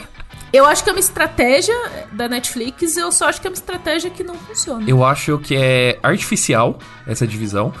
Eu 0.52 0.66
acho 0.66 0.84
que 0.84 0.90
é 0.90 0.92
uma 0.92 1.00
estratégia 1.00 1.74
da 2.12 2.28
Netflix, 2.28 2.98
eu 2.98 3.10
só 3.10 3.28
acho 3.28 3.40
que 3.40 3.46
é 3.46 3.50
uma 3.50 3.54
estratégia 3.54 4.10
que 4.10 4.22
não 4.22 4.34
funciona. 4.34 4.84
Eu 4.86 5.02
acho 5.02 5.38
que 5.38 5.56
é 5.56 5.98
artificial 6.02 6.78
essa 7.06 7.26
divisão. 7.26 7.72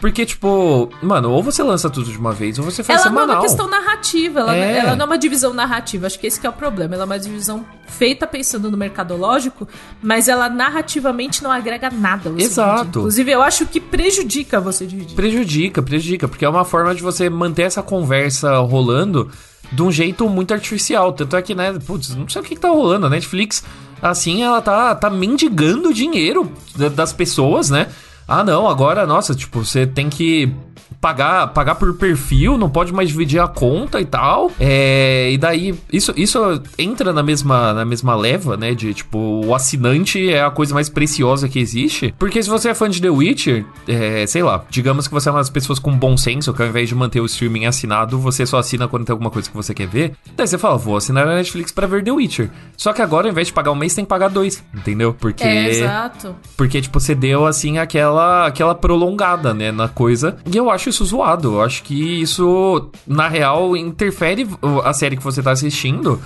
Porque, 0.00 0.24
tipo, 0.24 0.90
mano, 1.02 1.30
ou 1.30 1.42
você 1.42 1.62
lança 1.62 1.90
tudo 1.90 2.10
de 2.10 2.16
uma 2.16 2.32
vez, 2.32 2.58
ou 2.58 2.64
você 2.64 2.82
faz 2.82 3.00
ela 3.00 3.08
semanal. 3.10 3.24
Ela 3.24 3.26
não 3.26 3.34
é 3.34 3.36
uma 3.36 3.48
questão 3.48 3.68
narrativa, 3.68 4.40
ela, 4.40 4.56
é. 4.56 4.78
ela 4.78 4.96
não 4.96 5.04
é 5.04 5.06
uma 5.06 5.18
divisão 5.18 5.52
narrativa. 5.52 6.06
Acho 6.06 6.18
que 6.18 6.26
esse 6.26 6.40
que 6.40 6.46
é 6.46 6.50
o 6.50 6.54
problema. 6.54 6.94
Ela 6.94 7.04
é 7.04 7.06
uma 7.06 7.18
divisão 7.18 7.66
feita 7.86 8.26
pensando 8.26 8.70
no 8.70 8.78
mercadológico, 8.78 9.68
mas 10.02 10.26
ela 10.26 10.48
narrativamente 10.48 11.42
não 11.42 11.52
agrega 11.52 11.90
nada. 11.90 12.32
Exato. 12.38 12.78
Dividir. 12.78 12.98
Inclusive, 12.98 13.30
eu 13.30 13.42
acho 13.42 13.66
que 13.66 13.78
prejudica 13.78 14.58
você 14.58 14.86
dividir. 14.86 15.14
Prejudica, 15.14 15.82
prejudica, 15.82 16.26
porque 16.26 16.46
é 16.46 16.48
uma 16.48 16.64
forma 16.64 16.94
de 16.94 17.02
você 17.02 17.28
manter 17.28 17.62
essa 17.62 17.82
conversa 17.82 18.58
rolando 18.60 19.30
de 19.70 19.82
um 19.82 19.92
jeito 19.92 20.26
muito 20.30 20.54
artificial. 20.54 21.12
Tanto 21.12 21.36
é 21.36 21.42
que, 21.42 21.54
né, 21.54 21.78
putz, 21.86 22.14
não 22.16 22.26
sei 22.26 22.40
o 22.40 22.44
que, 22.44 22.54
que 22.54 22.60
tá 22.60 22.70
rolando. 22.70 23.04
A 23.04 23.10
Netflix, 23.10 23.62
assim, 24.00 24.42
ela 24.42 24.62
tá, 24.62 24.94
tá 24.94 25.10
mendigando 25.10 25.92
dinheiro 25.92 26.50
das 26.96 27.12
pessoas, 27.12 27.68
né? 27.68 27.88
Ah, 28.32 28.44
não, 28.44 28.68
agora, 28.68 29.04
nossa, 29.04 29.34
tipo, 29.34 29.64
você 29.64 29.84
tem 29.84 30.08
que 30.08 30.54
pagar, 31.00 31.48
pagar 31.48 31.74
por 31.76 31.94
perfil, 31.94 32.58
não 32.58 32.68
pode 32.68 32.92
mais 32.92 33.08
dividir 33.08 33.40
a 33.40 33.48
conta 33.48 34.00
e 34.00 34.04
tal. 34.04 34.52
É, 34.60 35.30
e 35.32 35.38
daí, 35.38 35.74
isso, 35.92 36.12
isso 36.16 36.38
entra 36.78 37.12
na 37.12 37.22
mesma, 37.22 37.72
na 37.72 37.84
mesma 37.84 38.14
leva, 38.14 38.56
né? 38.56 38.74
De 38.74 38.92
tipo, 38.92 39.18
o 39.18 39.54
assinante 39.54 40.30
é 40.30 40.44
a 40.44 40.50
coisa 40.50 40.74
mais 40.74 40.88
preciosa 40.88 41.48
que 41.48 41.58
existe. 41.58 42.14
Porque 42.18 42.42
se 42.42 42.50
você 42.50 42.68
é 42.68 42.74
fã 42.74 42.88
de 42.88 43.00
The 43.00 43.10
Witcher, 43.10 43.64
é, 43.88 44.26
sei 44.26 44.42
lá, 44.42 44.62
digamos 44.68 45.08
que 45.08 45.14
você 45.14 45.28
é 45.28 45.32
uma 45.32 45.38
das 45.38 45.50
pessoas 45.50 45.78
com 45.78 45.96
bom 45.96 46.16
senso, 46.16 46.52
que 46.52 46.62
ao 46.62 46.68
invés 46.68 46.88
de 46.88 46.94
manter 46.94 47.20
o 47.20 47.26
streaming 47.26 47.64
assinado, 47.64 48.18
você 48.18 48.44
só 48.44 48.58
assina 48.58 48.86
quando 48.86 49.06
tem 49.06 49.12
alguma 49.12 49.30
coisa 49.30 49.48
que 49.48 49.56
você 49.56 49.72
quer 49.72 49.86
ver. 49.86 50.12
Daí 50.36 50.46
você 50.46 50.58
fala, 50.58 50.76
vou 50.76 50.96
assinar 50.96 51.26
a 51.26 51.34
Netflix 51.34 51.72
para 51.72 51.86
ver 51.86 52.04
The 52.04 52.12
Witcher. 52.12 52.50
Só 52.76 52.92
que 52.92 53.00
agora, 53.00 53.26
ao 53.26 53.32
invés 53.32 53.46
de 53.46 53.52
pagar 53.52 53.70
um 53.70 53.76
mês, 53.76 53.94
tem 53.94 54.04
que 54.04 54.08
pagar 54.08 54.28
dois, 54.28 54.62
entendeu? 54.74 55.14
Porque. 55.14 55.44
É, 55.44 55.68
exato. 55.70 56.36
Porque, 56.56 56.80
tipo, 56.80 57.00
você 57.00 57.14
deu 57.14 57.46
assim 57.46 57.78
aquela, 57.78 58.46
aquela 58.46 58.74
prolongada, 58.74 59.54
né, 59.54 59.72
na 59.72 59.88
coisa. 59.88 60.36
E 60.50 60.56
eu 60.56 60.70
acho 60.70 60.89
isso 60.90 61.04
zoado. 61.04 61.54
Eu 61.54 61.62
acho 61.62 61.82
que 61.82 62.20
isso, 62.20 62.90
na 63.06 63.28
real, 63.28 63.76
interfere 63.76 64.46
a 64.84 64.92
série 64.92 65.16
que 65.16 65.22
você 65.22 65.42
tá 65.42 65.50
assistindo. 65.50 66.20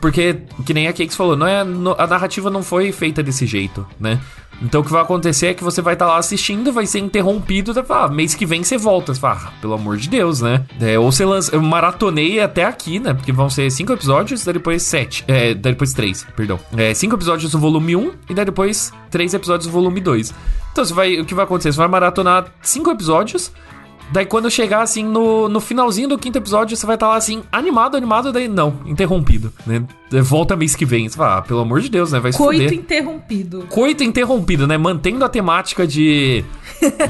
Porque, 0.00 0.36
que 0.66 0.74
nem 0.74 0.86
a 0.86 0.92
Cakes 0.92 1.16
falou, 1.16 1.34
não 1.34 1.46
é, 1.46 1.60
a 1.60 2.06
narrativa 2.06 2.50
não 2.50 2.62
foi 2.62 2.92
feita 2.92 3.22
desse 3.22 3.46
jeito, 3.46 3.86
né? 3.98 4.20
Então 4.62 4.80
o 4.80 4.84
que 4.84 4.90
vai 4.90 5.02
acontecer 5.02 5.48
é 5.48 5.54
que 5.54 5.64
você 5.64 5.82
vai 5.82 5.94
estar 5.94 6.06
tá 6.06 6.12
lá 6.12 6.18
assistindo, 6.18 6.72
vai 6.72 6.86
ser 6.86 6.98
interrompido, 6.98 7.74
falar, 7.84 8.04
ah, 8.04 8.08
mês 8.08 8.34
que 8.34 8.46
vem 8.46 8.62
você 8.62 8.76
volta. 8.76 9.14
Você 9.14 9.20
fala, 9.20 9.40
ah, 9.46 9.52
pelo 9.60 9.74
amor 9.74 9.96
de 9.96 10.08
Deus, 10.08 10.40
né? 10.40 10.64
É, 10.80 10.98
ou 10.98 11.10
você 11.10 11.24
lança, 11.24 11.54
eu 11.54 11.62
maratonei 11.62 12.40
até 12.40 12.64
aqui, 12.64 12.98
né? 12.98 13.14
Porque 13.14 13.32
vão 13.32 13.50
ser 13.50 13.70
cinco 13.70 13.92
episódios, 13.92 14.44
daí 14.44 14.54
depois 14.54 14.82
sete. 14.82 15.24
É, 15.26 15.54
daí 15.54 15.72
depois 15.72 15.92
três, 15.92 16.26
perdão. 16.36 16.58
É, 16.76 16.94
cinco 16.94 17.16
episódios 17.16 17.50
do 17.52 17.58
volume 17.58 17.96
1 17.96 18.12
e 18.30 18.34
daí 18.34 18.44
depois 18.44 18.92
três 19.10 19.34
episódios 19.34 19.66
do 19.66 19.72
volume 19.72 20.00
2. 20.00 20.34
Então 20.72 20.84
você 20.84 20.94
vai, 20.94 21.20
o 21.20 21.24
que 21.24 21.34
vai 21.34 21.44
acontecer? 21.44 21.72
Você 21.72 21.78
vai 21.78 21.88
maratonar 21.88 22.46
cinco 22.62 22.90
episódios. 22.90 23.52
Daí 24.12 24.26
quando 24.26 24.50
chegar 24.50 24.82
assim 24.82 25.04
no, 25.04 25.48
no 25.48 25.60
finalzinho 25.60 26.08
do 26.08 26.18
quinto 26.18 26.38
episódio, 26.38 26.76
você 26.76 26.86
vai 26.86 26.96
estar 26.96 27.06
tá 27.06 27.12
lá 27.12 27.16
assim, 27.16 27.42
animado, 27.50 27.96
animado, 27.96 28.32
daí 28.32 28.48
não, 28.48 28.80
interrompido, 28.86 29.52
né? 29.66 29.84
Volta 30.22 30.54
mês 30.54 30.76
que 30.76 30.84
vem. 30.84 31.08
Você 31.08 31.16
fala, 31.16 31.38
ah, 31.38 31.42
pelo 31.42 31.60
amor 31.60 31.80
de 31.80 31.88
Deus, 31.88 32.12
né? 32.12 32.20
Vai 32.20 32.32
se 32.32 32.38
Coito 32.38 32.62
fuder. 32.62 32.78
interrompido. 32.78 33.66
Coito 33.68 34.04
interrompido, 34.04 34.66
né? 34.66 34.78
Mantendo 34.78 35.24
a 35.24 35.28
temática 35.28 35.86
de, 35.86 36.44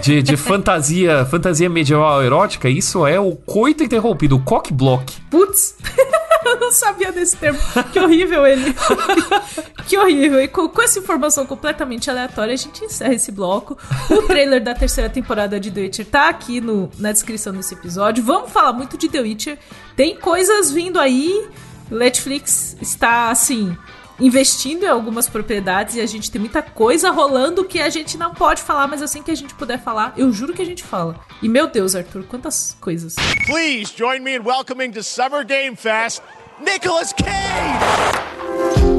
de, 0.01 0.23
de 0.23 0.37
fantasia, 0.39 1.27
fantasia 1.27 1.69
medieval 1.69 2.23
erótica, 2.23 2.69
isso 2.69 3.07
é 3.07 3.21
o 3.21 3.33
coito 3.33 3.83
interrompido, 3.83 4.37
o 4.37 4.41
cock 4.41 4.73
block. 4.73 5.15
Putz! 5.31 5.77
Eu 6.45 6.61
não 6.61 6.71
sabia 6.71 7.11
desse 7.11 7.37
termo. 7.37 7.59
Que 7.91 7.99
horrível 7.99 8.47
ele. 8.47 8.75
que 9.87 9.97
horrível. 9.97 10.41
E 10.43 10.49
com, 10.49 10.69
com, 10.69 10.83
essa 10.83 10.99
informação 10.99 11.47
completamente 11.47 12.11
aleatória, 12.11 12.55
a 12.55 12.57
gente 12.57 12.85
encerra 12.85 13.15
esse 13.15 13.31
bloco. 13.31 13.77
O 14.11 14.23
trailer 14.23 14.63
da 14.63 14.75
terceira 14.75 15.11
temporada 15.11 15.59
de 15.61 15.71
The 15.71 15.81
Witcher 15.81 16.07
tá 16.07 16.29
aqui 16.29 16.61
no, 16.61 16.91
na 16.99 17.13
descrição 17.13 17.53
desse 17.53 17.75
episódio. 17.75 18.25
Vamos 18.25 18.51
falar 18.51 18.73
muito 18.73 18.97
de 18.97 19.09
The 19.09 19.21
Witcher. 19.21 19.59
Tem 19.97 20.17
coisas 20.17 20.73
vindo 20.73 20.99
aí. 20.99 21.49
Netflix 21.91 22.77
está, 22.81 23.31
assim, 23.31 23.77
investindo 24.19 24.85
em 24.85 24.89
algumas 24.89 25.29
propriedades 25.29 25.97
e 25.97 26.01
a 26.01 26.07
gente 26.07 26.31
tem 26.31 26.41
muita 26.41 26.63
coisa 26.63 27.11
rolando 27.11 27.65
que 27.65 27.81
a 27.81 27.91
gente 27.91 28.17
não 28.17 28.33
pode 28.33 28.63
falar, 28.63 28.87
mas 28.87 29.03
assim 29.03 29.23
que 29.23 29.31
a 29.31 29.35
gente 29.35 29.55
puder 29.55 29.79
falar, 29.83 30.15
eu 30.17 30.33
juro 30.33 30.53
que 30.53 30.63
a 30.63 30.67
gente 30.67 30.83
fala. 30.83 31.21
E 31.43 31.49
meu 31.49 31.67
Deus, 31.67 31.95
Arthur, 31.95 32.25
quantas 32.25 32.77
coisas. 32.81 33.17
Please 33.47 33.93
join 33.97 34.21
me 34.21 34.37
in 34.37 34.43
welcoming 34.43 34.91
to 34.93 35.03
Summer 35.03 35.45
Game 35.45 35.77
Fest, 35.77 36.23
Nicolas 36.61 37.13
Cage! 37.13 38.94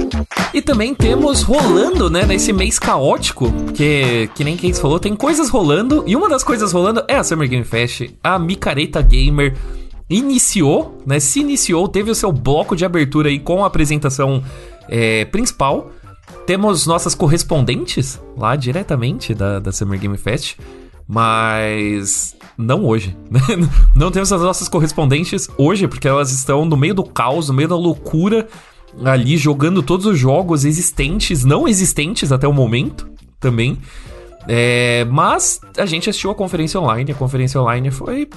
E 0.54 0.62
também 0.62 0.94
temos 0.96 1.42
rolando, 1.42 2.10
né, 2.10 2.26
nesse 2.26 2.54
mês 2.54 2.80
caótico, 2.80 3.52
que, 3.74 4.30
que 4.34 4.44
nem 4.44 4.56
Case 4.56 4.80
falou, 4.80 5.00
tem 5.00 5.16
coisas 5.16 5.50
rolando, 5.50 6.04
e 6.08 6.16
uma 6.16 6.30
das 6.30 6.44
coisas 6.44 6.72
rolando 6.72 7.04
é 7.08 7.16
a 7.16 7.24
Summer 7.24 7.48
Game 7.50 7.66
Fest, 7.66 8.10
a 8.24 8.40
Micareta 8.40 9.02
Gamer 9.02 9.56
iniciou, 10.10 10.98
né, 11.06 11.20
se 11.20 11.40
iniciou, 11.40 11.88
teve 11.88 12.12
o 12.12 12.16
seu 12.16 12.32
bloco 12.32 12.76
de 12.76 12.86
abertura 12.86 13.30
aí 13.30 13.40
com 13.40 13.64
a 13.64 13.68
apresentação 13.68 14.44
é, 14.88 15.26
principal. 15.26 15.92
Temos 16.46 16.86
nossas 16.86 17.16
correspondentes 17.16 18.20
lá 18.38 18.56
diretamente 18.56 19.34
da, 19.34 19.60
da 19.60 19.72
Summer 19.72 20.00
Game 20.00 20.18
Fest, 20.18 20.58
mas 21.08 22.36
não 22.58 22.86
hoje. 22.86 23.16
Não 23.96 24.12
temos 24.12 24.32
as 24.32 24.42
nossas 24.42 24.70
correspondentes 24.70 25.50
hoje, 25.58 25.88
porque 25.88 26.08
elas 26.08 26.32
estão 26.32 26.66
no 26.66 26.78
meio 26.78 26.94
do 26.94 27.04
caos, 27.04 27.50
no 27.50 27.54
meio 27.54 27.68
da 27.68 27.76
loucura, 27.76 28.48
ali 29.04 29.38
jogando 29.38 29.84
todos 29.84 30.06
os 30.06 30.18
jogos 30.18 30.66
existentes, 30.66 31.44
não 31.44 31.68
existentes 31.68 32.32
até 32.32 32.48
o 32.48 32.54
momento 32.54 33.10
também. 33.40 33.78
É, 34.48 35.06
mas 35.06 35.60
a 35.78 35.86
gente 35.86 36.10
assistiu 36.10 36.30
a 36.30 36.36
conferência 36.36 36.80
online, 36.80 37.12
a 37.12 37.16
conferência 37.16 37.60
online 37.60 37.90
foi 37.90 38.30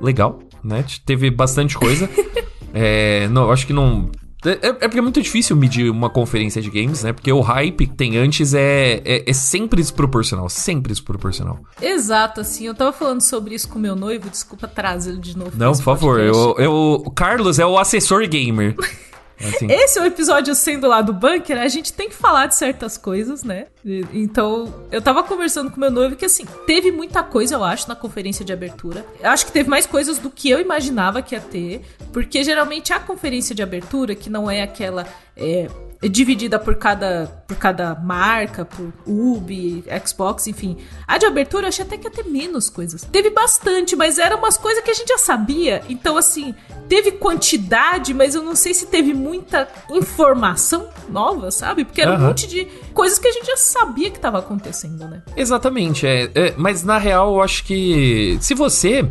legal, 0.00 0.38
né? 0.62 0.84
Teve 1.04 1.30
bastante 1.30 1.76
coisa. 1.76 2.08
é, 2.72 3.28
não, 3.28 3.50
acho 3.50 3.66
que 3.66 3.72
não 3.72 4.10
é, 4.44 4.50
é, 4.50 4.68
é, 4.68 4.72
porque 4.72 4.98
é 4.98 5.02
muito 5.02 5.20
difícil 5.20 5.56
medir 5.56 5.90
uma 5.90 6.08
conferência 6.08 6.62
de 6.62 6.70
games, 6.70 7.02
né? 7.02 7.12
Porque 7.12 7.32
o 7.32 7.40
hype 7.40 7.86
que 7.86 7.94
tem 7.94 8.16
antes 8.16 8.54
é, 8.54 9.02
é, 9.04 9.28
é, 9.28 9.32
sempre 9.32 9.80
desproporcional, 9.80 10.48
sempre 10.48 10.92
desproporcional. 10.92 11.58
Exato, 11.82 12.40
assim, 12.40 12.66
eu 12.66 12.74
tava 12.74 12.92
falando 12.92 13.22
sobre 13.22 13.54
isso 13.54 13.68
com 13.68 13.78
meu 13.78 13.96
noivo, 13.96 14.30
desculpa 14.30 14.68
trazê-lo 14.68 15.18
de 15.18 15.36
novo. 15.36 15.52
Não, 15.56 15.72
por 15.72 15.82
favor, 15.82 16.20
eu, 16.20 16.54
eu, 16.58 16.72
o 17.04 17.10
Carlos 17.10 17.58
é 17.58 17.66
o 17.66 17.76
assessor 17.78 18.26
gamer. 18.28 18.76
Assim. 19.38 19.66
Esse 19.70 19.98
é 19.98 20.02
o 20.02 20.06
episódio 20.06 20.54
sendo 20.54 20.88
lá 20.88 21.02
do 21.02 21.12
bunker, 21.12 21.58
a 21.58 21.68
gente 21.68 21.92
tem 21.92 22.08
que 22.08 22.14
falar 22.14 22.46
de 22.46 22.54
certas 22.54 22.96
coisas, 22.96 23.44
né? 23.44 23.66
Então, 24.12 24.72
eu 24.90 25.00
tava 25.00 25.22
conversando 25.22 25.70
com 25.70 25.78
meu 25.78 25.90
noivo 25.90 26.16
que, 26.16 26.24
assim, 26.24 26.44
teve 26.66 26.90
muita 26.90 27.22
coisa, 27.22 27.54
eu 27.54 27.64
acho, 27.64 27.88
na 27.88 27.94
conferência 27.94 28.44
de 28.44 28.52
abertura. 28.52 29.04
Eu 29.20 29.30
acho 29.30 29.46
que 29.46 29.52
teve 29.52 29.68
mais 29.68 29.86
coisas 29.86 30.18
do 30.18 30.30
que 30.30 30.50
eu 30.50 30.60
imaginava 30.60 31.22
que 31.22 31.34
ia 31.34 31.40
ter, 31.40 31.82
porque 32.12 32.42
geralmente 32.42 32.92
a 32.92 32.98
conferência 32.98 33.54
de 33.54 33.62
abertura, 33.62 34.14
que 34.14 34.30
não 34.30 34.50
é 34.50 34.62
aquela. 34.62 35.06
É, 35.36 35.68
dividida 36.08 36.58
por 36.58 36.76
cada, 36.76 37.26
por 37.46 37.56
cada 37.56 37.94
marca, 37.94 38.64
por 38.64 38.92
Ubi, 39.06 39.84
Xbox, 40.04 40.46
enfim. 40.46 40.76
A 41.06 41.18
de 41.18 41.26
abertura 41.26 41.64
eu 41.64 41.68
achei 41.68 41.84
até 41.84 41.96
que 41.96 42.06
ia 42.06 42.10
ter 42.10 42.24
menos 42.24 42.68
coisas. 42.68 43.02
Teve 43.02 43.30
bastante, 43.30 43.96
mas 43.96 44.18
eram 44.18 44.38
umas 44.38 44.56
coisas 44.56 44.82
que 44.82 44.90
a 44.90 44.94
gente 44.94 45.08
já 45.08 45.18
sabia. 45.18 45.82
Então, 45.88 46.16
assim, 46.16 46.54
teve 46.88 47.12
quantidade, 47.12 48.12
mas 48.12 48.34
eu 48.34 48.42
não 48.42 48.54
sei 48.54 48.74
se 48.74 48.86
teve 48.86 49.14
muita 49.14 49.68
informação 49.90 50.88
nova, 51.08 51.50
sabe? 51.50 51.84
Porque 51.84 52.00
era 52.00 52.12
uhum. 52.12 52.18
um 52.18 52.26
monte 52.28 52.46
de 52.46 52.66
coisas 52.92 53.18
que 53.18 53.28
a 53.28 53.32
gente 53.32 53.46
já 53.46 53.56
sabia 53.56 54.10
que 54.10 54.16
estava 54.16 54.38
acontecendo, 54.38 55.06
né? 55.08 55.22
Exatamente, 55.36 56.06
é, 56.06 56.30
é, 56.34 56.54
Mas 56.56 56.82
na 56.82 56.98
real, 56.98 57.34
eu 57.34 57.42
acho 57.42 57.64
que 57.64 58.38
se 58.40 58.54
você, 58.54 59.08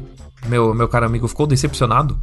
meu, 0.47 0.73
meu 0.73 0.87
caro 0.87 1.05
amigo, 1.05 1.27
ficou 1.27 1.47
decepcionado 1.47 2.19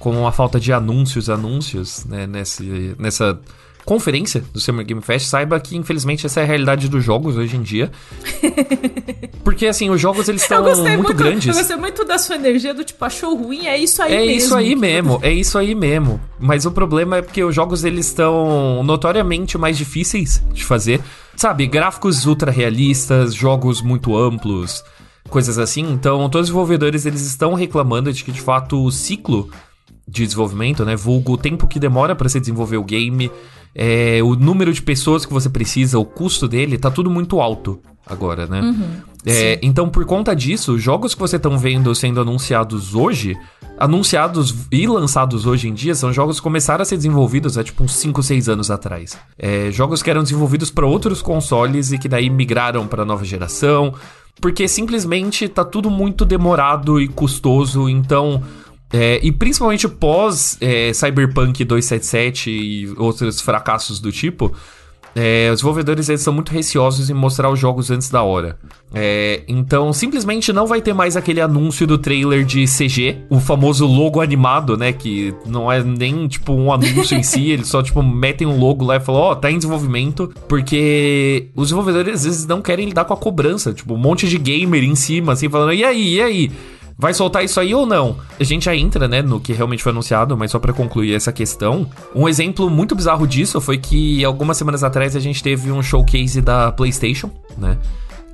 com 0.00 0.26
a 0.26 0.32
falta 0.32 0.58
de 0.58 0.72
anúncios, 0.72 1.28
anúncios, 1.28 2.04
né, 2.06 2.26
nesse, 2.26 2.96
nessa 2.98 3.38
conferência 3.84 4.44
do 4.52 4.60
Summer 4.60 4.84
Game 4.84 5.00
Fest, 5.00 5.26
saiba 5.26 5.58
que 5.58 5.76
infelizmente 5.76 6.26
essa 6.26 6.40
é 6.40 6.42
a 6.42 6.46
realidade 6.46 6.88
dos 6.88 7.04
jogos 7.04 7.36
hoje 7.36 7.56
em 7.56 7.62
dia. 7.62 7.90
Porque 9.42 9.66
assim, 9.66 9.90
os 9.90 10.00
jogos 10.00 10.28
eles 10.28 10.42
estão 10.42 10.62
muito, 10.62 10.82
muito, 10.82 11.14
grandes. 11.14 11.48
Eu 11.48 11.54
gostei 11.54 11.76
muito 11.76 12.04
da 12.04 12.18
sua 12.18 12.36
energia 12.36 12.74
do 12.74 12.84
tipo, 12.84 13.04
achou 13.04 13.34
ruim, 13.36 13.66
é 13.66 13.76
isso 13.76 14.02
aí 14.02 14.12
é 14.12 14.18
mesmo. 14.18 14.30
É 14.30 14.36
isso 14.36 14.54
aí 14.54 14.76
mesmo, 14.76 15.20
é 15.22 15.32
isso 15.32 15.58
aí 15.58 15.74
mesmo. 15.74 16.20
Mas 16.38 16.66
o 16.66 16.70
problema 16.70 17.16
é 17.16 17.22
porque 17.22 17.42
os 17.42 17.54
jogos 17.54 17.84
eles 17.84 18.06
estão 18.06 18.82
notoriamente 18.82 19.58
mais 19.58 19.76
difíceis 19.76 20.42
de 20.52 20.64
fazer. 20.64 21.00
Sabe, 21.36 21.66
gráficos 21.66 22.26
ultra 22.26 22.50
realistas, 22.50 23.34
jogos 23.34 23.80
muito 23.80 24.16
amplos, 24.16 24.84
coisas 25.28 25.58
assim. 25.58 25.90
Então, 25.90 26.18
todos 26.28 26.48
os 26.48 26.48
desenvolvedores 26.48 27.06
eles 27.06 27.22
estão 27.22 27.54
reclamando 27.54 28.12
de 28.12 28.22
que 28.22 28.32
de 28.32 28.40
fato 28.40 28.84
o 28.84 28.90
ciclo 28.90 29.50
de 30.06 30.24
desenvolvimento, 30.24 30.84
né, 30.84 30.96
vulgo 30.96 31.34
o 31.34 31.38
tempo 31.38 31.68
que 31.68 31.78
demora 31.78 32.16
para 32.16 32.28
se 32.28 32.40
desenvolver 32.40 32.76
o 32.76 32.84
game, 32.84 33.30
é, 33.74 34.20
o 34.22 34.34
número 34.34 34.72
de 34.72 34.82
pessoas 34.82 35.24
que 35.24 35.32
você 35.32 35.48
precisa, 35.48 35.98
o 35.98 36.04
custo 36.04 36.48
dele, 36.48 36.78
tá 36.78 36.90
tudo 36.90 37.10
muito 37.10 37.40
alto 37.40 37.80
agora, 38.06 38.46
né? 38.46 38.60
Uhum, 38.60 38.90
é, 39.24 39.58
então, 39.62 39.88
por 39.88 40.04
conta 40.04 40.34
disso, 40.34 40.78
jogos 40.78 41.14
que 41.14 41.20
você 41.20 41.36
estão 41.36 41.58
vendo 41.58 41.94
sendo 41.94 42.20
anunciados 42.20 42.94
hoje, 42.94 43.36
anunciados 43.78 44.54
e 44.72 44.86
lançados 44.86 45.46
hoje 45.46 45.68
em 45.68 45.74
dia, 45.74 45.94
são 45.94 46.12
jogos 46.12 46.36
que 46.36 46.42
começaram 46.42 46.82
a 46.82 46.84
ser 46.84 46.96
desenvolvidos 46.96 47.58
há 47.58 47.64
tipo 47.64 47.84
uns 47.84 47.92
5, 47.92 48.22
6 48.22 48.48
anos 48.48 48.70
atrás. 48.70 49.18
É, 49.38 49.70
jogos 49.70 50.02
que 50.02 50.10
eram 50.10 50.22
desenvolvidos 50.22 50.70
para 50.70 50.86
outros 50.86 51.22
consoles 51.22 51.92
e 51.92 51.98
que 51.98 52.08
daí 52.08 52.30
migraram 52.30 52.86
para 52.86 53.04
nova 53.04 53.24
geração, 53.24 53.94
porque 54.40 54.66
simplesmente 54.66 55.48
tá 55.48 55.64
tudo 55.64 55.90
muito 55.90 56.24
demorado 56.24 57.00
e 57.00 57.06
custoso, 57.06 57.88
então 57.88 58.42
é, 58.92 59.20
e 59.22 59.30
principalmente 59.30 59.86
pós 59.88 60.56
é, 60.60 60.92
Cyberpunk 60.92 61.64
277 61.64 62.50
e 62.50 62.94
outros 62.96 63.40
fracassos 63.40 64.00
do 64.00 64.10
tipo, 64.10 64.54
é, 65.14 65.48
os 65.50 65.56
desenvolvedores 65.56 66.08
eles 66.08 66.20
são 66.20 66.32
muito 66.32 66.52
receosos 66.52 67.10
em 67.10 67.14
mostrar 67.14 67.50
os 67.50 67.58
jogos 67.58 67.90
antes 67.90 68.10
da 68.10 68.22
hora. 68.22 68.58
É, 68.92 69.42
então, 69.48 69.92
simplesmente 69.92 70.52
não 70.52 70.66
vai 70.66 70.80
ter 70.80 70.92
mais 70.92 71.16
aquele 71.16 71.40
anúncio 71.40 71.86
do 71.86 71.98
trailer 71.98 72.44
de 72.44 72.64
CG, 72.64 73.18
o 73.28 73.40
famoso 73.40 73.86
logo 73.86 74.20
animado, 74.20 74.76
né? 74.76 74.92
Que 74.92 75.34
não 75.46 75.70
é 75.70 75.82
nem 75.82 76.26
tipo 76.28 76.52
um 76.52 76.72
anúncio 76.72 77.16
em 77.16 77.22
si, 77.22 77.50
eles 77.50 77.68
só 77.68 77.82
tipo 77.82 78.02
metem 78.02 78.46
um 78.46 78.58
logo 78.58 78.84
lá 78.84 78.96
e 78.96 79.00
falam, 79.00 79.20
ó, 79.20 79.32
oh, 79.32 79.36
tá 79.36 79.50
em 79.50 79.56
desenvolvimento, 79.56 80.32
porque 80.48 81.48
os 81.54 81.68
desenvolvedores 81.68 82.14
às 82.14 82.24
vezes 82.24 82.46
não 82.46 82.62
querem 82.62 82.86
lidar 82.86 83.04
com 83.04 83.14
a 83.14 83.16
cobrança, 83.16 83.72
tipo, 83.72 83.94
um 83.94 83.98
monte 83.98 84.28
de 84.28 84.38
gamer 84.38 84.82
em 84.84 84.94
cima, 84.94 85.32
assim, 85.32 85.48
falando, 85.48 85.72
e 85.72 85.84
aí, 85.84 86.14
e 86.14 86.22
aí? 86.22 86.50
Vai 87.00 87.14
soltar 87.14 87.42
isso 87.42 87.58
aí 87.58 87.74
ou 87.74 87.86
não? 87.86 88.18
A 88.38 88.44
gente 88.44 88.66
já 88.66 88.76
entra, 88.76 89.08
né, 89.08 89.22
no 89.22 89.40
que 89.40 89.54
realmente 89.54 89.82
foi 89.82 89.90
anunciado, 89.90 90.36
mas 90.36 90.50
só 90.50 90.58
para 90.58 90.70
concluir 90.74 91.14
essa 91.14 91.32
questão. 91.32 91.88
Um 92.14 92.28
exemplo 92.28 92.68
muito 92.68 92.94
bizarro 92.94 93.26
disso 93.26 93.58
foi 93.58 93.78
que 93.78 94.22
algumas 94.22 94.58
semanas 94.58 94.84
atrás 94.84 95.16
a 95.16 95.20
gente 95.20 95.42
teve 95.42 95.72
um 95.72 95.82
showcase 95.82 96.42
da 96.42 96.70
PlayStation, 96.70 97.30
né? 97.56 97.78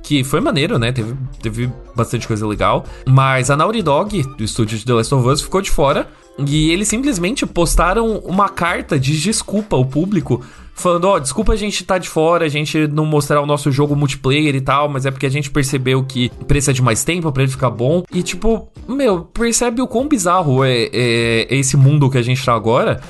Que 0.03 0.23
foi 0.23 0.39
maneiro, 0.39 0.79
né? 0.79 0.91
Teve, 0.91 1.15
teve 1.41 1.69
bastante 1.95 2.27
coisa 2.27 2.47
legal. 2.47 2.85
Mas 3.05 3.49
a 3.49 3.57
Naughty 3.57 3.81
Dog, 3.81 4.23
do 4.37 4.43
estúdio 4.43 4.77
de 4.77 4.85
The 4.85 4.93
Last 4.93 5.13
of 5.13 5.27
Us, 5.27 5.41
ficou 5.41 5.61
de 5.61 5.71
fora. 5.71 6.07
E 6.45 6.69
eles 6.69 6.87
simplesmente 6.87 7.45
postaram 7.45 8.19
uma 8.19 8.47
carta 8.47 8.99
de 8.99 9.19
desculpa 9.19 9.75
ao 9.75 9.83
público 9.83 10.43
falando, 10.77 11.05
ó, 11.05 11.15
oh, 11.15 11.19
desculpa 11.19 11.53
a 11.53 11.55
gente 11.55 11.83
tá 11.83 11.97
de 11.97 12.07
fora, 12.07 12.45
a 12.45 12.49
gente 12.49 12.87
não 12.87 13.03
mostrar 13.03 13.41
o 13.41 13.47
nosso 13.47 13.71
jogo 13.71 13.95
multiplayer 13.95 14.55
e 14.55 14.61
tal, 14.61 14.87
mas 14.87 15.07
é 15.07 15.11
porque 15.11 15.25
a 15.25 15.29
gente 15.29 15.49
percebeu 15.49 16.03
que 16.03 16.29
precisa 16.47 16.71
de 16.71 16.83
mais 16.83 17.03
tempo 17.03 17.31
para 17.31 17.41
ele 17.41 17.51
ficar 17.51 17.71
bom. 17.71 18.03
E 18.13 18.21
tipo, 18.21 18.69
meu, 18.87 19.21
percebe 19.21 19.81
o 19.81 19.87
quão 19.87 20.07
bizarro 20.07 20.63
é, 20.63 20.83
é, 20.93 21.47
é 21.49 21.55
esse 21.55 21.75
mundo 21.75 22.09
que 22.11 22.17
a 22.19 22.21
gente 22.21 22.45
tá 22.45 22.53
agora 22.53 23.01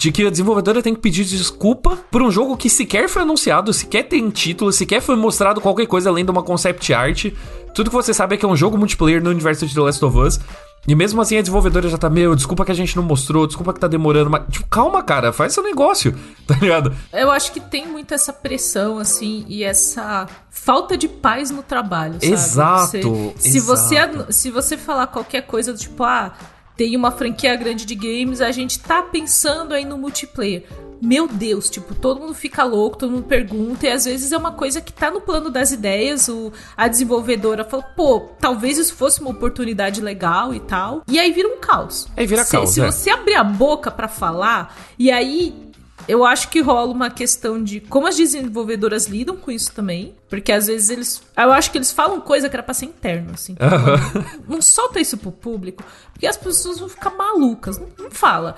de 0.00 0.10
que 0.10 0.26
a 0.26 0.30
desenvolvedora 0.30 0.82
tem 0.82 0.94
que 0.94 1.00
pedir 1.00 1.26
desculpa 1.26 1.94
por 2.10 2.22
um 2.22 2.30
jogo 2.30 2.56
que 2.56 2.70
sequer 2.70 3.06
foi 3.06 3.20
anunciado, 3.20 3.70
sequer 3.70 4.04
tem 4.04 4.30
título, 4.30 4.72
sequer 4.72 5.02
foi 5.02 5.14
mostrado 5.14 5.60
qualquer 5.60 5.86
coisa 5.86 6.08
além 6.08 6.24
de 6.24 6.30
uma 6.30 6.42
concept 6.42 6.94
art. 6.94 7.26
Tudo 7.74 7.90
que 7.90 7.96
você 7.96 8.14
sabe 8.14 8.34
é 8.34 8.38
que 8.38 8.46
é 8.46 8.48
um 8.48 8.56
jogo 8.56 8.78
multiplayer 8.78 9.22
no 9.22 9.28
universo 9.28 9.66
de 9.66 9.74
The 9.74 9.80
Last 9.82 10.02
of 10.02 10.16
Us. 10.16 10.40
E 10.88 10.94
mesmo 10.94 11.20
assim 11.20 11.36
a 11.36 11.42
desenvolvedora 11.42 11.86
já 11.86 11.98
tá, 11.98 12.08
meu, 12.08 12.34
desculpa 12.34 12.64
que 12.64 12.72
a 12.72 12.74
gente 12.74 12.96
não 12.96 13.02
mostrou, 13.02 13.46
desculpa 13.46 13.74
que 13.74 13.80
tá 13.80 13.86
demorando, 13.86 14.30
mas, 14.30 14.44
tipo, 14.48 14.66
calma, 14.70 15.02
cara, 15.02 15.34
faz 15.34 15.52
seu 15.52 15.62
negócio, 15.62 16.18
tá 16.48 16.54
ligado? 16.54 16.96
Eu 17.12 17.30
acho 17.30 17.52
que 17.52 17.60
tem 17.60 17.86
muito 17.86 18.14
essa 18.14 18.32
pressão, 18.32 18.98
assim, 18.98 19.44
e 19.48 19.62
essa 19.62 20.26
falta 20.48 20.96
de 20.96 21.08
paz 21.08 21.50
no 21.50 21.62
trabalho, 21.62 22.14
sabe? 22.14 22.32
Exato. 22.32 22.90
Você, 23.36 23.50
se, 23.50 23.58
exato. 23.58 24.16
Você, 24.16 24.32
se 24.32 24.50
você 24.50 24.78
falar 24.78 25.08
qualquer 25.08 25.42
coisa 25.42 25.74
do 25.74 25.78
tipo, 25.78 26.02
ah 26.02 26.32
tem 26.80 26.96
uma 26.96 27.10
franquia 27.10 27.54
grande 27.56 27.84
de 27.84 27.94
games, 27.94 28.40
a 28.40 28.50
gente 28.50 28.78
tá 28.78 29.02
pensando 29.02 29.74
aí 29.74 29.84
no 29.84 29.98
multiplayer. 29.98 30.64
Meu 30.98 31.28
Deus, 31.28 31.68
tipo, 31.68 31.94
todo 31.94 32.20
mundo 32.20 32.32
fica 32.32 32.64
louco, 32.64 32.96
todo 32.96 33.12
mundo 33.12 33.24
pergunta, 33.24 33.86
e 33.86 33.90
às 33.90 34.06
vezes 34.06 34.32
é 34.32 34.36
uma 34.38 34.52
coisa 34.52 34.80
que 34.80 34.90
tá 34.90 35.10
no 35.10 35.20
plano 35.20 35.50
das 35.50 35.72
ideias, 35.72 36.26
o, 36.30 36.50
a 36.74 36.88
desenvolvedora 36.88 37.66
fala, 37.66 37.82
pô, 37.82 38.30
talvez 38.40 38.78
isso 38.78 38.94
fosse 38.94 39.20
uma 39.20 39.28
oportunidade 39.28 40.00
legal 40.00 40.54
e 40.54 40.60
tal. 40.60 41.02
E 41.06 41.18
aí 41.18 41.30
vira 41.32 41.48
um 41.48 41.58
caos. 41.58 42.08
Aí 42.16 42.26
vira 42.26 42.44
se, 42.44 42.52
caos. 42.52 42.70
Se 42.70 42.80
é. 42.80 42.90
você 42.90 43.10
abrir 43.10 43.34
a 43.34 43.44
boca 43.44 43.90
para 43.90 44.08
falar, 44.08 44.74
e 44.98 45.10
aí 45.10 45.69
eu 46.08 46.24
acho 46.24 46.48
que 46.48 46.60
rola 46.60 46.92
uma 46.92 47.10
questão 47.10 47.62
de 47.62 47.80
como 47.80 48.06
as 48.06 48.16
desenvolvedoras 48.16 49.06
lidam 49.06 49.36
com 49.36 49.50
isso 49.50 49.72
também. 49.72 50.14
Porque 50.28 50.52
às 50.52 50.68
vezes 50.68 50.90
eles. 50.90 51.22
Eu 51.36 51.52
acho 51.52 51.70
que 51.72 51.78
eles 51.78 51.90
falam 51.90 52.20
coisa 52.20 52.48
que 52.48 52.54
era 52.54 52.62
pra 52.62 52.72
ser 52.72 52.86
interno, 52.86 53.32
assim. 53.34 53.56
Não, 53.58 54.56
não, 54.56 54.62
solta 54.62 55.00
isso 55.00 55.16
pro 55.16 55.32
público, 55.32 55.82
porque 56.12 56.26
as 56.26 56.36
pessoas 56.36 56.78
vão 56.78 56.88
ficar 56.88 57.10
malucas. 57.10 57.78
Não, 57.78 57.88
não 57.98 58.10
fala. 58.10 58.54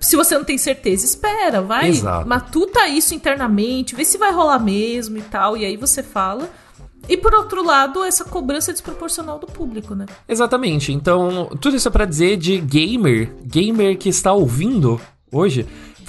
Se 0.00 0.16
você 0.16 0.36
não 0.36 0.44
tem 0.44 0.58
certeza, 0.58 1.04
espera, 1.04 1.60
vai. 1.60 1.90
Exato. 1.90 2.26
Matuta 2.26 2.88
isso 2.88 3.14
internamente, 3.14 3.94
vê 3.94 4.04
se 4.04 4.18
vai 4.18 4.32
rolar 4.32 4.58
mesmo 4.58 5.18
e 5.18 5.22
tal. 5.22 5.56
E 5.56 5.64
aí 5.64 5.76
você 5.76 6.02
fala. 6.02 6.50
E 7.08 7.16
por 7.16 7.34
outro 7.34 7.64
lado, 7.64 8.02
essa 8.04 8.24
cobrança 8.24 8.72
desproporcional 8.72 9.38
do 9.38 9.46
público, 9.46 9.94
né? 9.94 10.06
Exatamente. 10.28 10.92
Então, 10.92 11.50
tudo 11.60 11.76
isso 11.76 11.88
é 11.88 11.90
para 11.90 12.04
dizer 12.04 12.36
de 12.36 12.58
gamer, 12.58 13.34
gamer 13.44 13.98
que 13.98 14.08
está 14.08 14.32
ouvindo 14.32 15.00
hoje, 15.30 15.66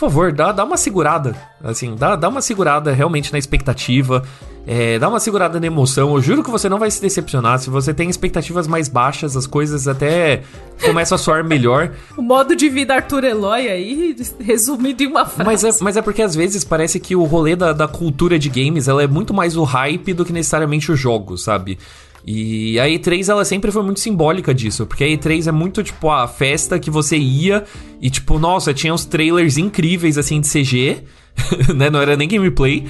favor, 0.10 0.32
dá, 0.32 0.52
dá 0.52 0.64
uma 0.64 0.78
segurada. 0.78 1.36
Assim, 1.64 1.96
dá, 1.96 2.16
dá 2.16 2.30
uma 2.30 2.42
segurada 2.42 2.92
realmente 2.92 3.32
na 3.32 3.40
expectativa. 3.40 4.24
É, 4.66 4.98
dá 4.98 5.10
uma 5.10 5.20
segurada 5.20 5.60
na 5.60 5.68
emoção. 5.68 6.16
Eu 6.16 6.22
juro 6.22 6.44
que 6.44 6.50
você 6.50 6.70
não 6.70 6.80
vai 6.80 6.90
se 6.90 7.02
decepcionar. 7.02 7.60
Se 7.60 7.70
você 7.70 7.94
tem 7.94 8.10
expectativas 8.10 8.66
mais 8.66 8.88
baixas, 8.88 9.36
as 9.36 9.46
coisas 9.46 9.88
até 9.88 10.44
começam 10.84 11.16
a 11.16 11.20
soar 11.20 11.44
melhor. 11.44 11.92
o 12.18 12.22
modo 12.22 12.56
de 12.56 12.70
vida 12.70 12.96
Arthur 12.96 13.26
Eloy 13.26 13.68
aí, 13.68 14.16
resumido 14.40 15.04
em 15.04 15.08
uma 15.08 15.26
frase. 15.26 15.46
Mas 15.46 15.64
é, 15.64 15.84
mas 15.84 15.98
é 15.98 16.02
porque 16.02 16.22
às 16.22 16.34
vezes 16.34 16.64
parece 16.64 17.00
que 17.00 17.16
o 17.16 17.24
rolê 17.24 17.56
da, 17.56 17.74
da 17.74 17.88
cultura 17.88 18.40
de 18.40 18.50
games 18.50 18.88
ela 18.88 19.04
é 19.04 19.08
muito 19.08 19.34
mais 19.34 19.58
o 19.58 19.64
hype 19.64 20.14
do 20.14 20.24
que 20.24 20.32
necessariamente 20.32 20.92
o 20.92 20.96
jogo, 20.96 21.38
sabe? 21.38 21.78
E 22.26 22.80
a 22.80 22.86
E3 22.86 23.28
ela 23.30 23.44
sempre 23.44 23.72
foi 23.72 23.84
muito 23.84 24.00
simbólica 24.00 24.54
disso, 24.54 24.86
porque 24.86 25.04
a 25.04 25.08
E3 25.08 25.48
é 25.48 25.52
muito 25.52 25.84
tipo 25.84 26.10
a 26.10 26.28
festa 26.28 26.80
que 26.80 26.90
você 26.90 27.18
ia 27.18 27.66
e 28.02 28.10
tipo, 28.10 28.40
nossa, 28.40 28.74
tinha 28.74 28.94
uns 28.94 29.04
trailers 29.04 29.58
incríveis 29.58 30.18
assim 30.18 30.40
de 30.40 30.48
CG, 30.48 31.04
né? 31.76 31.90
Não 31.90 32.02
era 32.02 32.16
nem 32.16 32.28
gameplay. 32.28 32.88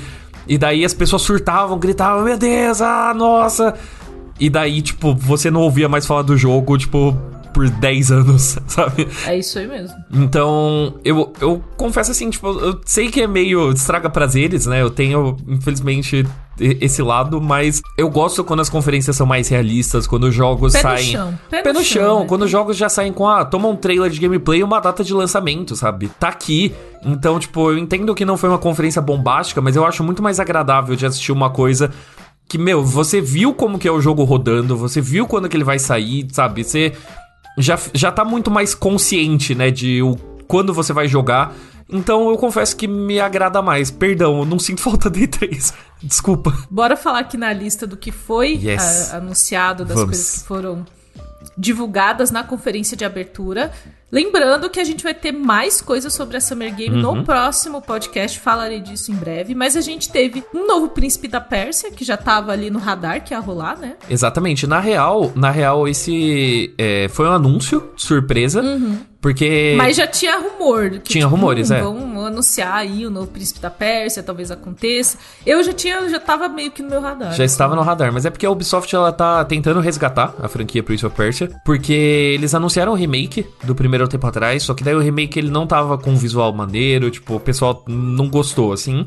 E 0.47 0.57
daí 0.57 0.85
as 0.85 0.93
pessoas 0.93 1.21
surtavam, 1.21 1.79
gritavam: 1.79 2.23
"Meu 2.25 2.37
Deus, 2.37 2.81
ah, 2.81 3.13
nossa!" 3.15 3.73
E 4.39 4.49
daí, 4.49 4.81
tipo, 4.81 5.15
você 5.15 5.49
não 5.49 5.61
ouvia 5.61 5.87
mais 5.87 6.05
falar 6.05 6.23
do 6.23 6.35
jogo, 6.35 6.77
tipo, 6.77 7.15
por 7.53 7.69
10 7.69 8.11
anos, 8.11 8.57
sabe? 8.67 9.07
É 9.25 9.37
isso 9.37 9.59
aí 9.59 9.67
mesmo. 9.67 9.95
Então, 10.11 10.95
eu, 11.05 11.31
eu 11.39 11.63
confesso 11.77 12.11
assim, 12.11 12.29
tipo, 12.29 12.47
eu 12.47 12.81
sei 12.85 13.09
que 13.09 13.21
é 13.21 13.27
meio 13.27 13.71
estraga 13.71 14.09
prazeres, 14.09 14.65
né? 14.65 14.81
Eu 14.81 14.89
tenho, 14.89 15.37
infelizmente, 15.47 16.25
esse 16.59 17.01
lado, 17.01 17.41
mas 17.41 17.81
eu 17.97 18.09
gosto 18.09 18.43
quando 18.43 18.59
as 18.59 18.69
conferências 18.69 19.15
são 19.15 19.25
mais 19.25 19.47
realistas, 19.47 20.05
quando 20.05 20.25
os 20.25 20.35
jogos 20.35 20.73
Pé 20.73 20.81
saem. 20.81 21.05
No 21.05 21.11
chão. 21.11 21.39
Pé, 21.49 21.61
Pé 21.61 21.73
no, 21.73 21.83
chão, 21.83 22.03
chão 22.03 22.19
né? 22.19 22.25
quando 22.27 22.41
os 22.43 22.51
jogos 22.51 22.77
já 22.77 22.89
saem 22.89 23.11
com, 23.11 23.27
ah, 23.27 23.43
toma 23.43 23.67
um 23.67 23.75
trailer 23.75 24.09
de 24.09 24.19
gameplay 24.19 24.59
e 24.59 24.63
uma 24.63 24.79
data 24.79 25.03
de 25.03 25.13
lançamento, 25.13 25.75
sabe? 25.75 26.09
Tá 26.19 26.27
aqui. 26.27 26.73
Então, 27.03 27.39
tipo, 27.39 27.71
eu 27.71 27.77
entendo 27.77 28.13
que 28.13 28.23
não 28.23 28.37
foi 28.37 28.49
uma 28.49 28.59
conferência 28.59 29.01
bombástica, 29.01 29.61
mas 29.61 29.75
eu 29.75 29.85
acho 29.85 30.03
muito 30.03 30.21
mais 30.21 30.39
agradável 30.39 30.95
de 30.95 31.05
assistir 31.05 31.31
uma 31.31 31.49
coisa 31.49 31.91
que, 32.47 32.57
meu, 32.57 32.83
você 32.83 33.19
viu 33.19 33.53
como 33.53 33.79
que 33.79 33.87
é 33.87 33.91
o 33.91 33.99
jogo 33.99 34.23
rodando, 34.23 34.77
você 34.77 35.01
viu 35.01 35.25
quando 35.25 35.49
que 35.49 35.57
ele 35.57 35.63
vai 35.63 35.79
sair, 35.79 36.27
sabe? 36.31 36.63
Você 36.63 36.93
já, 37.57 37.79
já 37.93 38.11
tá 38.11 38.23
muito 38.23 38.51
mais 38.51 38.75
consciente, 38.75 39.55
né, 39.55 39.71
de 39.71 40.01
o, 40.03 40.15
quando 40.47 40.73
você 40.73 40.93
vai 40.93 41.07
jogar. 41.07 41.53
Então 41.89 42.29
eu 42.29 42.37
confesso 42.37 42.75
que 42.75 42.87
me 42.87 43.19
agrada 43.19 43.61
mais. 43.61 43.91
Perdão, 43.91 44.39
eu 44.39 44.45
não 44.45 44.59
sinto 44.59 44.81
falta 44.83 45.09
de 45.09 45.27
E3. 45.27 45.73
Desculpa. 46.01 46.53
Bora 46.69 46.95
falar 46.97 47.19
aqui 47.19 47.37
na 47.37 47.53
lista 47.53 47.87
do 47.87 47.95
que 47.95 48.11
foi 48.11 48.59
yes. 48.61 49.13
a, 49.13 49.17
anunciado, 49.17 49.85
das 49.85 49.95
Vamos. 49.95 50.09
coisas 50.11 50.41
que 50.41 50.47
foram 50.47 50.85
divulgadas 51.57 52.31
na 52.31 52.43
conferência 52.43 52.97
de 52.97 53.05
abertura. 53.05 53.71
Lembrando 54.11 54.69
que 54.69 54.79
a 54.79 54.83
gente 54.83 55.03
vai 55.03 55.13
ter 55.13 55.31
mais 55.31 55.81
coisas 55.81 56.13
sobre 56.13 56.37
a 56.37 56.41
Summer 56.41 56.73
Game 56.73 56.95
Uhum. 56.95 57.15
no 57.15 57.23
próximo 57.23 57.81
podcast, 57.81 58.39
falarei 58.39 58.79
disso 58.79 59.11
em 59.11 59.15
breve. 59.15 59.55
Mas 59.55 59.75
a 59.75 59.81
gente 59.81 60.09
teve 60.11 60.43
um 60.53 60.67
novo 60.67 60.89
Príncipe 60.89 61.27
da 61.27 61.41
Pérsia, 61.41 61.91
que 61.91 62.05
já 62.05 62.15
tava 62.15 62.51
ali 62.51 62.69
no 62.69 62.77
radar, 62.77 63.23
que 63.23 63.33
ia 63.33 63.39
rolar, 63.39 63.77
né? 63.77 63.95
Exatamente. 64.07 64.67
Na 64.67 64.79
real, 64.79 65.31
na 65.35 65.49
real, 65.49 65.87
esse 65.87 66.73
é, 66.77 67.07
foi 67.09 67.27
um 67.27 67.31
anúncio, 67.31 67.91
surpresa. 67.95 68.61
Porque. 69.23 69.73
Mas 69.77 69.95
já 69.95 70.05
tinha 70.05 70.37
rumor. 70.37 70.89
Que, 70.89 71.13
Tinha 71.13 71.25
rumores, 71.25 71.71
hum, 71.71 71.75
é. 71.75 71.81
Vão 71.81 72.25
anunciar 72.25 72.73
aí 72.73 73.07
o 73.07 73.09
novo 73.09 73.27
Príncipe 73.27 73.61
da 73.61 73.69
Pérsia, 73.69 74.21
talvez 74.21 74.51
aconteça. 74.51 75.17
Eu 75.45 75.63
já 75.63 75.71
tinha, 75.71 76.09
já 76.09 76.19
tava 76.19 76.49
meio 76.49 76.69
que 76.71 76.83
no 76.83 76.89
meu 76.89 76.99
radar. 76.99 77.33
Já 77.33 77.45
estava 77.45 77.73
no 77.73 77.81
radar, 77.83 78.11
mas 78.11 78.25
é 78.25 78.29
porque 78.29 78.45
a 78.45 78.51
Ubisoft 78.51 78.93
ela 78.93 79.13
tá 79.13 79.45
tentando 79.45 79.79
resgatar 79.79 80.35
a 80.43 80.49
franquia 80.49 80.83
Prince 80.83 81.05
of 81.05 81.15
Persia, 81.15 81.49
porque 81.63 81.93
eles 81.93 82.53
anunciaram 82.53 82.91
o 82.91 82.95
remake 82.95 83.47
do 83.63 83.73
primeiro 83.73 84.09
tempo 84.09 84.27
atrás, 84.27 84.63
só 84.63 84.73
que 84.73 84.83
daí 84.83 84.93
o 84.93 84.99
remake 84.99 85.39
ele 85.39 85.49
não 85.49 85.65
tava 85.65 85.97
com 85.97 86.11
um 86.11 86.17
visual 86.17 86.51
maneiro, 86.51 87.09
tipo, 87.09 87.35
o 87.35 87.39
pessoal 87.39 87.81
não 87.87 88.27
gostou 88.29 88.73
assim. 88.73 89.05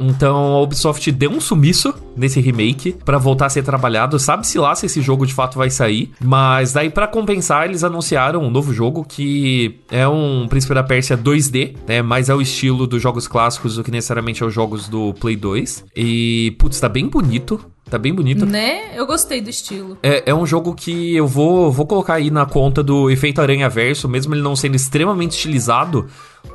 Então 0.00 0.54
a 0.54 0.62
Ubisoft 0.62 1.12
deu 1.12 1.30
um 1.30 1.40
sumiço 1.40 1.94
nesse 2.16 2.40
remake 2.40 2.92
pra 3.04 3.18
voltar 3.18 3.46
a 3.46 3.50
ser 3.50 3.62
trabalhado. 3.62 4.18
Sabe-se 4.18 4.58
lá 4.58 4.74
se 4.74 4.86
esse 4.86 5.00
jogo 5.00 5.26
de 5.26 5.34
fato 5.34 5.58
vai 5.58 5.70
sair. 5.70 6.10
Mas 6.22 6.72
daí 6.72 6.90
pra 6.90 7.06
compensar, 7.06 7.66
eles 7.66 7.84
anunciaram 7.84 8.42
um 8.42 8.50
novo 8.50 8.72
jogo 8.72 9.04
que 9.04 9.80
é 9.90 10.08
um 10.08 10.46
Príncipe 10.48 10.74
da 10.74 10.82
Pérsia 10.82 11.16
2D, 11.16 11.76
né? 11.86 12.02
Mais 12.02 12.30
ao 12.30 12.40
estilo 12.40 12.86
dos 12.86 13.02
jogos 13.02 13.28
clássicos 13.28 13.76
do 13.76 13.84
que 13.84 13.90
necessariamente 13.90 14.42
aos 14.42 14.52
jogos 14.52 14.88
do 14.88 15.12
Play 15.14 15.36
2. 15.36 15.84
E, 15.94 16.56
putz, 16.58 16.80
tá 16.80 16.88
bem 16.88 17.06
bonito. 17.06 17.60
Tá 17.90 17.98
bem 17.98 18.14
bonito. 18.14 18.46
Né? 18.46 18.96
Eu 18.96 19.04
gostei 19.04 19.40
do 19.40 19.50
estilo. 19.50 19.98
É, 20.00 20.30
é 20.30 20.34
um 20.34 20.46
jogo 20.46 20.74
que 20.74 21.16
eu 21.16 21.26
vou, 21.26 21.72
vou 21.72 21.84
colocar 21.84 22.14
aí 22.14 22.30
na 22.30 22.46
conta 22.46 22.84
do 22.84 23.10
efeito 23.10 23.40
Aranha 23.40 23.68
Verso, 23.68 24.08
mesmo 24.08 24.32
ele 24.32 24.42
não 24.42 24.54
sendo 24.54 24.76
extremamente 24.76 25.32
estilizado. 25.32 26.06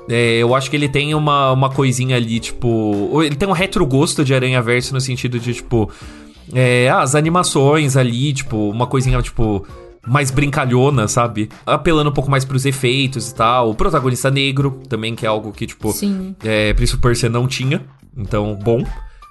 É, 0.10 0.38
eu 0.38 0.54
acho 0.54 0.70
que 0.70 0.76
ele 0.76 0.88
tem 0.88 1.16
uma, 1.16 1.52
uma 1.52 1.70
coisinha 1.70 2.16
ali, 2.16 2.40
tipo. 2.40 3.22
Ele 3.24 3.36
tem 3.36 3.48
um 3.48 3.54
retrogosto 3.54 4.24
de 4.24 4.34
Aranha 4.34 4.62
Verso 4.62 4.94
no 4.94 5.02
sentido 5.02 5.40
de, 5.40 5.54
tipo. 5.54 5.90
é, 6.54 6.90
as 6.90 7.16
animações 7.16 7.98
ali, 7.98 8.34
tipo, 8.34 8.70
uma 8.70 8.88
coisinha, 8.88 9.22
tipo. 9.22 9.66
Mais 10.08 10.30
brincalhona, 10.30 11.08
sabe? 11.08 11.50
Apelando 11.66 12.12
um 12.12 12.14
pouco 12.14 12.30
mais 12.30 12.46
pros 12.46 12.64
efeitos 12.64 13.32
e 13.32 13.36
tal. 13.36 13.72
O 13.72 13.76
protagonista 13.76 14.30
negro 14.30 14.80
também, 14.88 15.16
que 15.16 15.26
é 15.26 15.30
algo 15.30 15.52
que, 15.52 15.66
tipo. 15.66 15.92
Sim. 15.92 16.36
É, 16.44 16.74
Prince 16.74 16.96
Persia 16.98 17.30
não 17.30 17.48
tinha. 17.48 17.84
Então, 18.16 18.58
bom. 18.64 18.84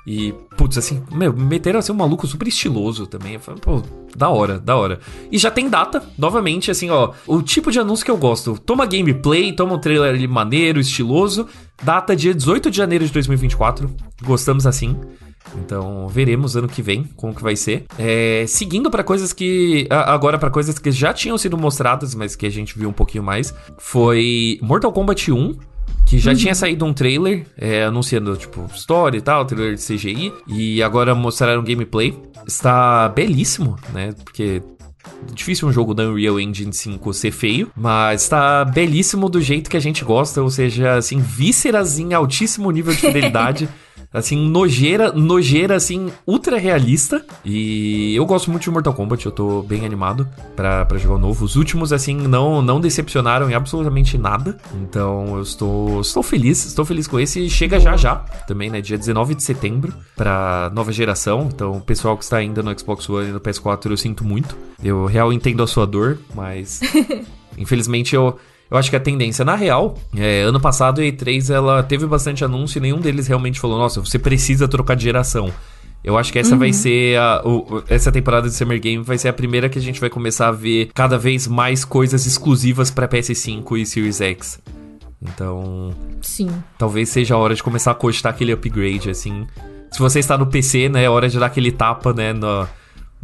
E, 0.06 0.34
putz, 0.56 0.76
assim, 0.76 1.02
meu, 1.10 1.32
meteram 1.32 1.78
assim 1.78 1.92
um 1.92 1.96
maluco 1.96 2.26
super 2.26 2.46
estiloso 2.46 3.06
também. 3.06 3.38
Falei, 3.38 3.60
pô, 3.60 3.82
da 4.14 4.28
hora, 4.28 4.58
da 4.58 4.76
hora. 4.76 5.00
E 5.32 5.38
já 5.38 5.50
tem 5.50 5.68
data, 5.68 6.02
novamente, 6.18 6.70
assim, 6.70 6.90
ó. 6.90 7.12
O 7.26 7.42
tipo 7.42 7.72
de 7.72 7.78
anúncio 7.78 8.04
que 8.04 8.10
eu 8.10 8.16
gosto. 8.16 8.58
Toma 8.58 8.86
gameplay, 8.86 9.52
toma 9.52 9.74
um 9.74 9.78
trailer 9.78 10.14
ali 10.14 10.28
maneiro, 10.28 10.78
estiloso. 10.78 11.48
Data 11.82 12.14
dia 12.14 12.34
18 12.34 12.70
de 12.70 12.76
janeiro 12.76 13.06
de 13.06 13.12
2024. 13.12 13.90
Gostamos 14.22 14.66
assim. 14.66 14.96
Então, 15.56 16.08
veremos 16.08 16.56
ano 16.56 16.68
que 16.68 16.82
vem 16.82 17.04
como 17.16 17.34
que 17.34 17.42
vai 17.42 17.56
ser. 17.56 17.84
É, 17.98 18.44
seguindo 18.46 18.90
para 18.90 19.04
coisas 19.04 19.32
que. 19.32 19.86
Agora, 19.90 20.38
para 20.38 20.50
coisas 20.50 20.78
que 20.78 20.90
já 20.90 21.12
tinham 21.12 21.38
sido 21.38 21.56
mostradas, 21.56 22.14
mas 22.14 22.36
que 22.36 22.46
a 22.46 22.50
gente 22.50 22.78
viu 22.78 22.88
um 22.88 22.92
pouquinho 22.92 23.24
mais. 23.24 23.54
Foi 23.78 24.58
Mortal 24.62 24.92
Kombat 24.92 25.32
1 25.32 25.54
que 26.06 26.18
já 26.18 26.30
uhum. 26.32 26.36
tinha 26.36 26.54
saído 26.54 26.84
um 26.84 26.92
trailer 26.92 27.46
é, 27.56 27.84
anunciando, 27.84 28.36
tipo, 28.36 28.68
história 28.74 29.18
e 29.18 29.20
tal, 29.20 29.44
trailer 29.44 29.74
de 29.74 29.82
CGI, 29.82 30.32
e 30.46 30.82
agora 30.82 31.14
mostraram 31.14 31.62
gameplay. 31.62 32.16
Está 32.46 33.08
belíssimo, 33.08 33.76
né? 33.92 34.12
Porque 34.24 34.62
Difícil 35.32 35.68
um 35.68 35.72
jogo 35.72 35.94
da 35.94 36.04
Unreal 36.04 36.38
Engine 36.38 36.72
5 36.72 37.12
ser 37.12 37.30
feio, 37.30 37.70
mas 37.76 38.28
tá 38.28 38.64
belíssimo 38.64 39.28
do 39.28 39.40
jeito 39.40 39.70
que 39.70 39.76
a 39.76 39.80
gente 39.80 40.04
gosta, 40.04 40.42
ou 40.42 40.50
seja, 40.50 40.94
assim, 40.94 41.18
vísceras 41.18 41.98
em 41.98 42.14
altíssimo 42.14 42.70
nível 42.70 42.92
de 42.92 43.00
fidelidade. 43.00 43.68
assim, 44.14 44.48
nojeira, 44.48 45.12
nojeira, 45.12 45.74
assim, 45.74 46.08
ultra 46.24 46.56
realista. 46.56 47.26
E 47.44 48.14
eu 48.14 48.24
gosto 48.24 48.48
muito 48.48 48.62
de 48.62 48.70
Mortal 48.70 48.94
Kombat, 48.94 49.26
eu 49.26 49.32
tô 49.32 49.62
bem 49.62 49.84
animado 49.84 50.28
pra, 50.54 50.84
pra 50.84 50.96
jogar 50.96 51.16
o 51.16 51.18
novo. 51.18 51.44
Os 51.44 51.56
últimos, 51.56 51.92
assim, 51.92 52.16
não, 52.16 52.62
não 52.62 52.80
decepcionaram 52.80 53.50
em 53.50 53.54
absolutamente 53.54 54.16
nada. 54.16 54.56
Então 54.80 55.36
eu 55.36 55.42
estou, 55.42 56.00
estou 56.00 56.22
feliz, 56.22 56.64
estou 56.64 56.84
feliz 56.84 57.08
com 57.08 57.18
esse. 57.18 57.50
Chega 57.50 57.80
já 57.80 57.96
já, 57.96 58.16
também, 58.46 58.70
né? 58.70 58.80
Dia 58.80 58.96
19 58.96 59.34
de 59.34 59.42
setembro, 59.42 59.92
pra 60.14 60.70
nova 60.72 60.92
geração. 60.92 61.48
Então, 61.52 61.72
o 61.72 61.80
pessoal 61.80 62.16
que 62.16 62.22
está 62.22 62.36
ainda 62.36 62.62
no 62.62 62.78
Xbox 62.78 63.10
One 63.10 63.30
e 63.30 63.32
no 63.32 63.40
PS4, 63.40 63.90
eu 63.90 63.96
sinto 63.96 64.24
muito. 64.24 64.56
Eu 64.82 64.93
real 65.06 65.32
entendo 65.32 65.62
a 65.62 65.66
sua 65.66 65.86
dor, 65.86 66.18
mas. 66.34 66.80
infelizmente 67.58 68.14
eu. 68.14 68.38
Eu 68.70 68.78
acho 68.78 68.88
que 68.88 68.96
a 68.96 69.00
tendência, 69.00 69.44
na 69.44 69.54
real, 69.54 69.94
é, 70.16 70.40
ano 70.40 70.58
passado 70.58 71.00
a 71.00 71.04
E3 71.04 71.54
ela 71.54 71.82
teve 71.82 72.06
bastante 72.06 72.44
anúncio 72.44 72.78
e 72.78 72.80
nenhum 72.80 72.98
deles 72.98 73.26
realmente 73.26 73.60
falou: 73.60 73.78
nossa, 73.78 74.00
você 74.00 74.18
precisa 74.18 74.66
trocar 74.66 74.96
de 74.96 75.04
geração. 75.04 75.52
Eu 76.02 76.18
acho 76.18 76.30
que 76.30 76.38
essa 76.38 76.52
uhum. 76.52 76.58
vai 76.58 76.72
ser 76.72 77.18
a, 77.18 77.40
o, 77.44 77.82
essa 77.88 78.12
temporada 78.12 78.46
de 78.46 78.54
Summer 78.54 78.78
Game 78.78 79.02
vai 79.02 79.16
ser 79.16 79.28
a 79.28 79.32
primeira 79.32 79.70
que 79.70 79.78
a 79.78 79.82
gente 79.82 79.98
vai 79.98 80.10
começar 80.10 80.48
a 80.48 80.52
ver 80.52 80.90
cada 80.92 81.16
vez 81.16 81.46
mais 81.46 81.84
coisas 81.84 82.26
exclusivas 82.26 82.90
para 82.90 83.08
PS5 83.08 83.78
e 83.78 83.86
Series 83.86 84.20
X. 84.20 84.60
Então, 85.22 85.94
sim. 86.20 86.50
Talvez 86.76 87.08
seja 87.08 87.34
a 87.34 87.38
hora 87.38 87.54
de 87.54 87.62
começar 87.62 87.92
a 87.92 87.94
cogitar 87.94 88.34
aquele 88.34 88.52
upgrade 88.52 89.08
assim. 89.08 89.46
Se 89.90 89.98
você 89.98 90.18
está 90.18 90.36
no 90.36 90.46
PC, 90.46 90.90
né, 90.90 91.04
é 91.04 91.08
hora 91.08 91.28
de 91.28 91.38
dar 91.38 91.46
aquele 91.46 91.72
tapa, 91.72 92.12
né, 92.12 92.34
no, 92.34 92.68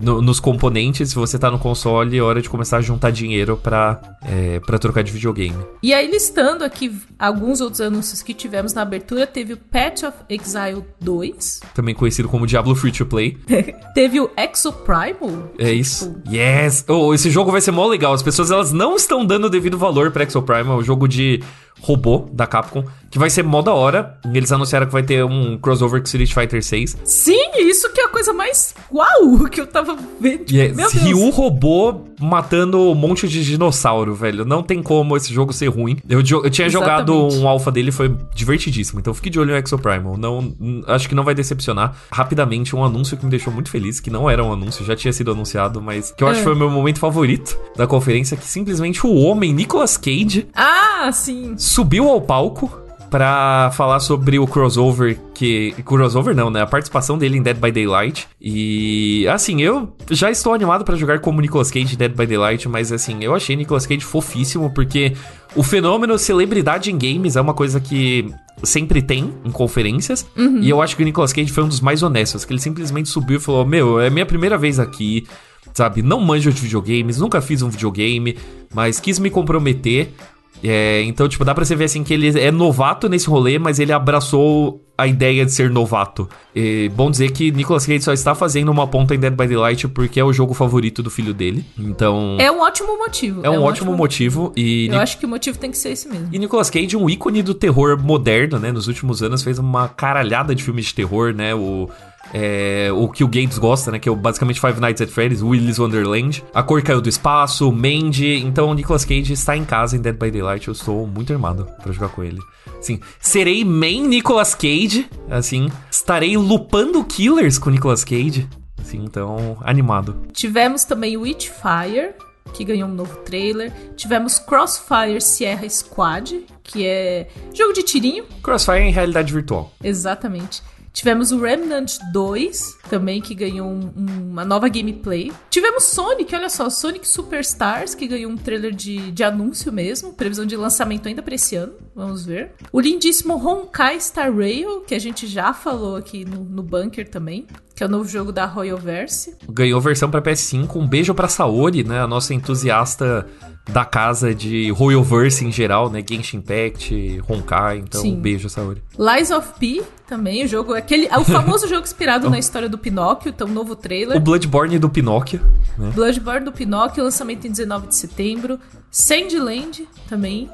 no, 0.00 0.22
nos 0.22 0.40
componentes, 0.40 1.10
se 1.10 1.14
você 1.14 1.38
tá 1.38 1.50
no 1.50 1.58
console, 1.58 2.16
é 2.16 2.22
hora 2.22 2.40
de 2.40 2.48
começar 2.48 2.78
a 2.78 2.80
juntar 2.80 3.10
dinheiro 3.10 3.56
pra, 3.56 4.00
é, 4.22 4.58
pra 4.60 4.78
trocar 4.78 5.02
de 5.02 5.12
videogame. 5.12 5.56
E 5.82 5.92
aí, 5.92 6.10
listando 6.10 6.64
aqui 6.64 6.92
alguns 7.18 7.60
outros 7.60 7.80
anúncios 7.80 8.22
que 8.22 8.32
tivemos 8.32 8.72
na 8.72 8.82
abertura, 8.82 9.26
teve 9.26 9.52
o 9.52 9.56
Patch 9.56 10.02
of 10.04 10.16
Exile 10.28 10.84
2. 11.00 11.60
Também 11.74 11.94
conhecido 11.94 12.28
como 12.28 12.46
Diablo 12.46 12.74
Free 12.74 12.92
to 12.92 13.06
Play. 13.06 13.36
teve 13.94 14.20
o 14.20 14.30
Exoprimal. 14.36 15.52
É 15.58 15.72
isso. 15.72 16.12
Tipo... 16.12 16.34
Yes! 16.34 16.84
Oh, 16.88 17.12
esse 17.12 17.30
jogo 17.30 17.52
vai 17.52 17.60
ser 17.60 17.70
mó 17.70 17.86
legal. 17.86 18.12
As 18.12 18.22
pessoas 18.22 18.50
elas 18.50 18.72
não 18.72 18.96
estão 18.96 19.24
dando 19.24 19.44
o 19.44 19.50
devido 19.50 19.76
valor 19.76 20.10
pra 20.10 20.24
Exoprimal, 20.24 20.78
o 20.78 20.82
jogo 20.82 21.06
de 21.06 21.42
robô 21.80 22.28
da 22.32 22.46
Capcom, 22.46 22.84
que 23.10 23.18
vai 23.18 23.30
ser 23.30 23.42
mó 23.42 23.62
da 23.62 23.72
hora. 23.72 24.18
Eles 24.32 24.52
anunciaram 24.52 24.86
que 24.86 24.92
vai 24.92 25.02
ter 25.02 25.24
um 25.24 25.58
crossover 25.58 26.00
com 26.00 26.06
Street 26.06 26.32
Fighter 26.32 26.62
6. 26.62 26.98
Sim, 27.04 27.50
isso 27.56 27.92
que 27.92 28.00
é 28.00 28.04
a 28.04 28.08
coisa 28.08 28.32
mais 28.32 28.74
uau 28.92 29.46
que 29.50 29.60
eu 29.60 29.66
tava 29.66 29.96
vendo. 30.20 30.44
Tipo, 30.44 30.52
yeah, 30.52 30.74
meu 30.74 30.90
Deus. 30.90 31.02
Ryu 31.02 31.30
robô 31.30 32.09
matando 32.20 32.78
um 32.90 32.94
monte 32.94 33.28
de 33.28 33.44
dinossauro, 33.44 34.14
velho. 34.14 34.44
Não 34.44 34.62
tem 34.62 34.82
como 34.82 35.16
esse 35.16 35.32
jogo 35.32 35.52
ser 35.52 35.68
ruim. 35.68 35.96
Eu, 36.08 36.18
eu 36.18 36.50
tinha 36.50 36.66
Exatamente. 36.66 36.72
jogado 36.72 37.14
um 37.14 37.48
alpha 37.48 37.70
dele, 37.70 37.90
foi 37.90 38.14
divertidíssimo. 38.34 39.00
Então 39.00 39.14
fique 39.14 39.30
de 39.30 39.40
olho 39.40 39.52
no 39.52 39.56
Exoprimal. 39.56 40.16
Não, 40.16 40.54
acho 40.86 41.08
que 41.08 41.14
não 41.14 41.24
vai 41.24 41.34
decepcionar. 41.34 41.96
Rapidamente, 42.10 42.74
um 42.76 42.84
anúncio 42.84 43.16
que 43.16 43.24
me 43.24 43.30
deixou 43.30 43.52
muito 43.52 43.70
feliz, 43.70 44.00
que 44.00 44.10
não 44.10 44.28
era 44.28 44.44
um 44.44 44.52
anúncio, 44.52 44.84
já 44.84 44.94
tinha 44.94 45.12
sido 45.12 45.30
anunciado, 45.30 45.80
mas 45.80 46.12
que 46.12 46.22
eu 46.22 46.28
é. 46.28 46.32
acho 46.32 46.40
que 46.40 46.44
foi 46.44 46.54
o 46.54 46.58
meu 46.58 46.70
momento 46.70 46.98
favorito 46.98 47.58
da 47.76 47.86
conferência, 47.86 48.36
que 48.36 48.46
simplesmente 48.46 49.06
o 49.06 49.14
homem 49.14 49.52
Nicolas 49.52 49.96
Cage. 49.96 50.46
Ah, 50.54 51.10
sim 51.12 51.54
subiu 51.56 52.08
ao 52.08 52.20
palco 52.20 52.89
para 53.10 53.70
falar 53.72 53.98
sobre 53.98 54.38
o 54.38 54.46
crossover 54.46 55.18
que 55.34 55.74
crossover 55.84 56.34
não, 56.34 56.48
né? 56.48 56.62
A 56.62 56.66
participação 56.66 57.18
dele 57.18 57.38
em 57.38 57.42
Dead 57.42 57.56
by 57.56 57.72
Daylight. 57.72 58.28
E 58.40 59.26
assim, 59.28 59.60
eu 59.60 59.92
já 60.10 60.30
estou 60.30 60.54
animado 60.54 60.84
para 60.84 60.96
jogar 60.96 61.18
como 61.18 61.40
Nicolas 61.40 61.70
Cage 61.70 61.94
em 61.94 61.98
Dead 61.98 62.12
by 62.12 62.26
Daylight, 62.26 62.68
mas 62.68 62.92
assim, 62.92 63.18
eu 63.20 63.34
achei 63.34 63.56
Nicolas 63.56 63.84
Cage 63.84 64.04
fofíssimo 64.04 64.70
porque 64.72 65.14
o 65.56 65.62
fenômeno 65.62 66.16
celebridade 66.16 66.92
em 66.92 66.96
games 66.96 67.34
é 67.34 67.40
uma 67.40 67.52
coisa 67.52 67.80
que 67.80 68.32
sempre 68.62 69.02
tem 69.02 69.34
em 69.44 69.50
conferências. 69.50 70.24
Uhum. 70.36 70.60
E 70.60 70.70
eu 70.70 70.80
acho 70.80 70.96
que 70.96 71.02
o 71.02 71.04
Nicolas 71.04 71.32
Cage 71.32 71.50
foi 71.50 71.64
um 71.64 71.68
dos 71.68 71.80
mais 71.80 72.02
honestos, 72.02 72.44
que 72.44 72.52
ele 72.52 72.60
simplesmente 72.60 73.08
subiu 73.08 73.38
e 73.38 73.40
falou: 73.40 73.66
"Meu, 73.66 74.00
é 74.00 74.08
minha 74.08 74.26
primeira 74.26 74.56
vez 74.56 74.78
aqui, 74.78 75.26
sabe? 75.74 76.00
Não 76.00 76.20
manjo 76.20 76.52
de 76.52 76.60
videogames, 76.60 77.18
nunca 77.18 77.40
fiz 77.40 77.60
um 77.62 77.68
videogame, 77.68 78.36
mas 78.72 79.00
quis 79.00 79.18
me 79.18 79.30
comprometer 79.30 80.14
é, 80.62 81.02
então, 81.02 81.28
tipo, 81.28 81.44
dá 81.44 81.54
pra 81.54 81.64
você 81.64 81.74
ver 81.74 81.84
assim 81.84 82.04
que 82.04 82.12
ele 82.12 82.38
é 82.38 82.50
novato 82.50 83.08
nesse 83.08 83.28
rolê, 83.28 83.58
mas 83.58 83.78
ele 83.78 83.92
abraçou 83.92 84.84
a 84.96 85.06
ideia 85.06 85.46
de 85.46 85.52
ser 85.52 85.70
novato. 85.70 86.28
E, 86.54 86.90
bom 86.94 87.10
dizer 87.10 87.30
que 87.30 87.50
Nicolas 87.50 87.86
Cage 87.86 88.02
só 88.02 88.12
está 88.12 88.34
fazendo 88.34 88.70
uma 88.70 88.86
ponta 88.86 89.14
em 89.14 89.18
Dead 89.18 89.32
by 89.32 89.46
Daylight 89.46 89.88
porque 89.88 90.20
é 90.20 90.24
o 90.24 90.32
jogo 90.32 90.52
favorito 90.52 91.02
do 91.02 91.10
filho 91.10 91.32
dele. 91.32 91.64
Então. 91.78 92.36
É 92.38 92.52
um 92.52 92.60
ótimo 92.60 92.98
motivo. 92.98 93.40
É, 93.42 93.46
é 93.46 93.50
um, 93.50 93.60
um, 93.60 93.62
ótimo, 93.62 93.96
motivo. 93.96 94.52
E 94.54 94.88
Eu 94.88 95.00
acho 95.00 95.18
que 95.18 95.24
o 95.24 95.28
motivo 95.28 95.58
tem 95.58 95.70
que 95.70 95.78
ser 95.78 95.90
esse 95.90 96.06
mesmo. 96.06 96.28
E 96.30 96.38
Nicolas 96.38 96.68
Cage, 96.68 96.96
um 96.96 97.08
ícone 97.08 97.42
do 97.42 97.54
terror 97.54 97.98
moderno, 97.98 98.58
né? 98.58 98.70
Nos 98.70 98.88
últimos 98.88 99.22
anos 99.22 99.42
fez 99.42 99.58
uma 99.58 99.88
caralhada 99.88 100.54
de 100.54 100.62
filmes 100.62 100.86
de 100.86 100.94
terror, 100.94 101.32
né? 101.32 101.54
O 101.54 101.88
é, 102.32 102.90
o 102.92 103.08
que 103.08 103.24
o 103.24 103.28
Games 103.28 103.58
gosta, 103.58 103.90
né? 103.90 103.98
Que 103.98 104.08
é 104.08 104.14
basicamente 104.14 104.60
Five 104.60 104.80
Nights 104.80 105.02
at 105.02 105.08
Freddy's, 105.08 105.42
Willy's 105.42 105.78
Wonderland. 105.78 106.44
A 106.54 106.62
Cor 106.62 106.82
Caiu 106.82 107.00
do 107.00 107.08
Espaço, 107.08 107.70
Mandy. 107.72 108.36
Então 108.38 108.68
o 108.70 108.74
Nicolas 108.74 109.04
Cage 109.04 109.32
está 109.32 109.56
em 109.56 109.64
casa 109.64 109.96
em 109.96 110.00
Dead 110.00 110.16
by 110.16 110.30
Daylight. 110.30 110.68
Eu 110.68 110.72
estou 110.72 111.06
muito 111.06 111.32
armado 111.32 111.66
para 111.82 111.92
jogar 111.92 112.08
com 112.08 112.22
ele. 112.22 112.40
Assim, 112.78 113.00
serei 113.20 113.64
main 113.64 114.06
Nicolas 114.06 114.54
Cage. 114.54 115.08
Assim, 115.28 115.70
estarei 115.90 116.36
lupando 116.36 117.04
killers 117.04 117.58
com 117.58 117.70
Nicolas 117.70 118.04
Cage. 118.04 118.48
Assim, 118.80 119.02
então, 119.04 119.58
animado. 119.62 120.16
Tivemos 120.32 120.84
também 120.84 121.16
Witchfire, 121.16 122.14
que 122.54 122.64
ganhou 122.64 122.88
um 122.88 122.94
novo 122.94 123.16
trailer. 123.18 123.72
Tivemos 123.96 124.38
Crossfire 124.38 125.20
Sierra 125.20 125.68
Squad, 125.68 126.46
que 126.62 126.86
é 126.86 127.28
jogo 127.52 127.72
de 127.72 127.82
tirinho. 127.82 128.24
Crossfire 128.42 128.78
em 128.78 128.90
realidade 128.90 129.32
virtual. 129.32 129.72
Exatamente. 129.82 130.62
Tivemos 130.92 131.32
o 131.32 131.40
Remnant 131.40 131.98
2, 132.12 132.78
também, 132.88 133.20
que 133.20 133.34
ganhou 133.34 133.68
um, 133.68 133.92
uma 134.30 134.44
nova 134.44 134.68
gameplay. 134.68 135.32
Tivemos 135.48 135.84
Sonic, 135.84 136.34
olha 136.34 136.50
só, 136.50 136.68
Sonic 136.68 137.06
Superstars, 137.06 137.94
que 137.94 138.06
ganhou 138.06 138.30
um 138.30 138.36
trailer 138.36 138.74
de, 138.74 139.10
de 139.12 139.24
anúncio 139.24 139.72
mesmo. 139.72 140.12
Previsão 140.12 140.44
de 140.44 140.56
lançamento 140.56 141.08
ainda 141.08 141.22
pra 141.22 141.34
esse 141.34 141.56
ano, 141.56 141.74
vamos 141.94 142.26
ver. 142.26 142.52
O 142.72 142.80
lindíssimo 142.80 143.34
Honkai 143.34 144.00
Star 144.00 144.34
Rail, 144.34 144.80
que 144.80 144.94
a 144.94 144.98
gente 144.98 145.26
já 145.26 145.54
falou 145.54 145.96
aqui 145.96 146.24
no, 146.24 146.44
no 146.44 146.62
Bunker 146.62 147.08
também 147.08 147.46
que 147.80 147.84
é 147.84 147.86
o 147.86 147.88
novo 147.88 148.06
jogo 148.06 148.30
da 148.30 148.44
Royalverse. 148.44 149.38
Ganhou 149.48 149.80
versão 149.80 150.10
para 150.10 150.20
PS5. 150.20 150.76
Um 150.76 150.86
beijo 150.86 151.14
para 151.14 151.28
Saori, 151.28 151.82
né, 151.82 151.98
a 151.98 152.06
nossa 152.06 152.34
entusiasta 152.34 153.26
da 153.70 153.84
casa 153.84 154.34
de 154.34 154.70
Royalverse 154.70 155.44
em 155.44 155.52
geral, 155.52 155.90
né, 155.90 156.04
Genshin 156.06 156.38
Impact, 156.38 157.22
Honkai, 157.28 157.78
então 157.78 158.00
Sim. 158.00 158.16
um 158.16 158.20
beijo 158.20 158.48
Saori. 158.48 158.82
Lies 158.98 159.30
of 159.30 159.48
P 159.58 159.82
também, 160.06 160.44
o 160.44 160.48
jogo 160.48 160.74
aquele, 160.74 161.08
o 161.08 161.24
famoso 161.24 161.68
jogo 161.68 161.82
inspirado 161.82 162.28
na 162.30 162.38
história 162.38 162.68
do 162.68 162.76
Pinóquio, 162.76 163.30
então 163.30 163.46
um 163.46 163.52
novo 163.52 163.76
trailer. 163.76 164.16
O 164.16 164.20
Bloodborne 164.20 164.78
do 164.78 164.90
Pinóquio, 164.90 165.40
né? 165.78 165.90
Bloodborne 165.94 166.44
do 166.44 166.52
Pinóquio, 166.52 167.04
lançamento 167.04 167.46
em 167.46 167.50
19 167.50 167.88
de 167.88 167.94
setembro. 167.94 168.58
Sandland 168.90 169.86
também, 170.08 170.50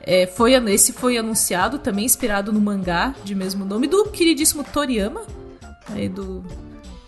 é, 0.00 0.26
foi, 0.26 0.54
esse 0.70 0.92
foi 0.92 1.18
anunciado, 1.18 1.78
também 1.78 2.04
inspirado 2.04 2.52
no 2.52 2.60
mangá 2.60 3.14
de 3.24 3.34
mesmo 3.34 3.64
nome, 3.64 3.86
do 3.86 4.06
queridíssimo 4.06 4.64
Toriyama, 4.64 5.22
aí 5.90 6.08
do 6.08 6.42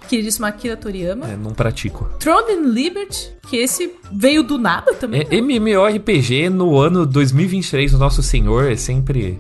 queridíssimo 0.07 0.47
Akira 0.47 0.77
Toriyama. 0.77 1.29
É, 1.29 1.37
não 1.37 1.53
pratico. 1.53 2.09
Throne 2.19 2.53
and 2.53 2.69
Liberty, 2.73 3.33
que 3.49 3.57
esse 3.57 3.95
veio 4.13 4.43
do 4.43 4.59
nada 4.59 4.95
também. 4.95 5.27
É, 5.31 5.37
MMORPG 5.37 6.49
no 6.51 6.79
ano 6.79 7.05
2023, 7.07 7.95
o 7.95 7.99
Nosso 7.99 8.23
Senhor, 8.23 8.71
é 8.71 8.77
sempre... 8.77 9.39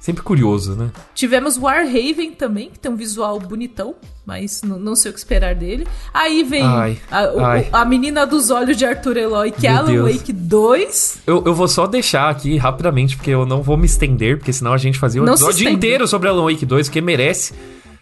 Sempre 0.00 0.22
curioso, 0.22 0.74
né? 0.74 0.90
Tivemos 1.14 1.58
Warhaven 1.58 2.30
também, 2.32 2.70
que 2.70 2.78
tem 2.78 2.90
um 2.90 2.96
visual 2.96 3.38
bonitão, 3.40 3.96
mas 4.24 4.62
não 4.62 4.96
sei 4.96 5.10
o 5.10 5.12
que 5.12 5.18
esperar 5.18 5.54
dele. 5.54 5.86
Aí 6.14 6.44
vem 6.44 6.62
ai, 6.62 6.98
a, 7.10 7.46
ai. 7.46 7.68
a, 7.70 7.84
menina 7.84 8.24
dos 8.24 8.48
olhos 8.48 8.76
de 8.76 8.86
Arthur 8.86 9.16
Eloy, 9.16 9.50
que 9.50 9.66
é 9.66 9.70
Meu 9.70 9.76
é 9.76 9.80
Alan 9.80 9.92
Deus. 9.92 10.16
Wake 10.16 10.32
2. 10.32 11.22
Eu, 11.26 11.42
eu 11.44 11.54
vou 11.54 11.68
só 11.68 11.86
deixar 11.86 12.30
aqui 12.30 12.56
rapidamente, 12.56 13.16
porque 13.16 13.30
eu 13.30 13.44
não 13.44 13.60
vou 13.60 13.76
me 13.76 13.84
estender, 13.86 14.38
porque 14.38 14.52
senão 14.52 14.72
a 14.72 14.78
gente 14.78 14.98
fazia 14.98 15.20
um 15.20 15.26
não 15.26 15.34
episódio 15.34 15.68
inteiro 15.68 16.06
sobre 16.06 16.28
Alan 16.28 16.50
Wake 16.50 16.64
2, 16.64 16.88
que 16.88 17.00
merece. 17.00 17.52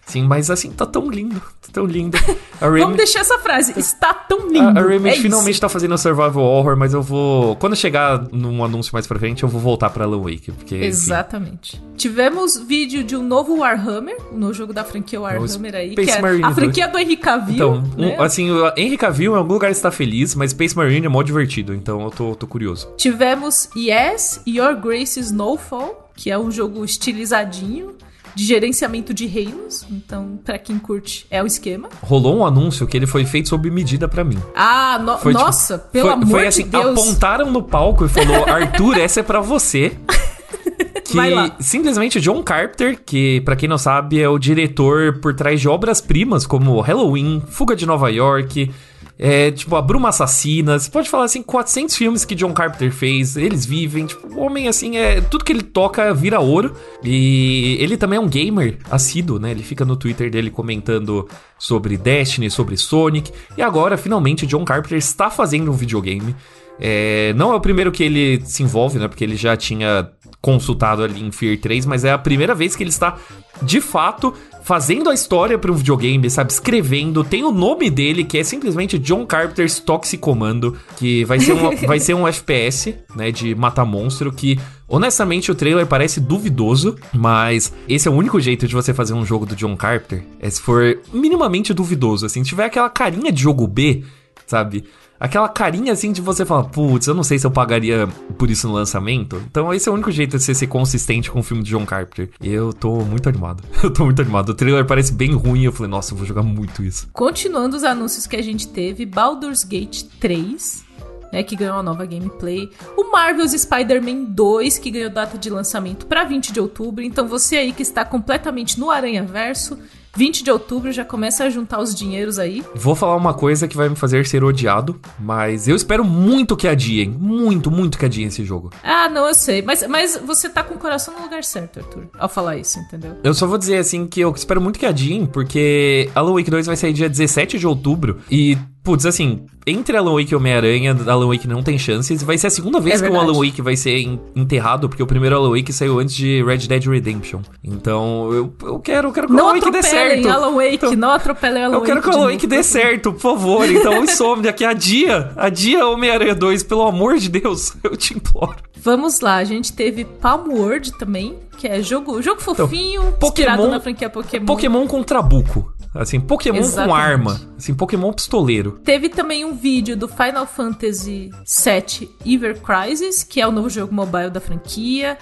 Sim, 0.06 0.22
mas 0.22 0.50
assim, 0.50 0.70
tá 0.70 0.86
tão 0.86 1.10
lindo, 1.10 1.40
tá 1.40 1.68
tão 1.72 1.84
lindo. 1.84 2.16
Vamos 2.60 2.96
deixar 2.96 3.20
essa 3.20 3.38
frase, 3.38 3.74
está 3.76 4.14
tão 4.14 4.48
lindo. 4.48 4.78
A, 4.78 4.82
a 4.82 4.86
Remedy 4.86 5.18
é 5.18 5.20
finalmente 5.20 5.52
isso. 5.54 5.60
tá 5.60 5.68
fazendo 5.68 5.98
survival 5.98 6.44
horror, 6.44 6.76
mas 6.76 6.94
eu 6.94 7.02
vou... 7.02 7.56
Quando 7.56 7.74
chegar 7.74 8.26
num 8.32 8.64
anúncio 8.64 8.92
mais 8.94 9.06
pra 9.06 9.18
frente, 9.18 9.42
eu 9.42 9.48
vou 9.48 9.60
voltar 9.60 9.90
pra 9.90 10.04
Alan 10.04 10.22
Wake, 10.22 10.52
porque... 10.52 10.76
Exatamente. 10.76 11.76
Enfim. 11.76 11.86
Tivemos 11.96 12.56
vídeo 12.56 13.02
de 13.02 13.16
um 13.16 13.22
novo 13.22 13.58
Warhammer, 13.58 14.16
no 14.32 14.54
jogo 14.54 14.72
da 14.72 14.84
franquia 14.84 15.20
Warhammer 15.20 15.74
aí, 15.74 15.92
Space 15.92 16.12
que 16.12 16.16
é 16.18 16.22
Marine 16.22 16.44
a 16.44 16.54
franquia 16.54 16.88
2. 16.88 16.92
do 16.92 16.98
Henry 17.10 17.16
Cavill, 17.16 17.54
Então, 17.54 17.82
né? 17.96 18.16
um, 18.18 18.22
assim, 18.22 18.50
o 18.50 18.72
Henry 18.76 18.96
Cavill 18.96 19.34
em 19.34 19.36
algum 19.36 19.54
lugar 19.54 19.70
está 19.70 19.90
feliz, 19.90 20.34
mas 20.34 20.52
Space 20.52 20.76
Marine 20.76 21.06
é 21.06 21.08
mó 21.08 21.22
divertido, 21.22 21.74
então 21.74 22.02
eu 22.04 22.10
tô, 22.10 22.34
tô 22.36 22.46
curioso. 22.46 22.88
Tivemos 22.96 23.68
Yes, 23.76 24.40
Your 24.46 24.76
Grace 24.76 25.18
Snowfall, 25.18 26.10
que 26.14 26.30
é 26.30 26.38
um 26.38 26.50
jogo 26.50 26.84
estilizadinho 26.84 27.94
de 28.36 28.44
gerenciamento 28.44 29.14
de 29.14 29.26
reinos. 29.26 29.86
Então, 29.90 30.38
pra 30.44 30.58
quem 30.58 30.78
curte, 30.78 31.26
é 31.30 31.42
o 31.42 31.46
esquema. 31.46 31.88
Rolou 32.02 32.36
um 32.36 32.46
anúncio 32.46 32.86
que 32.86 32.94
ele 32.94 33.06
foi 33.06 33.24
feito 33.24 33.48
sob 33.48 33.70
medida 33.70 34.06
para 34.06 34.22
mim. 34.22 34.38
Ah, 34.54 34.98
no 35.02 35.16
foi, 35.16 35.32
tipo, 35.32 35.44
nossa, 35.44 35.78
tipo, 35.78 35.90
pelo 35.90 36.04
foi, 36.04 36.12
amor 36.12 36.28
foi 36.28 36.46
assim, 36.46 36.64
de 36.64 36.68
Deus. 36.68 37.00
apontaram 37.00 37.50
no 37.50 37.62
palco 37.62 38.04
e 38.04 38.08
falou: 38.10 38.44
"Arthur, 38.46 38.98
essa 38.98 39.20
é 39.20 39.22
para 39.22 39.40
você". 39.40 39.96
que 41.02 41.64
simplesmente 41.64 42.20
John 42.20 42.42
Carpenter, 42.42 43.00
que 43.06 43.40
para 43.40 43.56
quem 43.56 43.68
não 43.68 43.78
sabe 43.78 44.20
é 44.20 44.28
o 44.28 44.38
diretor 44.38 45.18
por 45.20 45.34
trás 45.34 45.60
de 45.60 45.68
obras 45.68 46.02
primas 46.02 46.46
como 46.46 46.78
Halloween, 46.80 47.42
Fuga 47.48 47.74
de 47.74 47.86
Nova 47.86 48.10
York, 48.10 48.70
é, 49.18 49.50
tipo, 49.50 49.74
A 49.76 49.82
Bruma 49.82 50.10
Assassina. 50.10 50.78
Você 50.78 50.90
pode 50.90 51.08
falar 51.08 51.24
assim, 51.24 51.42
400 51.42 51.96
filmes 51.96 52.24
que 52.24 52.34
John 52.34 52.52
Carpenter 52.52 52.92
fez, 52.92 53.36
eles 53.36 53.64
vivem. 53.64 54.06
Tipo, 54.06 54.28
o 54.34 54.40
homem, 54.40 54.68
assim, 54.68 54.96
é. 54.96 55.20
Tudo 55.20 55.44
que 55.44 55.52
ele 55.52 55.62
toca 55.62 56.12
vira 56.12 56.38
ouro. 56.38 56.74
E 57.02 57.76
ele 57.80 57.96
também 57.96 58.18
é 58.18 58.20
um 58.20 58.28
gamer 58.28 58.78
assíduo, 58.90 59.38
né? 59.38 59.50
Ele 59.50 59.62
fica 59.62 59.84
no 59.84 59.96
Twitter 59.96 60.30
dele 60.30 60.50
comentando 60.50 61.26
sobre 61.58 61.96
Destiny, 61.96 62.50
sobre 62.50 62.76
Sonic. 62.76 63.32
E 63.56 63.62
agora, 63.62 63.96
finalmente, 63.96 64.46
John 64.46 64.64
Carpenter 64.64 64.98
está 64.98 65.30
fazendo 65.30 65.70
um 65.70 65.74
videogame. 65.74 66.36
É, 66.78 67.32
não 67.34 67.52
é 67.52 67.54
o 67.54 67.60
primeiro 67.60 67.90
que 67.90 68.04
ele 68.04 68.42
se 68.44 68.62
envolve, 68.62 68.98
né? 68.98 69.08
Porque 69.08 69.24
ele 69.24 69.36
já 69.36 69.56
tinha 69.56 70.10
consultado 70.42 71.02
ali 71.02 71.24
em 71.24 71.32
Fear 71.32 71.58
3, 71.58 71.86
mas 71.86 72.04
é 72.04 72.12
a 72.12 72.18
primeira 72.18 72.54
vez 72.54 72.76
que 72.76 72.82
ele 72.82 72.90
está 72.90 73.16
de 73.62 73.80
fato 73.80 74.34
fazendo 74.66 75.08
a 75.08 75.14
história 75.14 75.56
para 75.56 75.70
um 75.70 75.76
videogame, 75.76 76.28
sabe? 76.28 76.50
Escrevendo. 76.50 77.22
Tem 77.22 77.44
o 77.44 77.52
nome 77.52 77.88
dele, 77.88 78.24
que 78.24 78.36
é 78.36 78.42
simplesmente 78.42 78.98
John 78.98 79.24
Carpenter's 79.24 79.78
Toxic 79.78 80.20
Commando, 80.20 80.76
que 80.96 81.24
vai 81.24 81.38
ser 81.38 81.52
um, 81.52 81.76
vai 81.86 82.00
ser 82.00 82.14
um 82.14 82.26
FPS, 82.26 82.92
né? 83.14 83.30
De 83.30 83.54
matar 83.54 83.84
monstro, 83.84 84.32
que 84.32 84.58
honestamente 84.88 85.52
o 85.52 85.54
trailer 85.54 85.86
parece 85.86 86.18
duvidoso, 86.18 86.96
mas 87.14 87.72
esse 87.88 88.08
é 88.08 88.10
o 88.10 88.14
único 88.14 88.40
jeito 88.40 88.66
de 88.66 88.74
você 88.74 88.92
fazer 88.92 89.14
um 89.14 89.24
jogo 89.24 89.46
do 89.46 89.54
John 89.54 89.76
Carpenter, 89.76 90.24
é 90.40 90.50
se 90.50 90.60
for 90.60 90.98
minimamente 91.12 91.72
duvidoso, 91.72 92.26
assim. 92.26 92.42
Se 92.42 92.50
tiver 92.50 92.64
aquela 92.64 92.90
carinha 92.90 93.30
de 93.30 93.40
jogo 93.40 93.68
B, 93.68 94.02
sabe? 94.48 94.84
Aquela 95.18 95.48
carinha 95.48 95.92
assim 95.92 96.12
de 96.12 96.20
você 96.20 96.44
falar, 96.44 96.64
putz, 96.64 97.06
eu 97.06 97.14
não 97.14 97.22
sei 97.22 97.38
se 97.38 97.46
eu 97.46 97.50
pagaria 97.50 98.06
por 98.38 98.50
isso 98.50 98.68
no 98.68 98.74
lançamento. 98.74 99.42
Então 99.50 99.72
esse 99.72 99.88
é 99.88 99.92
o 99.92 99.94
único 99.94 100.10
jeito 100.10 100.36
de 100.36 100.42
você 100.42 100.54
ser 100.54 100.66
consistente 100.66 101.30
com 101.30 101.40
o 101.40 101.42
filme 101.42 101.62
de 101.62 101.70
John 101.70 101.86
Carpenter. 101.86 102.30
Eu 102.42 102.72
tô 102.72 103.00
muito 103.00 103.28
animado. 103.28 103.62
Eu 103.82 103.92
tô 103.92 104.04
muito 104.04 104.20
animado. 104.20 104.48
O 104.48 104.54
trailer 104.54 104.84
parece 104.84 105.12
bem 105.12 105.32
ruim. 105.32 105.62
Eu 105.62 105.72
falei, 105.72 105.88
nossa, 105.88 106.12
eu 106.12 106.16
vou 106.18 106.26
jogar 106.26 106.42
muito 106.42 106.82
isso. 106.82 107.08
Continuando 107.12 107.76
os 107.76 107.84
anúncios 107.84 108.26
que 108.26 108.34
a 108.34 108.42
gente 108.42 108.66
teve, 108.66 109.06
Baldur's 109.06 109.62
Gate 109.62 110.02
3. 110.18 110.84
Né, 111.32 111.42
que 111.42 111.56
ganhou 111.56 111.74
uma 111.74 111.82
nova 111.82 112.06
gameplay. 112.06 112.70
O 112.96 113.10
Marvel's 113.10 113.52
Spider-Man 113.52 114.26
2, 114.30 114.78
que 114.78 114.90
ganhou 114.90 115.10
data 115.10 115.36
de 115.36 115.50
lançamento 115.50 116.06
para 116.06 116.24
20 116.24 116.52
de 116.52 116.60
outubro. 116.60 117.02
Então 117.02 117.26
você 117.26 117.56
aí 117.56 117.72
que 117.72 117.82
está 117.82 118.04
completamente 118.04 118.78
no 118.78 118.90
Aranha 118.90 119.24
Verso, 119.24 119.76
20 120.16 120.42
de 120.42 120.50
outubro 120.50 120.90
já 120.90 121.04
começa 121.04 121.44
a 121.44 121.50
juntar 121.50 121.80
os 121.80 121.94
dinheiros 121.94 122.38
aí. 122.38 122.64
Vou 122.74 122.94
falar 122.94 123.16
uma 123.16 123.34
coisa 123.34 123.68
que 123.68 123.76
vai 123.76 123.88
me 123.88 123.96
fazer 123.96 124.26
ser 124.26 124.42
odiado, 124.42 124.98
mas 125.18 125.68
eu 125.68 125.76
espero 125.76 126.04
muito 126.04 126.56
que 126.56 126.66
adiem. 126.66 127.10
Muito, 127.10 127.70
muito 127.70 127.98
que 127.98 128.04
adiem 128.06 128.28
esse 128.28 128.44
jogo. 128.44 128.70
Ah, 128.82 129.08
não, 129.08 129.28
eu 129.28 129.34
sei. 129.34 129.60
Mas, 129.62 129.86
mas 129.86 130.18
você 130.24 130.48
tá 130.48 130.62
com 130.62 130.74
o 130.74 130.78
coração 130.78 131.14
no 131.14 131.22
lugar 131.22 131.44
certo, 131.44 131.80
Arthur, 131.80 132.08
ao 132.18 132.28
falar 132.28 132.56
isso, 132.56 132.78
entendeu? 132.78 133.16
Eu 133.22 133.34
só 133.34 133.46
vou 133.46 133.58
dizer 133.58 133.76
assim 133.76 134.06
que 134.06 134.20
eu 134.20 134.32
espero 134.34 134.60
muito 134.60 134.78
que 134.78 134.86
adiem, 134.86 135.26
porque 135.26 136.10
Alan 136.14 136.32
Wake 136.32 136.50
2 136.50 136.66
vai 136.66 136.76
sair 136.76 136.92
dia 136.92 137.08
17 137.08 137.58
de 137.58 137.66
outubro 137.66 138.20
e 138.30 138.56
Putz, 138.86 139.04
assim, 139.04 139.44
entre 139.66 139.96
Alan 139.96 140.14
Wake 140.14 140.32
e 140.32 140.36
Homem-Aranha, 140.36 140.96
Alan 141.08 141.26
Wake 141.26 141.48
não 141.48 141.60
tem 141.60 141.76
chances. 141.76 142.22
Vai 142.22 142.38
ser 142.38 142.46
a 142.46 142.50
segunda 142.50 142.78
vez 142.78 143.02
é 143.02 143.08
que 143.08 143.12
o 143.12 143.18
Alan 143.18 143.32
Wake 143.32 143.60
vai 143.60 143.74
ser 143.74 143.98
enterrado, 144.36 144.88
porque 144.88 145.02
o 145.02 145.06
primeiro 145.08 145.34
Alan 145.34 145.50
Wake 145.50 145.72
saiu 145.72 145.98
antes 145.98 146.14
de 146.14 146.40
Red 146.44 146.58
Dead 146.58 146.86
Redemption. 146.86 147.40
Então, 147.64 148.32
eu, 148.32 148.54
eu 148.62 148.78
quero, 148.78 149.08
eu 149.08 149.12
quero 149.12 149.26
que 149.26 149.32
o 149.32 149.40
Alan 149.40 149.54
Wake 149.54 149.70
dê 149.72 149.82
certo. 149.82 150.28
Alan 150.28 150.54
Wake, 150.54 150.74
então, 150.76 150.92
não 150.92 151.10
atropelem 151.10 151.64
Alan 151.64 151.80
Wake. 151.80 151.82
Eu 151.82 151.94
quero 151.96 152.00
que 152.00 152.08
o 152.08 152.12
Alan 152.12 152.30
Wake 152.30 152.46
dê 152.46 152.62
certo, 152.62 153.12
por 153.12 153.20
favor. 153.20 153.68
Então, 153.68 153.98
insônia, 154.04 154.50
aqui 154.50 154.64
dia, 154.76 155.32
a 155.34 155.48
dia 155.48 155.84
Homem-Aranha 155.84 156.36
2, 156.36 156.62
pelo 156.62 156.82
amor 156.82 157.18
de 157.18 157.28
Deus, 157.28 157.74
eu 157.82 157.96
te 157.96 158.14
imploro. 158.14 158.54
Vamos 158.76 159.18
lá, 159.18 159.34
a 159.34 159.44
gente 159.44 159.72
teve 159.72 160.04
Palm 160.04 160.48
World 160.48 160.96
também, 160.96 161.34
que 161.58 161.66
é 161.66 161.82
jogo, 161.82 162.22
jogo 162.22 162.40
então, 162.40 162.54
fofinho, 162.54 163.02
então, 163.02 163.18
Pokémon, 163.18 163.68
na 163.68 163.80
franquia 163.80 164.08
Pokémon. 164.08 164.46
Pokémon 164.46 164.86
com 164.86 165.02
Trabuco. 165.02 165.74
Assim, 165.98 166.20
Pokémon 166.20 166.58
Exatamente. 166.58 166.88
com 166.88 166.94
arma. 166.94 167.40
Assim, 167.56 167.74
Pokémon 167.74 168.12
pistoleiro. 168.12 168.80
Teve 168.84 169.08
também 169.08 169.44
um 169.44 169.54
vídeo 169.54 169.96
do 169.96 170.08
Final 170.08 170.46
Fantasy 170.46 171.30
VII 171.44 172.10
Ever 172.24 172.60
Crisis, 172.60 173.22
que 173.22 173.40
é 173.40 173.46
o 173.46 173.52
novo 173.52 173.68
jogo 173.70 173.94
mobile 173.94 174.30
da 174.30 174.40
franquia. 174.40 175.18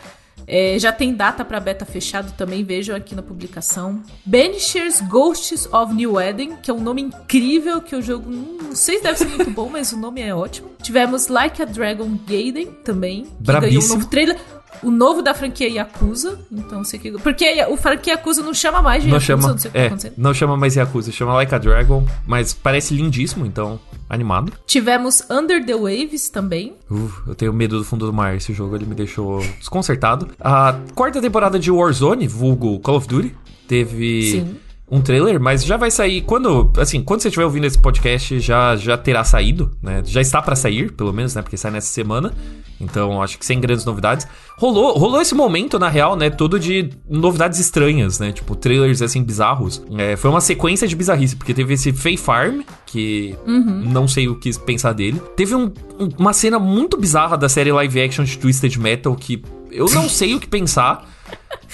É, 0.46 0.78
já 0.78 0.92
tem 0.92 1.14
data 1.14 1.44
para 1.44 1.58
beta 1.58 1.84
fechado 1.84 2.32
também, 2.32 2.62
vejam 2.62 2.94
aqui 2.94 3.14
na 3.14 3.22
publicação. 3.22 4.02
Banishers 4.24 5.00
Ghosts 5.00 5.66
of 5.72 5.94
New 5.94 6.20
Eden, 6.20 6.56
que 6.62 6.70
é 6.70 6.74
um 6.74 6.80
nome 6.80 7.02
incrível, 7.02 7.80
que 7.80 7.96
o 7.96 8.02
jogo 8.02 8.30
não 8.30 8.74
sei 8.74 8.98
se 8.98 9.02
deve 9.04 9.18
ser 9.18 9.26
muito 9.26 9.50
bom, 9.50 9.68
mas 9.72 9.92
o 9.92 9.96
nome 9.96 10.20
é 10.20 10.34
ótimo. 10.34 10.70
Tivemos 10.82 11.28
Like 11.28 11.62
a 11.62 11.64
Dragon 11.64 12.10
Gaiden 12.26 12.66
também, 12.84 13.24
que 13.24 13.30
Brabíssimo. 13.40 13.80
ganhou 13.80 13.84
um 13.84 13.94
novo 13.96 14.10
trailer 14.10 14.38
o 14.82 14.90
novo 14.90 15.22
da 15.22 15.34
franquia 15.34 15.68
Yakuza. 15.68 16.38
Então, 16.50 16.84
sei 16.84 16.98
que. 16.98 17.12
Porque 17.12 17.44
o 17.68 17.76
franquia 17.76 18.14
Yakuza 18.14 18.42
não 18.42 18.54
chama 18.54 18.82
mais 18.82 19.02
de 19.02 19.08
não 19.08 19.16
Yakuza, 19.16 19.26
chama, 19.26 19.48
não 19.48 19.58
sei 19.58 19.68
o 19.68 19.72
que 19.72 19.78
tá 19.78 19.84
é, 19.84 20.10
tá. 20.10 20.14
Não 20.16 20.34
chama 20.34 20.56
mais 20.56 20.76
Yakuza, 20.76 21.12
chama 21.12 21.34
Like 21.34 21.54
a 21.54 21.58
Dragon, 21.58 22.06
mas 22.26 22.52
parece 22.52 22.94
lindíssimo, 22.94 23.46
então, 23.46 23.78
animado. 24.08 24.52
Tivemos 24.66 25.22
Under 25.30 25.64
the 25.64 25.74
Waves 25.74 26.28
também. 26.28 26.74
Uh, 26.90 27.10
eu 27.28 27.34
tenho 27.34 27.52
medo 27.52 27.78
do 27.78 27.84
fundo 27.84 28.06
do 28.06 28.12
mar. 28.12 28.36
Esse 28.36 28.52
jogo 28.52 28.76
ele 28.76 28.86
me 28.86 28.94
deixou 28.94 29.40
desconcertado. 29.58 30.28
A 30.40 30.74
quarta 30.94 31.20
temporada 31.20 31.58
de 31.58 31.70
Warzone, 31.70 32.26
vulgo 32.26 32.78
Call 32.80 32.96
of 32.96 33.08
Duty, 33.08 33.34
teve. 33.66 34.30
Sim 34.30 34.63
um 34.90 35.00
trailer, 35.00 35.40
mas 35.40 35.64
já 35.64 35.76
vai 35.76 35.90
sair 35.90 36.20
quando, 36.20 36.70
assim, 36.76 37.02
quando 37.02 37.20
você 37.22 37.28
estiver 37.28 37.44
ouvindo 37.44 37.66
esse 37.66 37.78
podcast, 37.78 38.38
já 38.38 38.76
já 38.76 38.98
terá 38.98 39.24
saído, 39.24 39.70
né? 39.82 40.02
Já 40.04 40.20
está 40.20 40.42
para 40.42 40.54
sair, 40.54 40.92
pelo 40.92 41.12
menos, 41.12 41.34
né? 41.34 41.42
Porque 41.42 41.56
sai 41.56 41.70
nessa 41.70 41.88
semana. 41.88 42.34
Então, 42.80 43.22
acho 43.22 43.38
que 43.38 43.46
sem 43.46 43.60
grandes 43.60 43.84
novidades. 43.84 44.26
Rolou, 44.58 44.98
rolou 44.98 45.20
esse 45.20 45.34
momento, 45.34 45.78
na 45.78 45.88
real, 45.88 46.16
né? 46.16 46.28
Todo 46.28 46.58
de 46.58 46.90
novidades 47.08 47.58
estranhas, 47.58 48.18
né? 48.18 48.32
Tipo, 48.32 48.54
trailers, 48.54 49.00
assim, 49.00 49.22
bizarros. 49.22 49.82
É, 49.96 50.16
foi 50.16 50.30
uma 50.30 50.40
sequência 50.40 50.86
de 50.86 50.94
bizarrice, 50.94 51.34
porque 51.34 51.54
teve 51.54 51.74
esse 51.74 51.92
Fae 51.92 52.16
Farm, 52.16 52.60
que 52.84 53.34
uhum. 53.46 53.82
não 53.86 54.06
sei 54.06 54.28
o 54.28 54.34
que 54.34 54.52
pensar 54.60 54.92
dele. 54.92 55.20
Teve 55.36 55.54
um, 55.54 55.72
uma 56.18 56.32
cena 56.32 56.58
muito 56.58 56.96
bizarra 56.96 57.38
da 57.38 57.48
série 57.48 57.72
live 57.72 58.02
action 58.02 58.24
de 58.24 58.36
Twisted 58.36 58.76
Metal, 58.76 59.14
que 59.14 59.42
eu 59.70 59.86
não 59.86 60.08
sei 60.10 60.34
o 60.34 60.40
que 60.40 60.48
pensar. 60.48 61.08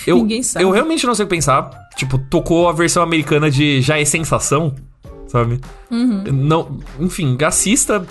Eu, 0.06 0.18
Ninguém 0.18 0.42
sabe. 0.42 0.64
Eu 0.64 0.70
realmente 0.70 1.06
não 1.06 1.14
sei 1.14 1.24
o 1.24 1.28
que 1.28 1.34
pensar. 1.34 1.70
Tipo, 1.96 2.18
tocou 2.18 2.68
a 2.68 2.72
versão 2.72 3.02
americana 3.02 3.50
de 3.50 3.80
Já 3.82 3.98
é 3.98 4.04
Sensação, 4.04 4.74
sabe? 5.26 5.60
Uhum. 5.90 6.24
Não, 6.32 6.80
enfim, 6.98 7.36
assista 7.44 8.06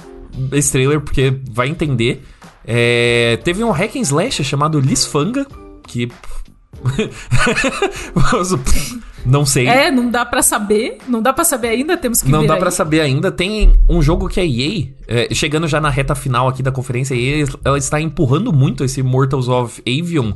esse 0.52 0.72
trailer 0.72 1.02
porque 1.02 1.34
vai 1.52 1.68
entender. 1.68 2.24
É, 2.66 3.40
teve 3.44 3.64
um 3.64 3.72
hack 3.72 3.96
and 3.96 4.02
slash 4.02 4.44
chamado 4.44 4.80
Lisfanga, 4.80 5.46
que 5.88 6.12
não 9.26 9.46
sei. 9.46 9.68
É, 9.68 9.92
não 9.92 10.10
dá 10.10 10.26
para 10.26 10.42
saber. 10.42 10.98
Não 11.08 11.22
dá 11.22 11.34
para 11.34 11.44
saber 11.44 11.70
ainda, 11.70 11.98
temos 11.98 12.22
que 12.22 12.30
Não 12.32 12.46
dá 12.46 12.58
para 12.58 12.72
saber 12.72 13.02
ainda. 13.02 13.32
Tem 13.32 13.74
um 13.88 14.02
jogo 14.02 14.28
que 14.28 14.40
é 14.40 14.46
EA, 14.46 14.88
é, 15.08 15.34
chegando 15.34 15.68
já 15.68 15.80
na 15.80 15.90
reta 15.90 16.16
final 16.16 16.48
aqui 16.48 16.64
da 16.64 16.72
conferência, 16.72 17.16
EA, 17.16 17.46
ela 17.64 17.78
está 17.78 18.00
empurrando 18.00 18.52
muito 18.54 18.84
esse 18.84 19.04
Mortals 19.04 19.48
of 19.48 19.82
Avion, 19.82 20.34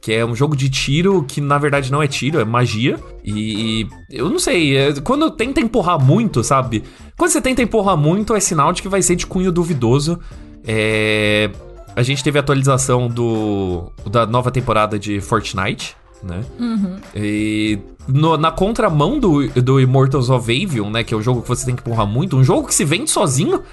que 0.00 0.12
é 0.12 0.24
um 0.24 0.34
jogo 0.34 0.56
de 0.56 0.68
tiro 0.68 1.24
que 1.26 1.40
na 1.40 1.58
verdade 1.58 1.90
não 1.90 2.02
é 2.02 2.06
tiro, 2.06 2.38
é 2.38 2.44
magia. 2.44 2.98
E 3.24 3.86
eu 4.10 4.28
não 4.28 4.38
sei, 4.38 4.76
é, 4.76 4.92
quando 5.00 5.30
tenta 5.30 5.60
empurrar 5.60 5.98
muito, 5.98 6.44
sabe? 6.44 6.84
Quando 7.16 7.30
você 7.30 7.40
tenta 7.40 7.62
empurrar 7.62 7.96
muito, 7.96 8.34
é 8.34 8.40
sinal 8.40 8.72
de 8.72 8.82
que 8.82 8.88
vai 8.88 9.02
ser 9.02 9.16
de 9.16 9.26
cunho 9.26 9.50
duvidoso. 9.50 10.18
É, 10.64 11.50
a 11.98 12.02
gente 12.04 12.22
teve 12.22 12.38
a 12.38 12.40
atualização 12.40 13.08
do, 13.08 13.90
da 14.08 14.24
nova 14.24 14.52
temporada 14.52 14.96
de 14.96 15.20
Fortnite, 15.20 15.96
né? 16.22 16.44
Uhum. 16.56 16.96
E 17.12 17.76
no, 18.06 18.36
na 18.36 18.52
contramão 18.52 19.18
do, 19.18 19.48
do 19.48 19.80
Immortals 19.80 20.30
of 20.30 20.48
Avion, 20.48 20.90
né? 20.90 21.02
Que 21.02 21.12
é 21.12 21.16
o 21.16 21.20
jogo 21.20 21.42
que 21.42 21.48
você 21.48 21.66
tem 21.66 21.74
que 21.74 21.80
empurrar 21.80 22.06
muito, 22.06 22.36
um 22.36 22.44
jogo 22.44 22.68
que 22.68 22.74
se 22.74 22.84
vende 22.84 23.10
sozinho, 23.10 23.64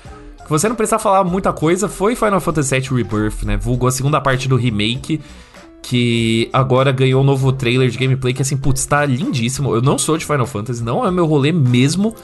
que 0.43 0.49
você 0.49 0.67
não 0.67 0.75
precisa 0.75 0.97
falar 0.97 1.23
muita 1.23 1.53
coisa, 1.53 1.87
foi 1.87 2.15
Final 2.15 2.41
Fantasy 2.41 2.79
VII 2.79 3.03
Rebirth, 3.03 3.43
né? 3.43 3.57
Vulgou 3.57 3.87
a 3.87 3.91
segunda 3.91 4.19
parte 4.19 4.49
do 4.49 4.55
remake 4.55 5.21
que 5.87 6.49
agora 6.51 6.91
ganhou 6.91 7.21
um 7.21 7.23
novo 7.23 7.51
trailer 7.53 7.87
de 7.91 7.97
gameplay 7.97 8.33
que 8.33 8.41
assim, 8.41 8.57
putz, 8.57 8.87
tá 8.87 9.05
lindíssimo. 9.05 9.75
Eu 9.75 9.83
não 9.83 9.99
sou 9.99 10.17
de 10.17 10.25
Final 10.25 10.47
Fantasy, 10.47 10.83
não 10.83 11.05
é 11.05 11.11
meu 11.11 11.27
rolê 11.27 11.51
mesmo. 11.51 12.15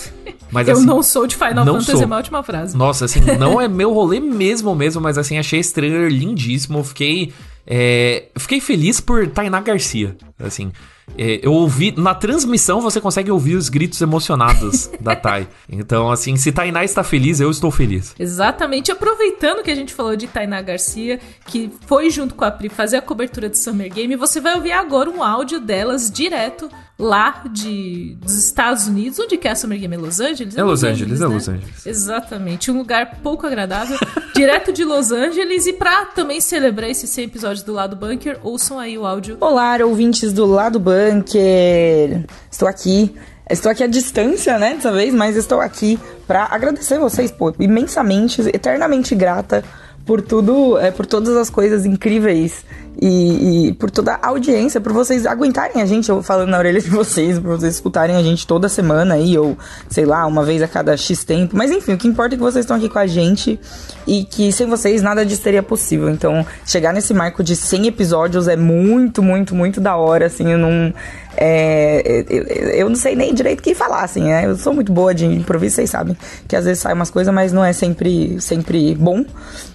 Mas, 0.51 0.68
eu 0.68 0.74
assim, 0.74 0.86
não 0.86 1.03
sou 1.03 1.28
de 1.28 1.36
Final 1.36 1.64
Fantasy, 1.64 1.91
sou. 1.91 2.01
é 2.01 2.05
uma 2.05 2.18
última 2.18 2.41
frase. 2.41 2.76
Nossa, 2.76 3.05
assim, 3.05 3.20
não 3.39 3.62
é 3.62 3.68
meu 3.68 3.93
rolê 3.93 4.20
mesmo 4.20 4.74
mesmo, 4.76 4.99
mas 4.99 5.16
assim, 5.16 5.38
achei 5.38 5.59
esse 5.59 5.74
trailer 5.74 6.09
lindíssimo. 6.12 6.84
Fiquei 6.84 7.32
É, 7.68 8.30
fiquei 8.36 8.59
feliz 8.59 8.99
por 8.99 9.28
Tainá 9.28 9.62
Garcia, 9.62 10.18
assim. 10.39 10.72
É, 11.18 11.39
eu 11.41 11.53
ouvi. 11.53 11.93
Na 11.95 12.16
transmissão 12.16 12.82
você 12.82 12.99
consegue 12.99 13.32
ouvir 13.32 13.55
os 13.55 13.70
gritos 13.70 14.01
emocionados 14.01 14.89
da 14.99 15.16
Tai. 15.16 15.47
Então, 15.70 16.09
assim, 16.09 16.36
se 16.38 16.51
Tainá 16.51 16.84
está 16.84 17.03
feliz, 17.03 17.39
eu 17.39 17.49
estou 17.49 17.72
feliz. 17.72 18.16
Exatamente. 18.18 18.91
Aproveitando 18.91 19.64
que 19.64 19.72
a 19.72 19.76
gente 19.76 19.93
falou 19.93 20.16
de 20.16 20.28
Tainá 20.28 20.62
Garcia, 20.62 21.20
que 21.45 21.72
foi 21.86 22.09
junto 22.09 22.36
com 22.36 22.45
a 22.45 22.51
Pri 22.51 22.70
fazer 22.70 22.97
a 22.97 23.01
cobertura 23.01 23.49
do 23.49 23.57
Summer 23.57 23.91
Game, 23.91 24.16
você 24.16 24.39
vai 24.39 24.55
ouvir 24.55 24.72
agora 24.72 25.09
um 25.09 25.24
áudio 25.24 25.59
delas 25.59 26.09
direto 26.12 26.70
lá 27.02 27.43
de, 27.52 28.16
dos 28.22 28.36
Estados 28.36 28.88
Unidos. 28.88 29.20
Onde 29.20 29.38
que 29.38 29.47
é 29.47 29.52
a 29.52 29.56
Summer 29.56 29.80
Game? 29.80 29.95
É 29.95 29.97
Los 29.97 30.20
Angeles? 30.20 30.56
É, 30.56 30.64
Los, 30.64 30.84
Angeles, 30.84 31.20
Angeles, 31.20 31.22
é 31.22 31.28
né? 31.28 31.34
Los 31.34 31.49
Angeles. 31.49 31.86
Exatamente. 31.86 32.72
Um 32.72 32.78
lugar 32.78 33.20
pouco 33.24 33.47
agradável. 33.47 33.97
direto 34.36 34.72
de 34.72 34.86
Los 34.86 35.12
Angeles. 35.12 35.66
E 35.66 35.74
pra 35.74 36.06
também 36.06 36.39
celebrar 36.39 36.89
esses 36.89 37.10
100 37.10 37.26
episódios 37.26 37.64
do 37.64 37.74
Lado 37.74 37.95
Bunker, 37.95 38.39
ouçam 38.43 38.80
aí 38.80 38.97
o 38.97 39.06
áudio. 39.06 39.38
Olá, 39.41 39.78
ouvintes 39.84 40.32
do 40.32 40.45
Lado 40.45 40.80
Bunker. 40.80 42.26
Estou 42.49 42.68
aqui 42.68 43.14
Estou 43.49 43.70
aqui 43.70 43.84
à 43.84 43.88
distância, 43.88 44.58
né, 44.58 44.76
dessa 44.76 44.93
vez, 44.93 45.14
mas 45.14 45.36
estou 45.36 45.60
aqui 45.60 45.99
para 46.26 46.45
agradecer 46.45 46.97
vocês, 46.97 47.30
pô, 47.32 47.54
imensamente, 47.60 48.41
eternamente 48.43 49.14
grata 49.14 49.62
por 50.06 50.22
tudo, 50.22 50.78
é, 50.78 50.89
por 50.89 51.06
todas 51.06 51.36
as 51.36 51.49
coisas 51.49 51.86
incríveis 51.86 52.64
e, 53.00 53.70
e, 53.70 53.74
por 53.74 53.89
toda 53.89 54.14
a 54.22 54.28
audiência, 54.28 54.82
por 54.82 54.92
vocês 54.92 55.26
aguentarem 55.26 55.82
a 55.82 55.86
gente 55.86 56.10
eu 56.10 56.22
falando 56.22 56.50
na 56.50 56.58
orelha 56.58 56.80
de 56.82 56.89
vocês, 56.89 57.39
por 57.39 57.58
vocês 57.58 57.76
escutarem 57.76 58.16
a 58.16 58.24
gente 58.24 58.46
toda 58.46 58.68
semana 58.68 59.16
aí, 59.16 59.38
ou 59.38 59.58
sei 59.89 60.06
lá, 60.06 60.26
uma 60.26 60.44
vez 60.44 60.62
a 60.62 60.68
cada 60.68 60.96
X 60.98 61.24
tempo. 61.24 61.56
Mas 61.56 61.72
enfim, 61.72 61.94
o 61.94 61.98
que 61.98 62.08
importa 62.08 62.36
é 62.36 62.38
que 62.38 62.44
vocês 62.44 62.64
estão 62.64 62.78
aqui 62.78 62.89
com 62.89 63.00
a 63.00 63.08
gente 63.08 63.60
e 64.06 64.24
que 64.24 64.52
sem 64.52 64.68
vocês 64.68 65.02
nada 65.02 65.26
disso 65.26 65.44
seria 65.44 65.64
possível. 65.64 66.10
Então, 66.10 66.46
chegar 66.66 66.94
nesse 66.94 67.14
marco 67.14 67.44
de 67.44 67.56
100 67.56 67.88
episódios 67.88 68.48
é 68.48 68.56
muito, 68.56 69.24
muito, 69.24 69.56
muito 69.56 69.80
da 69.80 69.96
hora, 69.96 70.26
assim, 70.26 70.52
eu 70.52 70.58
não. 70.58 70.94
É, 71.38 72.26
eu, 72.30 72.44
eu, 72.44 72.89
não 72.89 72.96
sei 72.96 73.16
nem 73.16 73.34
direito 73.34 73.62
o 73.62 73.64
que 73.64 73.74
falar, 73.74 74.04
assim, 74.04 74.24
né? 74.24 74.46
Eu 74.46 74.58
sou 74.58 74.74
muito 74.74 74.92
boa 74.92 75.14
de 75.14 75.26
improviso, 75.26 75.76
vocês 75.76 75.89
sabem 75.89 76.16
que 76.46 76.58
às 76.58 76.66
vezes 76.66 76.84
sai 76.84 76.94
umas 76.94 77.10
coisas, 77.10 77.34
mas 77.34 77.54
não 77.54 77.64
é 77.64 77.72
sempre, 77.72 78.39
sempre 78.42 78.94
bom. 78.96 79.24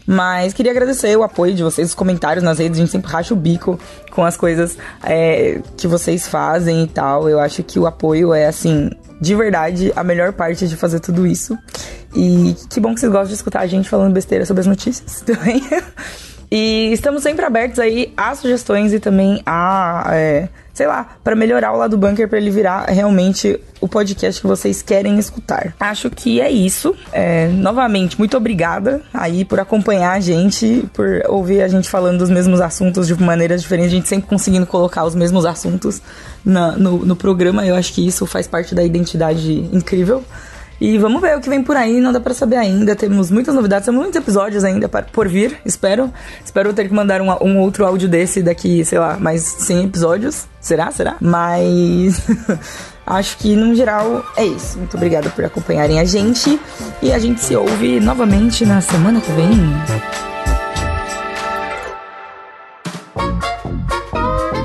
Mas 0.06 0.52
queria 0.52 0.70
agradecer 0.70 1.16
o 1.16 1.22
apoio 1.22 1.54
de 1.54 1.62
vocês, 1.62 1.88
os 1.88 1.94
comentários 1.94 2.44
nas 2.44 2.58
redes, 2.58 2.78
a 2.78 2.82
gente 2.82 2.92
sempre 2.92 3.05
racha 3.06 3.32
o 3.32 3.36
bico 3.36 3.78
com 4.10 4.24
as 4.24 4.36
coisas 4.36 4.76
é, 5.02 5.60
que 5.76 5.86
vocês 5.86 6.26
fazem 6.26 6.84
e 6.84 6.86
tal. 6.86 7.28
Eu 7.28 7.40
acho 7.40 7.62
que 7.62 7.78
o 7.78 7.86
apoio 7.86 8.34
é, 8.34 8.46
assim, 8.46 8.90
de 9.20 9.34
verdade, 9.34 9.92
a 9.96 10.04
melhor 10.04 10.32
parte 10.32 10.68
de 10.68 10.76
fazer 10.76 11.00
tudo 11.00 11.26
isso. 11.26 11.56
E 12.14 12.54
que 12.70 12.80
bom 12.80 12.94
que 12.94 13.00
vocês 13.00 13.12
gostam 13.12 13.28
de 13.28 13.34
escutar 13.34 13.60
a 13.60 13.66
gente 13.66 13.88
falando 13.88 14.12
besteira 14.12 14.44
sobre 14.44 14.60
as 14.60 14.66
notícias 14.66 15.20
também. 15.26 15.62
e 16.50 16.90
estamos 16.92 17.22
sempre 17.22 17.44
abertos 17.44 17.78
aí 17.78 18.12
a 18.16 18.34
sugestões 18.34 18.92
e 18.92 19.00
também 19.00 19.42
a. 19.46 20.10
É, 20.12 20.48
sei 20.76 20.86
lá, 20.86 21.16
para 21.24 21.34
melhorar 21.34 21.72
o 21.72 21.78
lado 21.78 21.96
bunker, 21.96 22.28
para 22.28 22.36
ele 22.36 22.50
virar 22.50 22.84
realmente 22.84 23.58
o 23.80 23.88
podcast 23.88 24.42
que 24.42 24.46
vocês 24.46 24.82
querem 24.82 25.18
escutar. 25.18 25.74
Acho 25.80 26.10
que 26.10 26.38
é 26.38 26.50
isso. 26.50 26.94
É, 27.14 27.48
novamente, 27.48 28.18
muito 28.18 28.36
obrigada 28.36 29.00
aí 29.12 29.42
por 29.42 29.58
acompanhar 29.58 30.12
a 30.12 30.20
gente, 30.20 30.86
por 30.92 31.22
ouvir 31.28 31.62
a 31.62 31.68
gente 31.68 31.88
falando 31.88 32.18
dos 32.18 32.28
mesmos 32.28 32.60
assuntos 32.60 33.06
de 33.06 33.18
maneiras 33.18 33.62
diferentes, 33.62 33.90
a 33.90 33.96
gente 33.96 34.06
sempre 34.06 34.28
conseguindo 34.28 34.66
colocar 34.66 35.04
os 35.04 35.14
mesmos 35.14 35.46
assuntos 35.46 36.02
na, 36.44 36.72
no, 36.72 37.06
no 37.06 37.16
programa. 37.16 37.64
Eu 37.64 37.74
acho 37.74 37.94
que 37.94 38.06
isso 38.06 38.26
faz 38.26 38.46
parte 38.46 38.74
da 38.74 38.84
identidade 38.84 39.70
incrível. 39.72 40.22
E 40.80 40.98
vamos 40.98 41.22
ver 41.22 41.36
o 41.36 41.40
que 41.40 41.48
vem 41.48 41.62
por 41.62 41.76
aí, 41.76 42.00
não 42.00 42.12
dá 42.12 42.20
para 42.20 42.34
saber 42.34 42.56
ainda. 42.56 42.94
Temos 42.94 43.30
muitas 43.30 43.54
novidades, 43.54 43.86
temos 43.86 44.00
muitos 44.00 44.20
episódios 44.20 44.62
ainda 44.62 44.88
por 44.88 45.26
vir, 45.26 45.56
espero. 45.64 46.12
Espero 46.44 46.72
ter 46.72 46.88
que 46.88 46.94
mandar 46.94 47.20
um, 47.22 47.30
um 47.42 47.58
outro 47.60 47.86
áudio 47.86 48.08
desse 48.08 48.42
daqui, 48.42 48.84
sei 48.84 48.98
lá, 48.98 49.16
mais 49.18 49.42
100 49.42 49.84
episódios. 49.84 50.46
Será? 50.60 50.90
Será? 50.90 51.16
Mas 51.20 52.20
acho 53.06 53.38
que 53.38 53.56
no 53.56 53.74
geral 53.74 54.24
é 54.36 54.44
isso. 54.44 54.78
Muito 54.78 54.96
obrigada 54.96 55.30
por 55.30 55.44
acompanharem 55.44 55.98
a 55.98 56.04
gente 56.04 56.60
e 57.00 57.12
a 57.12 57.18
gente 57.18 57.40
se 57.40 57.56
ouve 57.56 57.98
novamente 57.98 58.66
na 58.66 58.80
semana 58.80 59.20
que 59.20 59.32
vem. 59.32 59.50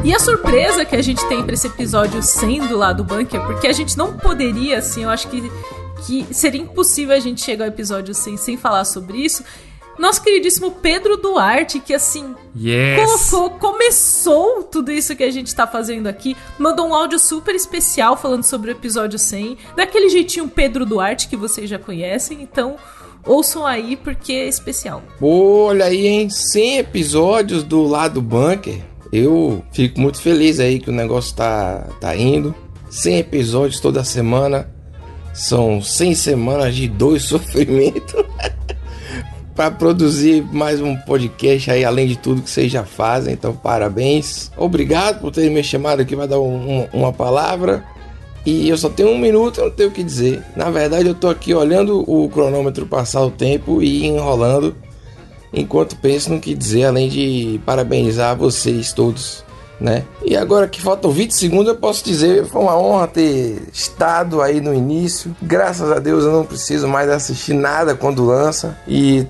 E 0.03 0.13
a 0.13 0.19
surpresa 0.19 0.83
que 0.83 0.95
a 0.95 1.01
gente 1.01 1.25
tem 1.29 1.43
para 1.43 1.53
esse 1.53 1.67
episódio 1.67 2.21
sendo 2.23 2.75
lá 2.75 2.91
do 2.91 3.03
bunker, 3.03 3.39
porque 3.45 3.67
a 3.67 3.71
gente 3.71 3.95
não 3.95 4.13
poderia, 4.13 4.79
assim, 4.79 5.03
eu 5.03 5.09
acho 5.09 5.27
que 5.29 5.49
que 6.05 6.27
seria 6.31 6.61
impossível 6.61 7.15
a 7.15 7.19
gente 7.19 7.41
chegar 7.41 7.65
ao 7.65 7.69
episódio 7.69 8.13
sem, 8.13 8.37
sem 8.37 8.57
falar 8.57 8.85
sobre 8.85 9.17
isso. 9.17 9.43
Nosso 9.99 10.23
queridíssimo 10.23 10.71
Pedro 10.71 11.17
Duarte, 11.17 11.79
que 11.79 11.93
assim 11.93 12.33
yes. 12.57 13.29
colocou, 13.29 13.59
começou 13.59 14.63
tudo 14.63 14.91
isso 14.91 15.15
que 15.15 15.23
a 15.23 15.29
gente 15.29 15.53
tá 15.53 15.67
fazendo 15.67 16.07
aqui, 16.07 16.35
mandou 16.57 16.87
um 16.87 16.95
áudio 16.95 17.19
super 17.19 17.53
especial 17.53 18.17
falando 18.17 18.43
sobre 18.43 18.71
o 18.71 18.73
episódio 18.73 19.19
100, 19.19 19.57
daquele 19.75 20.09
jeitinho 20.09 20.47
Pedro 20.47 20.85
Duarte 20.85 21.27
que 21.27 21.35
vocês 21.35 21.69
já 21.69 21.77
conhecem, 21.77 22.41
então 22.41 22.77
ouçam 23.25 23.65
aí 23.65 23.95
porque 23.95 24.33
é 24.33 24.47
especial. 24.47 25.03
Olha 25.21 25.85
aí, 25.85 26.07
hein? 26.07 26.29
100 26.29 26.79
episódios 26.79 27.63
do 27.63 27.83
lado 27.83 28.21
bunker. 28.21 28.81
Eu 29.11 29.63
fico 29.71 29.99
muito 29.99 30.21
feliz 30.21 30.59
aí 30.59 30.79
que 30.79 30.89
o 30.89 30.93
negócio 30.93 31.35
tá, 31.35 31.87
tá 31.99 32.15
indo. 32.15 32.55
100 32.89 33.19
episódios 33.19 33.79
toda 33.79 34.03
semana. 34.03 34.80
São 35.33 35.81
100 35.81 36.15
semanas 36.15 36.75
de 36.75 36.87
dois 36.87 37.23
sofrimentos 37.25 38.25
para 39.55 39.71
produzir 39.71 40.43
mais 40.51 40.81
um 40.81 40.95
podcast 40.95 41.71
aí, 41.71 41.83
além 41.85 42.07
de 42.07 42.17
tudo 42.17 42.41
que 42.41 42.49
vocês 42.49 42.71
já 42.71 42.83
fazem. 42.83 43.33
Então, 43.33 43.53
parabéns. 43.53 44.51
Obrigado 44.57 45.21
por 45.21 45.31
terem 45.31 45.49
me 45.49 45.63
chamado 45.63 46.01
aqui 46.01 46.15
para 46.15 46.27
dar 46.27 46.39
um, 46.39 46.87
uma 46.93 47.13
palavra. 47.13 47.83
E 48.45 48.67
eu 48.67 48.77
só 48.77 48.89
tenho 48.89 49.09
um 49.09 49.17
minuto, 49.17 49.59
eu 49.59 49.65
não 49.65 49.71
tenho 49.71 49.89
o 49.89 49.91
que 49.91 50.03
dizer. 50.03 50.43
Na 50.55 50.71
verdade, 50.71 51.07
eu 51.07 51.13
tô 51.13 51.29
aqui 51.29 51.53
olhando 51.53 52.03
o 52.09 52.27
cronômetro 52.29 52.87
passar 52.87 53.21
o 53.21 53.29
tempo 53.29 53.83
e 53.83 54.05
enrolando 54.05 54.75
enquanto 55.53 55.95
penso 55.97 56.31
no 56.31 56.39
que 56.39 56.55
dizer, 56.55 56.85
além 56.85 57.09
de 57.09 57.59
parabenizar 57.65 58.35
vocês 58.35 58.93
todos 58.93 59.43
né? 59.81 60.05
E 60.23 60.37
agora 60.37 60.67
que 60.67 60.79
faltam 60.79 61.09
20 61.09 61.31
segundos, 61.31 61.67
eu 61.67 61.75
posso 61.75 62.05
dizer, 62.05 62.45
foi 62.45 62.61
uma 62.61 62.77
honra 62.77 63.07
ter 63.07 63.63
estado 63.73 64.39
aí 64.39 64.61
no 64.61 64.73
início. 64.73 65.35
Graças 65.41 65.91
a 65.91 65.97
Deus 65.97 66.23
eu 66.23 66.31
não 66.31 66.45
preciso 66.45 66.87
mais 66.87 67.09
assistir 67.09 67.55
nada 67.55 67.95
quando 67.95 68.23
lança. 68.23 68.77
E, 68.87 69.25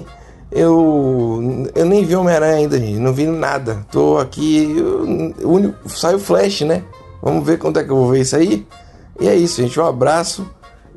eu, 0.52 1.66
eu 1.74 1.86
nem 1.86 2.04
vi 2.04 2.14
Homem-Aranha 2.14 2.56
ainda, 2.56 2.78
gente. 2.78 2.98
Não 2.98 3.14
vi 3.14 3.26
nada. 3.26 3.84
Tô 3.90 4.18
aqui. 4.18 4.76
Eu, 4.78 5.74
sai 5.86 6.14
o 6.14 6.18
Flash, 6.18 6.60
né? 6.60 6.84
Vamos 7.22 7.44
ver 7.44 7.58
quando 7.58 7.80
é 7.80 7.82
que 7.82 7.90
eu 7.90 7.96
vou 7.96 8.10
ver 8.10 8.20
isso 8.20 8.36
aí. 8.36 8.66
E 9.18 9.26
é 9.26 9.34
isso, 9.34 9.62
gente. 9.62 9.80
Um 9.80 9.86
abraço. 9.86 10.46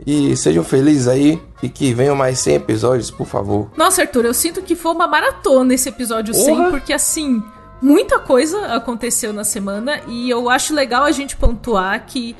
E 0.05 0.36
sejam 0.36 0.64
felizes 0.64 1.08
aí 1.08 1.41
e 1.64 1.70
que 1.70 1.93
venham 1.93 2.16
mais 2.16 2.39
100 2.39 2.55
episódios, 2.55 3.10
por 3.10 3.26
favor. 3.26 3.70
Nossa, 3.76 4.01
Arthur, 4.01 4.26
eu 4.26 4.34
sinto 4.34 4.62
que 4.62 4.76
foi 4.76 4.91
uma 4.91 5.08
maratona 5.08 5.74
esse 5.74 5.89
episódio 5.89 6.34
Porra. 6.34 6.45
100, 6.45 6.70
porque 6.70 6.93
assim, 6.93 7.41
muita 7.82 8.20
coisa 8.20 8.74
aconteceu 8.74 9.32
na 9.34 9.44
semana 9.44 10.02
e 10.08 10.30
eu 10.30 10.50
acho 10.50 10.74
legal 10.74 11.04
a 11.04 11.12
gente 11.12 11.36
pontuar 11.36 12.06
que 12.06 12.36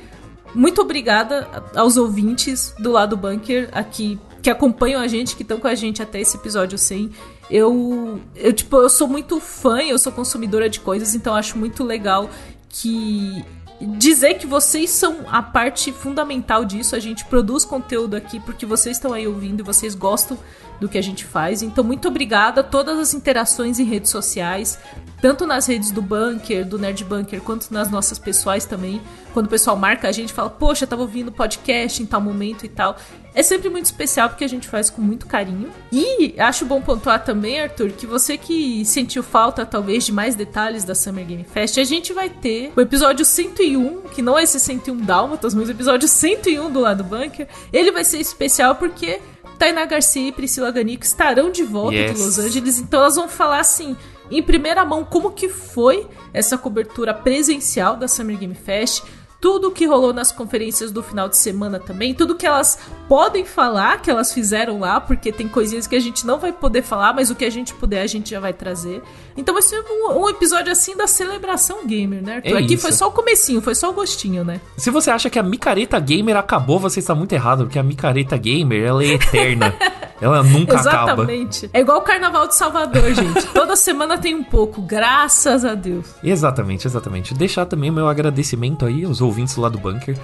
muito 0.54 0.80
obrigada 0.80 1.46
aos 1.74 1.96
ouvintes 1.96 2.74
do 2.78 2.90
lado 2.90 3.16
bunker 3.16 3.68
aqui 3.72 4.18
que 4.42 4.50
acompanham 4.50 5.00
a 5.00 5.06
gente, 5.06 5.36
que 5.36 5.42
estão 5.42 5.58
com 5.58 5.66
a 5.66 5.74
gente 5.74 6.02
até 6.02 6.20
esse 6.20 6.36
episódio 6.36 6.78
100. 6.78 7.10
Eu, 7.50 8.20
eu 8.36 8.52
tipo, 8.52 8.76
eu 8.76 8.88
sou 8.88 9.08
muito 9.08 9.40
fã, 9.40 9.82
eu 9.82 9.98
sou 9.98 10.12
consumidora 10.12 10.68
de 10.68 10.80
coisas, 10.80 11.14
então 11.14 11.34
acho 11.34 11.58
muito 11.58 11.82
legal 11.82 12.30
que 12.68 13.44
dizer 13.80 14.34
que 14.34 14.46
vocês 14.46 14.90
são 14.90 15.24
a 15.28 15.42
parte 15.42 15.92
fundamental 15.92 16.64
disso. 16.64 16.94
A 16.96 16.98
gente 16.98 17.24
produz 17.24 17.64
conteúdo 17.64 18.14
aqui 18.16 18.40
porque 18.40 18.66
vocês 18.66 18.96
estão 18.96 19.12
aí 19.12 19.26
ouvindo 19.26 19.60
e 19.60 19.62
vocês 19.62 19.94
gostam 19.94 20.38
do 20.80 20.88
que 20.88 20.98
a 20.98 21.02
gente 21.02 21.24
faz. 21.24 21.62
Então, 21.62 21.82
muito 21.82 22.08
obrigada 22.08 22.60
a 22.60 22.64
todas 22.64 22.98
as 22.98 23.14
interações 23.14 23.78
em 23.78 23.84
redes 23.84 24.10
sociais, 24.10 24.78
tanto 25.20 25.46
nas 25.46 25.66
redes 25.66 25.90
do 25.90 26.00
Bunker, 26.00 26.64
do 26.64 26.78
Nerd 26.78 27.04
Bunker, 27.04 27.40
quanto 27.40 27.72
nas 27.72 27.90
nossas 27.90 28.18
pessoais 28.18 28.64
também. 28.64 29.00
Quando 29.32 29.46
o 29.46 29.50
pessoal 29.50 29.76
marca 29.76 30.08
a 30.08 30.12
gente, 30.12 30.32
fala, 30.32 30.50
poxa, 30.50 30.86
tava 30.86 31.02
ouvindo 31.02 31.30
podcast 31.30 32.02
em 32.02 32.06
tal 32.06 32.20
momento 32.20 32.64
e 32.64 32.68
tal. 32.68 32.96
É 33.34 33.42
sempre 33.42 33.68
muito 33.68 33.84
especial 33.84 34.28
porque 34.28 34.44
a 34.44 34.48
gente 34.48 34.66
faz 34.66 34.90
com 34.90 35.00
muito 35.00 35.26
carinho. 35.26 35.70
E 35.92 36.34
acho 36.38 36.64
bom 36.64 36.80
pontuar 36.80 37.22
também, 37.22 37.60
Arthur, 37.60 37.90
que 37.90 38.06
você 38.06 38.36
que 38.36 38.84
sentiu 38.84 39.22
falta, 39.22 39.64
talvez, 39.64 40.04
de 40.04 40.12
mais 40.12 40.34
detalhes 40.34 40.82
da 40.82 40.94
Summer 40.94 41.24
Game 41.24 41.44
Fest, 41.44 41.78
a 41.78 41.84
gente 41.84 42.12
vai 42.12 42.28
ter 42.28 42.72
o 42.74 42.80
episódio 42.80 43.24
101, 43.24 44.02
que 44.12 44.22
não 44.22 44.38
é 44.38 44.42
esse 44.42 44.58
101 44.58 44.96
Dálmatas, 44.98 45.54
mas 45.54 45.68
o 45.68 45.70
episódio 45.70 46.08
101 46.08 46.70
do 46.72 46.80
lado 46.80 47.04
Bunker. 47.04 47.46
Ele 47.72 47.92
vai 47.92 48.04
ser 48.04 48.18
especial 48.18 48.74
porque 48.74 49.20
Tainá 49.58 49.84
Garcia 49.84 50.28
e 50.28 50.32
Priscila 50.32 50.70
Ganico 50.70 51.04
estarão 51.04 51.50
de 51.50 51.64
volta 51.64 51.94
yes. 51.94 52.14
de 52.14 52.22
Los 52.22 52.38
Angeles, 52.38 52.78
então 52.78 53.00
elas 53.00 53.16
vão 53.16 53.28
falar 53.28 53.60
assim, 53.60 53.96
em 54.30 54.42
primeira 54.42 54.84
mão, 54.84 55.04
como 55.04 55.32
que 55.32 55.48
foi 55.48 56.06
essa 56.32 56.56
cobertura 56.56 57.12
presencial 57.12 57.96
da 57.96 58.06
Summer 58.06 58.38
Game 58.38 58.54
Fest, 58.54 59.02
tudo 59.40 59.70
que 59.70 59.86
rolou 59.86 60.12
nas 60.12 60.32
conferências 60.32 60.90
do 60.90 61.02
final 61.02 61.28
de 61.28 61.36
semana 61.36 61.78
também, 61.78 62.12
tudo 62.12 62.34
que 62.34 62.46
elas 62.46 62.78
podem 63.08 63.44
falar, 63.44 64.02
que 64.02 64.10
elas 64.10 64.32
fizeram 64.32 64.80
lá, 64.80 65.00
porque 65.00 65.30
tem 65.30 65.48
coisinhas 65.48 65.86
que 65.86 65.94
a 65.94 66.00
gente 66.00 66.26
não 66.26 66.38
vai 66.38 66.52
poder 66.52 66.82
falar, 66.82 67.14
mas 67.14 67.30
o 67.30 67.34
que 67.34 67.44
a 67.44 67.50
gente 67.50 67.72
puder 67.74 68.02
a 68.02 68.06
gente 68.06 68.30
já 68.30 68.40
vai 68.40 68.52
trazer. 68.52 69.02
Então 69.36 69.54
vai 69.54 69.62
ser 69.62 69.80
um, 69.80 70.24
um 70.24 70.28
episódio 70.28 70.72
assim 70.72 70.96
da 70.96 71.06
celebração 71.06 71.86
gamer, 71.86 72.22
né, 72.22 72.36
Arthur? 72.36 72.56
É 72.56 72.58
Aqui 72.58 72.74
isso. 72.74 72.82
foi 72.82 72.92
só 72.92 73.08
o 73.08 73.12
comecinho, 73.12 73.60
foi 73.60 73.74
só 73.74 73.90
o 73.90 73.92
gostinho, 73.92 74.44
né? 74.44 74.60
Se 74.76 74.90
você 74.90 75.10
acha 75.10 75.30
que 75.30 75.38
a 75.38 75.42
micareta 75.42 75.98
gamer 76.00 76.36
acabou, 76.36 76.78
você 76.78 76.98
está 76.98 77.14
muito 77.14 77.32
errado, 77.32 77.64
porque 77.64 77.78
a 77.78 77.82
micareta 77.82 78.36
gamer, 78.36 78.84
ela 78.84 79.04
é 79.04 79.12
eterna. 79.12 79.74
ela 80.20 80.42
nunca 80.42 80.78
acaba. 80.78 81.12
Exatamente. 81.12 81.70
É 81.72 81.80
igual 81.80 81.98
o 81.98 82.02
Carnaval 82.02 82.48
de 82.48 82.56
Salvador, 82.56 83.14
gente. 83.14 83.46
Toda 83.48 83.76
semana 83.76 84.18
tem 84.18 84.34
um 84.34 84.42
pouco, 84.42 84.82
graças 84.82 85.64
a 85.64 85.74
Deus. 85.74 86.06
Exatamente, 86.22 86.86
exatamente. 86.86 87.34
Deixar 87.34 87.66
também 87.66 87.90
meu 87.90 88.08
agradecimento 88.08 88.84
aí 88.84 89.04
aos 89.04 89.20
ouvintes 89.28 89.56
lá 89.56 89.68
do 89.68 89.78
Bunker. 89.78 90.16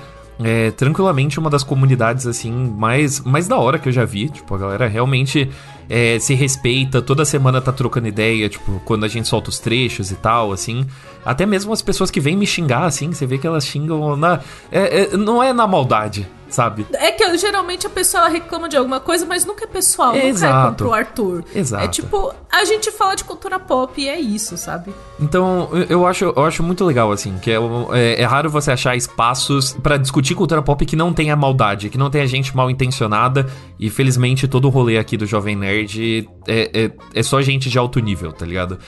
É 0.43 0.73
tranquilamente 0.73 1.39
uma 1.39 1.49
das 1.49 1.63
comunidades 1.63 2.27
assim 2.27 2.51
mais, 2.51 3.21
mais 3.21 3.47
da 3.47 3.57
hora 3.57 3.79
que 3.79 3.89
eu 3.89 3.93
já 3.93 4.05
vi. 4.05 4.29
Tipo, 4.29 4.55
a 4.57 4.59
galera 4.59 4.89
realmente 4.89 5.49
é, 5.89 6.19
se 6.19 6.35
respeita, 6.35 7.01
toda 7.01 7.25
semana 7.25 7.61
tá 7.61 7.71
trocando 7.71 8.09
ideia, 8.09 8.49
tipo, 8.49 8.81
quando 8.85 9.05
a 9.05 9.09
gente 9.09 9.29
solta 9.29 9.49
os 9.51 9.61
trechos 9.61 10.11
e 10.11 10.17
tal, 10.17 10.51
assim. 10.51 10.85
Até 11.25 11.47
mesmo 11.47 11.73
as 11.73 11.81
pessoas 11.83 12.11
que 12.11 12.19
vêm 12.19 12.37
me 12.37 12.47
xingar, 12.49 12.85
assim, 12.85 13.13
você 13.13 13.27
vê 13.27 13.39
que 13.39 13.47
elas 13.47 13.65
xingam 13.65 14.17
na. 14.17 14.41
é- 14.73 15.03
é- 15.13 15.17
não 15.17 15.41
é 15.41 15.53
na 15.53 15.69
maldade, 15.69 16.27
sabe? 16.55 16.87
É 16.95 17.11
que 17.13 17.37
geralmente 17.37 17.87
a 17.87 17.91
pessoa 17.91 18.29
reclama 18.29 18.69
de 18.69 18.77
alguma 18.77 19.01
coisa, 19.01 19.27
mas 19.27 19.45
nunca 19.45 19.65
é 19.65 19.67
pessoal, 19.67 20.15
nunca 20.15 20.47
é 20.47 20.67
contra 20.71 20.87
o 20.89 20.93
Arthur. 20.95 21.45
Exato. 21.55 21.85
É 21.85 21.89
tipo, 21.89 22.33
a 22.51 22.65
gente 22.65 22.91
fala 22.93 23.15
de 23.17 23.25
cultura 23.25 23.59
pop 23.59 24.01
e 24.01 24.09
é 24.09 24.19
isso, 24.19 24.57
sabe? 24.57 24.95
Então, 25.21 25.69
eu- 25.89 26.07
acho, 26.07 26.25
eu 26.25 26.45
acho 26.45 26.63
muito 26.63 26.85
legal, 26.85 27.11
assim, 27.11 27.37
que 27.43 27.51
é, 27.51 27.57
é, 27.93 28.23
é 28.23 28.25
raro 28.25 28.49
você 28.51 28.71
achar 28.71 28.97
espaços 28.97 29.73
pra 29.83 29.97
discutir 29.97 30.35
cultura 30.35 30.63
pop 30.63 30.85
que 30.87 30.97
não 30.97 31.13
tenha 31.13 31.35
maldade, 31.35 31.89
que 31.91 31.99
não 31.99 32.11
tenha 32.11 32.27
gente 32.27 32.55
mal 32.57 32.71
intencionada. 32.71 33.47
E 33.79 33.91
felizmente 33.91 34.47
todo 34.47 34.67
o 34.67 34.71
rolê 34.71 34.99
aqui 34.99 35.17
do 35.17 35.27
Jovem 35.27 35.57
Nerd 35.57 36.29
é, 36.47 36.71
é, 36.85 36.91
é 37.15 37.23
só 37.23 37.43
gente 37.43 37.69
de 37.69 37.79
alto 37.79 37.99
nível, 38.01 38.33
tá 38.33 38.47
ligado? 38.47 38.79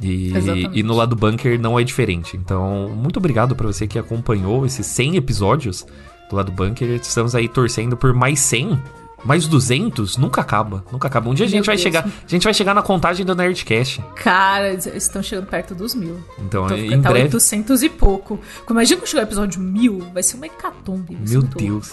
E, 0.00 0.32
e 0.72 0.82
no 0.82 0.94
lado 0.94 1.14
bunker 1.14 1.60
não 1.60 1.78
é 1.78 1.84
diferente. 1.84 2.36
Então, 2.36 2.88
muito 2.88 3.18
obrigado 3.18 3.54
pra 3.54 3.66
você 3.66 3.86
que 3.86 3.98
acompanhou 3.98 4.66
esses 4.66 4.84
100 4.86 5.16
episódios 5.16 5.86
do 6.32 6.36
lado 6.36 6.50
bunker. 6.50 6.88
Estamos 7.00 7.34
aí 7.34 7.48
torcendo 7.48 7.96
por 7.96 8.12
mais 8.12 8.40
100. 8.40 8.80
Mais 9.24 9.46
200 9.46 10.16
nunca 10.16 10.40
acaba, 10.40 10.84
nunca 10.90 11.06
acaba. 11.06 11.30
Um 11.30 11.34
dia 11.34 11.46
a 11.46 11.48
gente 11.48 11.64
vai 11.64 11.76
Deus. 11.76 11.82
chegar, 11.84 12.04
a 12.04 12.26
gente 12.28 12.42
vai 12.42 12.52
chegar 12.52 12.74
na 12.74 12.82
contagem 12.82 13.24
do 13.24 13.36
Nerdcast. 13.36 14.02
Cara, 14.16 14.70
eles 14.72 14.84
estão 14.86 15.22
chegando 15.22 15.46
perto 15.46 15.76
dos 15.76 15.94
mil. 15.94 16.18
Então, 16.40 16.64
Então, 16.66 16.76
em 16.76 17.00
tá 17.00 17.10
breve, 17.10 17.26
800 17.26 17.84
e 17.84 17.88
pouco. 17.88 18.40
Imagina 18.68 19.00
quando 19.00 19.08
chegar 19.08 19.22
o 19.22 19.24
episódio 19.26 19.60
mil, 19.60 20.00
vai 20.12 20.24
ser 20.24 20.34
uma 20.34 20.46
hecatombe. 20.46 21.14
vai 21.14 21.24
meu 21.28 21.40
muito 21.40 21.56
louco. 21.56 21.72
Deus. 21.86 21.92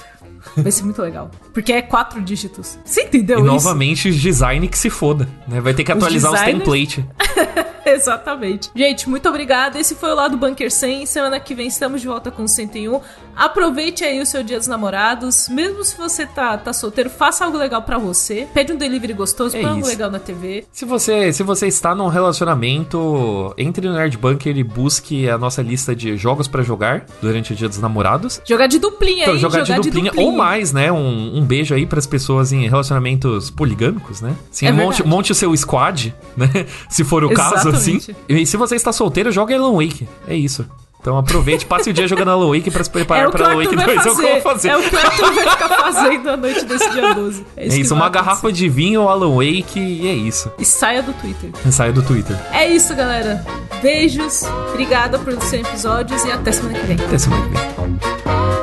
Vai 0.58 0.72
ser 0.72 0.84
muito 0.86 1.00
legal. 1.04 1.30
Porque 1.54 1.72
é 1.72 1.84
quatro 1.84 2.20
dígitos. 2.20 2.80
Você 2.84 3.04
entendeu 3.04 3.38
E 3.38 3.42
isso? 3.44 3.52
novamente 3.52 4.10
os 4.10 4.16
design 4.16 4.68
que 4.68 4.78
se 4.80 4.90
foda, 4.90 5.30
né? 5.48 5.62
Vai 5.62 5.76
ter 5.76 5.84
que 5.84 5.92
Os 5.92 5.98
atualizar 5.98 6.32
os, 6.32 6.40
designers- 6.40 6.64
templates. 6.66 7.06
Exatamente. 7.90 8.70
Gente, 8.76 9.10
muito 9.10 9.28
obrigada. 9.30 9.80
Esse 9.80 9.96
foi 9.96 10.12
o 10.12 10.16
lado 10.16 10.38
Bunker 10.38 10.72
100. 10.72 11.06
Semana 11.06 11.40
que 11.40 11.54
vem 11.54 11.68
estamos 11.68 12.02
de 12.02 12.08
volta 12.08 12.32
com 12.32 12.44
o 12.44 12.48
101. 12.48 13.00
Aproveite 13.36 14.04
aí 14.04 14.22
o 14.22 14.26
seu 14.26 14.44
dia 14.44 14.58
dos 14.58 14.68
namorados. 14.68 15.48
Mesmo 15.50 15.84
se 15.84 15.98
você 15.98 16.26
tá, 16.26 16.58
tá 16.58 16.74
solteiro, 16.74 17.10
faça 17.10 17.46
algo 17.46 17.58
legal 17.58 17.82
pra 17.82 17.98
você. 17.98 18.48
Pede 18.54 18.74
um 18.74 18.78
delivery 18.78 19.14
gostoso, 19.14 19.56
É 19.56 19.62
põe 19.62 19.72
algo 19.72 19.88
legal 19.88 20.12
na 20.12 20.20
TV. 20.20 20.66
Se 20.72 20.84
você, 20.86 21.32
se 21.32 21.42
você 21.44 21.68
está 21.68 21.96
num 21.96 22.08
relacionamento, 22.08 23.54
entre 23.58 23.88
no 23.88 23.94
Nerd 23.94 24.18
Bunker 24.18 24.58
e 24.58 24.64
busque 24.64 25.30
a 25.30 25.38
nossa 25.38 25.62
lista 25.62 25.96
de 25.96 26.18
jogos 26.18 26.48
pra 26.48 26.62
jogar 26.64 27.06
durante 27.22 27.54
o 27.54 27.56
Dia 27.56 27.70
dos 27.70 27.80
Namorados. 27.80 28.42
Jogar 28.46 28.68
de 28.68 28.78
duplinha 28.78 29.24
Então, 29.24 29.34
aí, 29.36 29.40
jogar, 29.40 29.62
de, 29.62 29.74
duplinha, 29.74 30.12
ou 30.18 30.32
mais, 30.32 30.74
né? 30.74 30.92
Um, 30.92 31.38
um 31.38 31.46
beijo 31.46 31.74
aí 31.74 31.86
pras 31.86 32.06
pessoas 32.06 32.52
em 32.52 32.68
relacionamentos 32.68 33.50
poligâmicos, 33.50 34.22
né? 34.22 34.36
Sim, 34.52 34.68
É 34.68 34.72
monte, 34.72 35.06
monte 35.06 35.32
o 35.32 35.36
seu 35.36 35.56
squad, 35.56 36.14
né? 36.36 36.50
Se 36.90 37.04
for 37.04 37.24
o 37.24 37.34
caso, 37.34 37.72
Exatamente. 37.88 38.16
E 38.28 38.46
se 38.46 38.58
você 38.58 38.76
está 38.76 38.92
solteiro, 38.92 39.32
joga 39.32 39.56
Alan 39.56 39.74
Wake. 39.74 40.08
É 40.28 40.36
isso. 40.36 40.66
Então 41.02 41.18
aproveite, 41.18 41.66
passe 41.66 41.90
o 41.90 41.94
dia 41.94 42.06
jogando 42.10 42.32
Alan 42.32 42.48
Wake 42.54 42.70
pra 42.70 42.84
se 42.84 42.90
É 42.90 42.94
preparar 42.94 43.30
o 43.30 43.32
pra 43.32 43.46
Alan 43.52 43.64
Wake 43.64 43.74
vai 43.74 43.86
2. 43.86 44.06
É 44.06 44.10
o 44.12 44.16
que 44.18 44.22
eu 44.22 44.32
vou 44.34 44.42
fazer. 44.42 44.68
É 44.68 44.78
o 44.78 44.82
que 44.84 44.94
o 44.96 45.00
Arthur 45.00 45.34
vai 45.34 45.50
ficar 45.50 45.70
fazendo 45.70 46.30
à 46.30 46.36
noite 46.38 46.66
desse 46.66 46.90
dia 46.90 47.14
12. 47.14 47.46
É 47.56 47.66
É 47.66 47.70
que 47.70 47.76
isso, 47.80 47.94
uma 47.96 48.08
acontecer. 48.08 48.26
garrafa 48.26 48.52
de 48.52 48.68
vinho, 48.68 49.08
Alan 49.08 49.34
Wake 49.36 49.80
e 49.80 50.08
é 50.10 50.14
isso. 50.14 50.52
E 50.60 50.66
saia 50.66 51.02
do 51.02 51.14
Twitter. 51.14 51.52
Saia 51.72 51.94
do 51.94 52.02
Twitter. 52.02 52.36
É 52.52 52.68
isso, 52.68 52.94
galera. 52.96 53.46
Beijos. 53.82 54.44
Obrigada 54.74 55.18
por 55.18 55.42
100 55.42 55.62
episódios 55.62 56.22
e 56.26 56.32
até 56.34 56.52
semana 56.52 56.78
que 56.78 56.86
vem. 56.86 56.98
Até 57.00 57.18
semana 57.18 57.44
que 57.46 57.50
vem. 57.52 58.59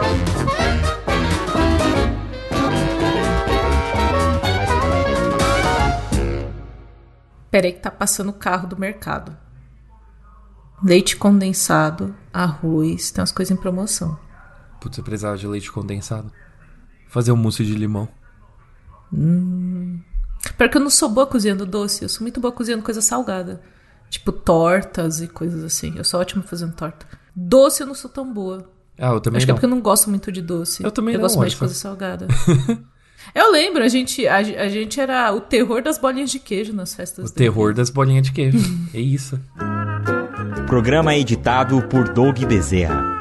Peraí 7.56 7.72
que 7.72 7.80
tá 7.80 7.90
passando 7.90 8.28
o 8.28 8.34
carro 8.34 8.68
do 8.68 8.78
mercado. 8.78 9.34
Leite 10.84 11.16
condensado, 11.16 12.14
arroz, 12.30 13.10
tem 13.10 13.22
umas 13.22 13.32
coisas 13.32 13.50
em 13.50 13.58
promoção. 13.58 14.18
Putz, 14.78 14.98
eu 14.98 15.02
precisava 15.02 15.38
de 15.38 15.46
leite 15.46 15.72
condensado. 15.72 16.30
Fazer 17.08 17.32
um 17.32 17.36
mousse 17.36 17.64
de 17.64 17.74
limão. 17.74 18.10
Pior 19.10 20.68
que 20.68 20.76
eu 20.76 20.82
não 20.82 20.90
sou 20.90 21.08
boa 21.08 21.26
cozinhando 21.26 21.64
doce, 21.64 22.02
eu 22.02 22.10
sou 22.10 22.20
muito 22.24 22.42
boa 22.42 22.52
cozinhando 22.52 22.82
coisa 22.82 23.00
salgada. 23.00 23.62
Tipo 24.10 24.32
tortas 24.32 25.22
e 25.22 25.26
coisas 25.26 25.64
assim. 25.64 25.94
Eu 25.96 26.04
sou 26.04 26.20
ótima 26.20 26.42
fazendo 26.42 26.74
torta. 26.74 27.06
Doce 27.34 27.80
eu 27.80 27.86
não 27.86 27.94
sou 27.94 28.10
tão 28.10 28.30
boa. 28.30 28.70
Ah, 28.98 29.12
eu 29.12 29.20
também 29.22 29.38
Acho 29.38 29.46
que 29.46 29.50
é 29.50 29.52
não. 29.52 29.56
porque 29.56 29.64
eu 29.64 29.70
não 29.70 29.80
gosto 29.80 30.10
muito 30.10 30.30
de 30.30 30.42
doce. 30.42 30.84
Eu 30.84 30.90
também 30.90 31.14
eu 31.14 31.20
não, 31.20 31.24
gosto 31.24 31.38
mais 31.38 31.52
de 31.52 31.58
coisa 31.58 31.72
salgada. 31.72 32.28
eu 33.34 33.52
lembro, 33.52 33.82
a 33.82 33.88
gente, 33.88 34.26
a, 34.26 34.36
a 34.36 34.68
gente 34.68 35.00
era 35.00 35.32
o 35.32 35.40
terror 35.40 35.82
das 35.82 35.98
bolinhas 35.98 36.30
de 36.30 36.38
queijo 36.38 36.72
nas 36.72 36.94
festas. 36.94 37.30
O 37.30 37.34
terror 37.34 37.74
das 37.74 37.90
bolinhas 37.90 38.24
de 38.24 38.32
queijo. 38.32 38.58
é 38.92 39.00
isso. 39.00 39.38
Programa 40.66 41.14
editado 41.14 41.80
por 41.82 42.08
Doug 42.08 42.38
Bezerra. 42.44 43.15